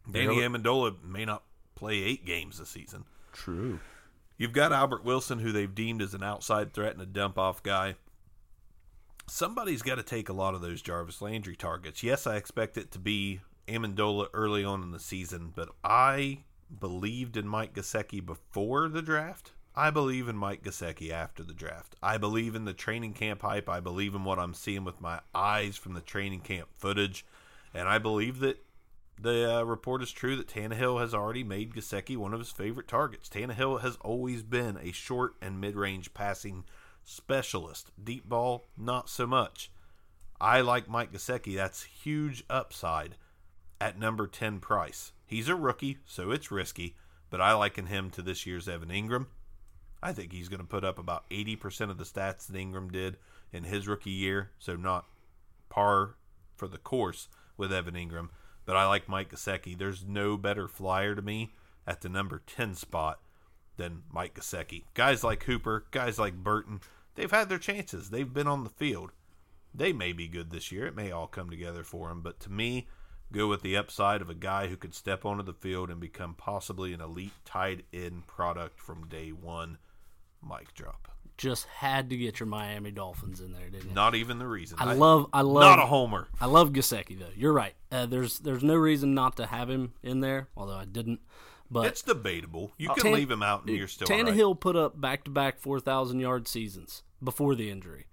[0.10, 0.38] Danny.
[0.38, 1.43] Amendola may not
[1.76, 3.03] play eight games this season.
[3.31, 3.80] true.
[4.35, 7.61] You've got Albert Wilson, who they've deemed as an outside threat and a dump off
[7.61, 7.97] guy.
[9.27, 12.02] Somebody's got to take a lot of those Jarvis Landry targets.
[12.02, 16.39] Yes, I expect it to be Amendola early on in the season, but I
[16.79, 19.51] believed in Mike Gesicki before the draft.
[19.75, 21.95] I believe in Mike Gesicki after the draft.
[22.01, 23.67] I believe in the training camp hype.
[23.67, 27.25] I believe in what I'm seeing with my eyes from the training camp footage,
[27.73, 28.63] and I believe that
[29.19, 32.87] the uh, report is true that Tannehill has already made Gesicki one of his favorite
[32.87, 33.29] targets.
[33.29, 36.65] Tannehill has always been a short and mid range passing
[37.03, 37.91] specialist.
[38.01, 39.71] Deep ball, not so much.
[40.39, 41.55] I like Mike Gesicki.
[41.55, 43.15] That's huge upside
[43.80, 45.11] at number 10 price.
[45.26, 46.95] He's a rookie, so it's risky,
[47.30, 49.27] but I liken him to this year's Evan Engram.
[50.02, 53.18] I think he's going to put up about 80% of the stats that Engram did
[53.52, 55.06] in his rookie year, so not
[55.69, 56.15] par
[56.56, 57.27] for the course
[57.57, 58.30] with Evan Engram.
[58.65, 59.77] But I like Mike Gesicki.
[59.77, 61.53] There's no better flyer to me
[61.88, 63.19] at the number 10 spot
[63.77, 64.84] than Mike Gesicki.
[64.93, 66.81] Guys like Hooper, guys like Burton,
[67.15, 68.10] they've had their chances.
[68.10, 69.11] They've been on the field.
[69.73, 70.88] They may be good this year.
[70.88, 72.22] It may all come together for them.
[72.22, 72.88] But to me,
[73.31, 76.35] go with the upside of a guy who could step onto the field and become
[76.35, 79.77] possibly an elite tied end product from day one.
[80.47, 81.10] Mic drop.
[81.38, 83.93] Just had to get your Miami Dolphins in there, didn't you?
[83.93, 84.77] Not even the reason.
[84.80, 86.30] I love, I love, Not a homer.
[86.39, 87.26] I love Gesicki though.
[87.35, 87.73] You're right.
[87.91, 91.19] Uh, there's there's no reason not to have him in there, although I didn't.
[91.69, 92.72] But It's debatable.
[92.77, 94.34] You can Tan- leave him out and you're still all right.
[94.34, 98.06] Tannehill put up back to back 4,000 yard seasons before the injury.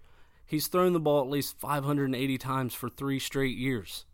[0.46, 4.04] He's thrown the ball at least 580 times for three straight years.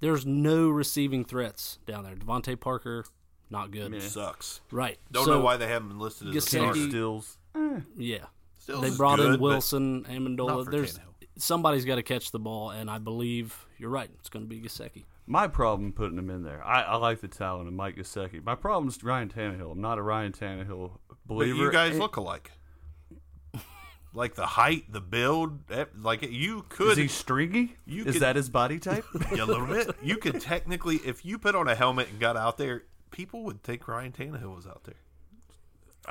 [0.00, 2.14] There's no receiving threats down there.
[2.14, 3.04] DeVante Parker,
[3.50, 4.00] not good.
[4.02, 4.60] sucks.
[4.70, 4.98] Right.
[5.10, 6.88] Don't So, know why they haven't been listed as a Gesicki- starter.
[6.88, 7.38] Stills.
[7.54, 7.80] Eh.
[7.96, 8.26] Yeah.
[8.58, 10.70] Stills they brought good, in Wilson, not Amendola.
[10.70, 11.28] There's Tannehill.
[11.38, 14.10] somebody's got to catch the ball, and I believe you're right.
[14.20, 15.04] It's going to be Gesicki.
[15.28, 16.62] My problem putting him in there.
[16.64, 18.44] I, I like the talent of Mike Gesicki.
[18.44, 19.72] My problem is Ryan Tannehill.
[19.72, 21.64] I'm not a Ryan Tannehill But believer.
[21.64, 22.52] you guys And- look alike.
[24.16, 27.76] Like the height, the build, eh, like you could Is he stringy?
[27.84, 29.04] You is could- that his body type?
[29.34, 29.94] Yeah, a little bit.
[30.02, 33.62] You could technically, if you put on a helmet and got out there, people would
[33.62, 34.94] think Ryan Tannehill was out there.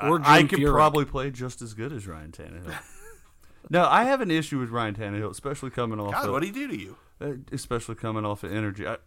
[0.08, 0.72] Or I Jim could Furyk.
[0.72, 2.78] probably play just as good as Ryan Tannehill.
[3.70, 6.12] no, I have an issue with Ryan Tannehill, especially coming off.
[6.12, 6.96] God, what'd he do to you?
[7.20, 8.86] uh, especially coming off of energy.
[8.86, 8.98] I,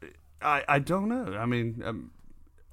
[0.41, 1.37] I, I don't know.
[1.37, 2.11] I mean, um,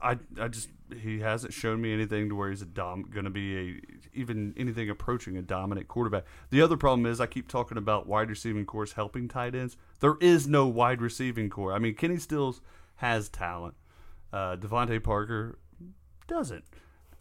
[0.03, 0.71] I, I just
[1.01, 3.81] he hasn't shown me anything to where he's a dom going to be a
[4.15, 6.25] even anything approaching a dominant quarterback.
[6.51, 9.77] The other problem is I keep talking about wide receiving cores helping tight ends.
[10.01, 11.73] There is no wide receiving core.
[11.73, 12.61] I mean, Kenny Stills
[12.97, 13.75] has talent.
[14.33, 15.59] Uh, DeVante Parker
[16.27, 16.65] doesn't.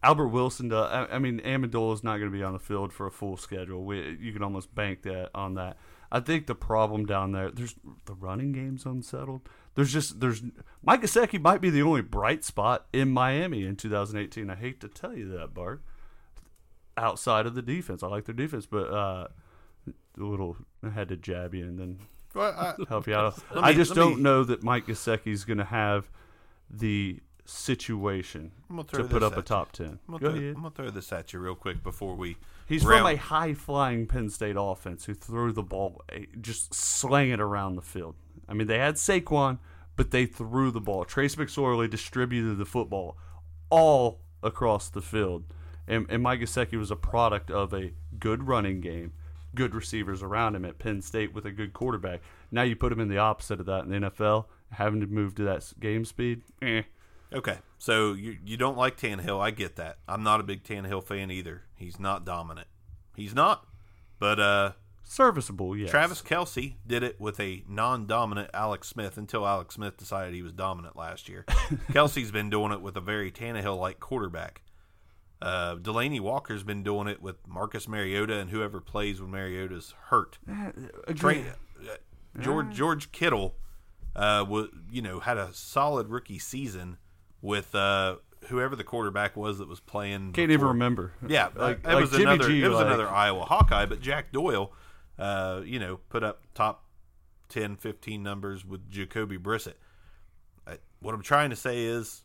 [0.04, 0.92] Albert Wilson does.
[0.92, 3.38] I, I mean, Amendola is not going to be on the field for a full
[3.38, 3.84] schedule.
[3.84, 5.78] We, you can almost bank that on that.
[6.12, 7.76] I think the problem down there, there's
[8.06, 9.42] the running game's unsettled.
[9.76, 10.41] There's just there's
[10.81, 14.49] Mike Gesicki might be the only bright spot in Miami in 2018.
[14.49, 15.81] I hate to tell you that, Bart.
[16.97, 19.27] Outside of the defense, I like their defense, but uh,
[19.88, 19.91] a
[20.23, 21.99] little I had to jab you and then
[22.34, 23.38] Well, I, help you out.
[23.53, 26.10] Let I just don't me- know that Mike Gesicki's going to have
[26.69, 29.99] the situation gonna put up a top ten.
[30.07, 30.56] I'm gonna, Go throw, ahead.
[30.56, 32.38] I'm gonna throw this at you real quick before we.
[32.65, 36.73] He's round- from a high flying Penn State offense who threw the ball, eh, just
[36.73, 38.15] slang it around the field.
[38.48, 39.60] I mean, they had Saquon,
[39.96, 41.06] but they threw the ball.
[41.06, 43.18] Trace McSorley distributed the football
[43.70, 45.46] all across the field.
[45.88, 49.14] And, and Mike Gesicki was a product of a good running game,
[49.54, 52.22] good receivers around him at Penn State with a good quarterback.
[52.52, 55.36] Now you put him in the opposite of that in the NFL, having to move
[55.36, 56.42] to that game speed.
[56.62, 56.84] Eh.
[57.34, 59.42] Okay, so you you don't like Tannehill.
[59.42, 59.98] I get that.
[60.08, 61.64] I'm not a big Tannehill fan either.
[61.76, 62.68] He's not dominant.
[63.16, 63.66] He's not.
[64.20, 64.72] But uh,
[65.07, 65.90] Serviceable, yes.
[65.91, 70.52] Travis Kelce did it with a non-dominant Alex Smith until Alex Smith decided he was
[70.52, 71.45] dominant last year.
[71.91, 74.64] Kelce's been doing it with a very Tannehill-like quarterback.
[75.41, 80.40] Uh, Delanie Walker's been doing it with Marcus Mariota and whoever plays when Mariota's hurt.
[81.15, 81.45] Trey,
[81.82, 81.95] uh,
[82.41, 83.56] George George Kittle,
[84.15, 86.98] uh, was you know had a solid rookie season
[87.41, 88.15] with uh,
[88.48, 90.32] whoever the quarterback was that was playing.
[90.32, 91.14] Can't even remember.
[91.27, 92.48] Yeah, like, it like was Jimmy another.
[92.49, 94.72] G, it was like- another Iowa Hawkeye, but Jack Doyle,
[95.18, 96.86] uh, you know, put up top
[97.50, 99.76] 10, 15 numbers with Jacoby Brissett.
[100.68, 102.24] I, what I'm trying to say is,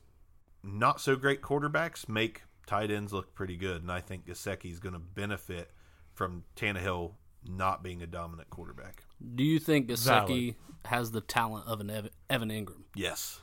[0.63, 4.79] not so great quarterbacks make tight ends look pretty good, and I think Gesicki is
[4.79, 5.71] going to benefit
[6.13, 7.13] from Tannehill
[7.49, 9.05] not being a dominant quarterback.
[9.35, 12.83] Do you think Gesicki has the talent of an Evan, Evan Engram?
[12.95, 13.41] Yes,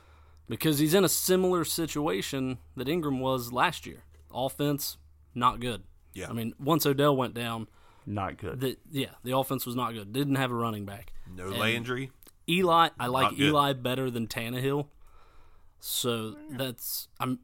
[0.48, 4.04] Because he's in a similar situation that Engram was last year.
[4.32, 4.96] Offense,
[5.34, 5.82] not good.
[6.14, 6.28] Yeah.
[6.30, 7.66] I mean, once Odell went down,
[8.08, 8.60] Not good.
[8.60, 10.12] the yeah, the offense was not good.
[10.12, 11.12] Didn't have a running back.
[11.34, 12.10] no And Landry.
[12.48, 14.86] Eli, I like Eli better than Tannehill.
[15.80, 17.38] So that's I'm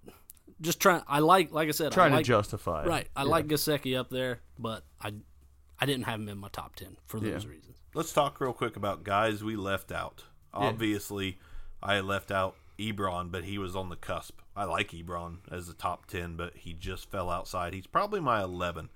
[0.60, 1.02] just trying.
[1.06, 2.84] I like, like I said, Trying I to justify.
[2.86, 3.28] Right, I Yeah.
[3.28, 5.12] like Gesicki up there, but I,
[5.78, 7.50] I didn't have him in my top ten for those Yeah.
[7.50, 7.76] reasons.
[7.94, 10.24] Let's talk real quick about guys we left out.
[10.52, 11.38] Obviously,
[11.82, 14.40] I left out Ebron, but he was on the cusp.
[14.56, 17.74] I like Ebron as the top 10, but he just fell outside.
[17.74, 18.88] He's probably my 11.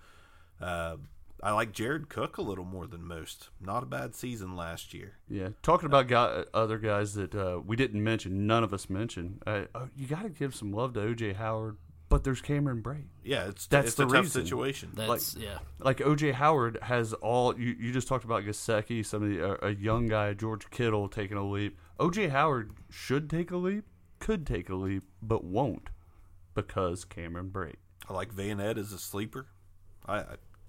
[0.60, 0.96] Uh,
[1.42, 3.50] I like Jared Cook a little more than most.
[3.60, 5.18] Not a bad season last year.
[5.28, 9.42] Yeah, talking about guy, other guys that uh, we didn't mention, none of us mentioned.
[9.46, 11.76] Uh, oh, you got to give some love to OJ Howard,
[12.08, 13.06] but there's Cameron Brate.
[13.22, 14.44] Yeah, it's That's it's the a tough reason.
[14.44, 14.90] situation.
[14.94, 15.58] That's yeah.
[15.78, 17.58] Like OJ Howard has all.
[17.58, 21.08] You, you just talked about Gesicki, some of the uh, a young guy, George Kittle
[21.08, 21.78] taking a leap.
[22.00, 23.84] OJ Howard should take a leap,
[24.18, 25.90] could take a leap, but won't
[26.54, 27.76] because Cameron Brate.
[28.08, 29.46] I like Vannett as a sleeper.
[30.06, 30.24] I, I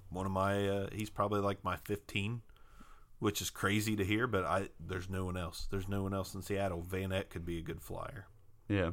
[0.10, 2.41] one of my uh, he's probably like my 15,
[3.19, 5.68] which is crazy to hear, but I there's no one else.
[5.69, 6.81] There's no one else in Seattle.
[6.88, 8.27] Vannett could be a good flyer.
[8.68, 8.91] Yeah,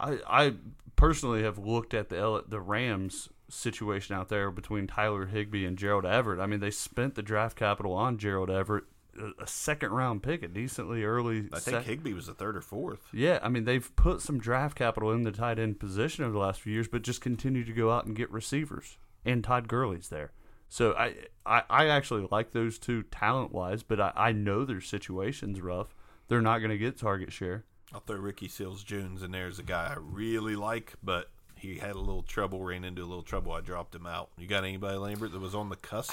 [0.00, 0.54] I I
[0.96, 5.76] personally have looked at the L- the Rams situation out there between Tyler Higbee and
[5.76, 6.40] Gerald Everett.
[6.40, 8.84] I mean, they spent the draft capital on Gerald Everett,
[9.18, 11.48] a- a second round pick, a decently early.
[11.52, 13.00] I think sec- Higbee was a third or fourth.
[13.12, 16.38] Yeah, I mean they've put some draft capital in the tight end position over the
[16.38, 18.96] last few years, but just continue to go out and get receivers.
[19.24, 20.32] And Todd Gurley's there,
[20.68, 21.14] so I
[21.46, 25.94] I, I actually like those two talent wise, but I, I know their situation's rough.
[26.28, 27.64] They're not going to get target share.
[27.94, 31.76] I'll throw Ricky Seals Jones in there as a guy I really like, but he
[31.76, 33.52] had a little trouble, ran into a little trouble.
[33.52, 34.30] I dropped him out.
[34.38, 36.12] You got anybody, Lambert, that was on the cusp?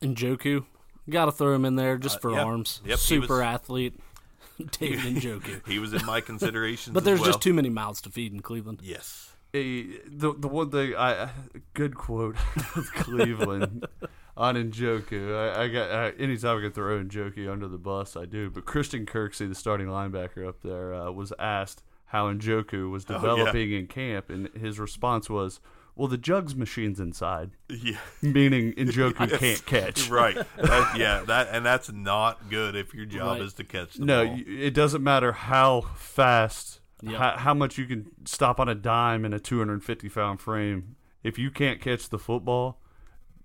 [0.00, 0.64] Njoku,
[1.10, 2.80] got to throw him in there just Uh, for arms.
[2.84, 3.98] Yep, Super was- athlete,
[4.78, 5.66] David Njoku.
[5.66, 6.94] He was in my considerations.
[6.94, 7.30] But there's as well.
[7.32, 8.80] just too many mouths to feed in Cleveland.
[8.82, 9.31] Yes.
[9.54, 11.30] Eh, the the one thing I
[11.74, 12.36] good quote
[12.76, 13.86] of Cleveland
[14.36, 15.36] on Njoku.
[15.36, 18.48] I, I got uh, anytime I can throw Njoku under the bus, I do.
[18.50, 23.14] But Christian Kirksey, the starting linebacker up there, uh, was asked how Njoku was Oh,
[23.14, 23.20] yeah.
[23.20, 25.60] developing in camp, and his response was,
[25.96, 27.98] "Well, the jugs machine's inside," Yeah.
[28.22, 30.08] meaning Njoku can't catch.
[30.08, 30.36] right.
[30.56, 31.24] That- yeah.
[31.26, 33.42] That and that's not good if your job Right.
[33.42, 34.34] is to catch the No, ball.
[34.34, 37.18] y- it doesn't matter how fast, Yep.
[37.18, 40.96] how, how much you can stop on a dime in a 250 pound frame.
[41.24, 42.78] If you can't catch the football,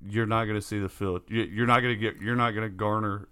[0.08, 1.24] you're not going to see the field.
[1.28, 2.22] You, you're not going to get.
[2.22, 3.28] You're not going to garner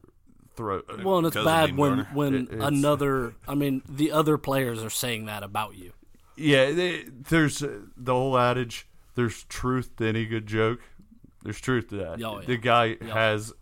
[0.55, 0.81] throw.
[1.03, 2.09] Well, and it's bad when Garner.
[2.13, 3.35] when It- another.
[3.47, 5.93] I mean, the other players are saying that about you.
[6.35, 8.87] Yeah, they, there's uh, the whole adage.
[9.15, 10.79] There's truth to any good joke.
[11.43, 12.21] There's truth to that.
[12.23, 12.45] Oh, yeah.
[12.47, 13.53] The guy has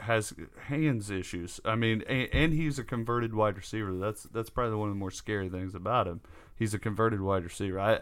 [0.00, 0.32] has
[0.66, 1.60] hands issues.
[1.64, 3.92] I mean, and, and he's a converted wide receiver.
[3.94, 6.20] That's that's probably one of the more scary things about him.
[6.56, 7.80] He's a converted wide receiver.
[7.80, 8.00] I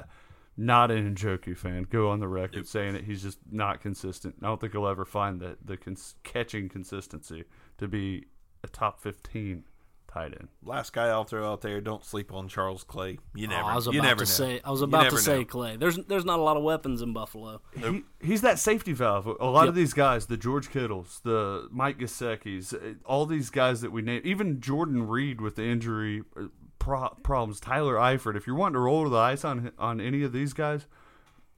[0.57, 1.85] not an Njoku fan.
[1.85, 3.05] Go on the record saying it.
[3.05, 4.37] He's just not consistent.
[4.43, 7.45] I don't think he'll ever find the the cons- catching consistency
[7.79, 8.27] to be
[8.63, 9.65] a top fifteen
[10.13, 10.49] tight end.
[10.65, 11.81] Last guy I'll throw out there.
[11.81, 13.19] Don't sleep on Charles Clay.
[13.35, 13.63] You Oh, never.
[13.71, 14.49] I was you never to know.
[14.49, 14.61] say.
[14.65, 15.45] I was about to say know.
[15.45, 15.77] Clay.
[15.77, 17.61] There's there's not a lot of weapons in Buffalo.
[17.77, 19.27] He, he's that safety valve.
[19.27, 23.81] A lot of these guys, the George Kittles, the Mike Gesicki's, uh, all these guys
[23.83, 26.45] that we name, even Jordan Reed with the injury uh,
[26.79, 28.37] pro- problems, Tyler Eifert.
[28.37, 30.87] If you're wanting to roll to the ice on on any of these guys,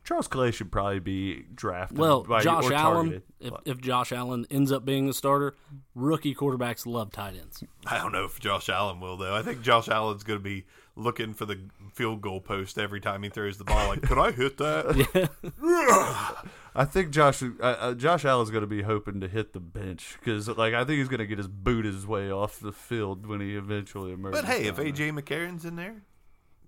[0.05, 1.99] Charles Clay should probably be drafted.
[1.99, 3.23] Well, by, Josh or Allen.
[3.39, 5.55] If, if Josh Allen ends up being the starter,
[5.95, 7.63] rookie quarterbacks love tight ends.
[7.87, 9.35] I don't know if Josh Allen will though.
[9.35, 10.65] I think Josh Allen's going to be
[10.97, 11.59] looking for the
[11.93, 13.89] field goal post every time he throws the ball.
[13.89, 15.31] Like, could I hit that?
[16.75, 20.17] I think Josh uh, uh, Josh Allen's going to be hoping to hit the bench
[20.19, 23.27] because, like, I think he's going to get his boot his way off the field
[23.27, 24.41] when he eventually emerges.
[24.41, 24.77] But hey, if.
[24.77, 26.03] AJ McCarron's in there,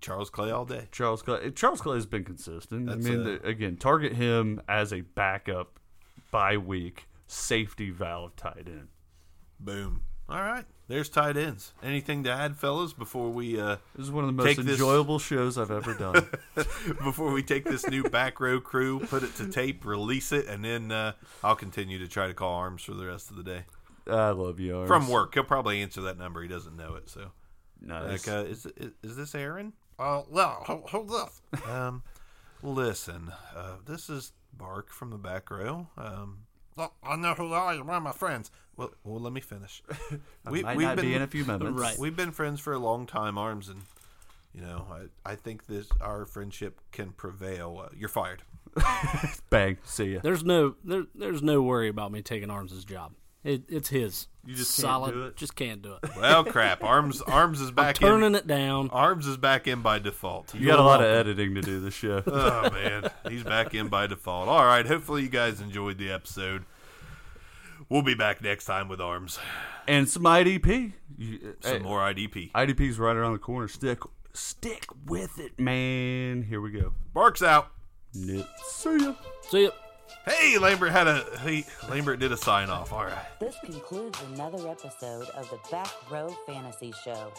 [0.05, 0.89] Charles Clay all day.
[0.93, 1.51] Charles Clay.
[1.53, 2.87] Charles Clay has been consistent.
[2.87, 5.79] That's I mean, a- again, target him as a backup
[6.31, 8.89] by week safety valve tight end.
[9.59, 10.03] Boom.
[10.29, 10.65] All right.
[10.89, 11.73] There's tight ends.
[11.83, 14.75] Anything to add, fellas, before we uh This is one of the most Take this-
[14.75, 16.27] enjoyable shows I've ever done.
[17.03, 20.63] before we take this new back row crew, put it to tape, release it, and
[20.65, 21.13] then uh,
[21.43, 23.65] I'll continue to try to call Arms for the rest of the day
[24.07, 24.77] I love you.
[24.77, 24.89] Arms.
[24.89, 25.33] from work.
[25.35, 26.43] He'll probably answer that number.
[26.43, 27.09] He doesn't know it.
[27.09, 27.31] So,
[27.81, 28.27] Nice.
[28.27, 29.73] like, uh, is, is is this Aaron?
[29.99, 31.43] Uh, yeah, who, who's this?
[31.69, 32.03] Um,
[32.63, 35.89] listen, uh, this is Bark from the back row.
[35.97, 36.39] Um,
[37.03, 37.75] I know who you are.
[37.75, 38.51] You're one of my friends.
[38.77, 39.83] well, well, let me finish.
[40.51, 41.71] we, might not be in a few minutes.
[41.71, 41.99] Right.
[41.99, 43.83] We've been friends for a long time, Arms, and
[44.53, 44.87] you know,
[45.25, 47.85] I, I think this our friendship can prevail.
[47.85, 48.43] Uh, you're fired.
[49.51, 49.79] Bang.
[49.85, 50.21] See ya.
[50.23, 53.13] There's no there, there's no worry about me taking Arms' job.
[53.45, 54.27] It, it's his.
[54.47, 55.13] You just can't solid.
[55.13, 55.37] do it?
[55.37, 56.11] Just can't do it.
[56.17, 56.83] Well, crap.
[56.83, 58.09] Arms, Arms is back in.
[58.09, 58.91] Turning it down.
[58.91, 60.55] Arms is back in by default.
[60.55, 62.23] You got a lot of editing to do this show.
[62.27, 64.49] oh man, he's back in by default.
[64.49, 64.87] All right.
[64.87, 66.65] Hopefully, you guys enjoyed the episode.
[67.91, 69.39] We'll be back next time with Arms.
[69.87, 70.93] and some IDP.
[71.19, 72.51] You, uh, Some hey, more IDP.
[72.53, 73.69] IDP's right around the corner.
[73.69, 73.99] Stick,
[74.33, 76.43] stick with it, man.
[76.43, 76.95] Here we go.
[77.13, 77.69] Barks out.
[78.15, 78.47] Nip.
[78.71, 79.15] See ya.
[79.43, 79.71] See ya.
[80.27, 81.25] Hey, Lambert had a.
[81.41, 82.93] Hey, Lambert did a sign off.
[82.93, 83.27] All right.
[83.41, 87.33] This concludes another episode of the Back Row Fantasy Show.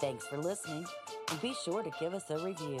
[0.00, 0.86] Thanks for listening,
[1.30, 2.80] and be sure to give us a review.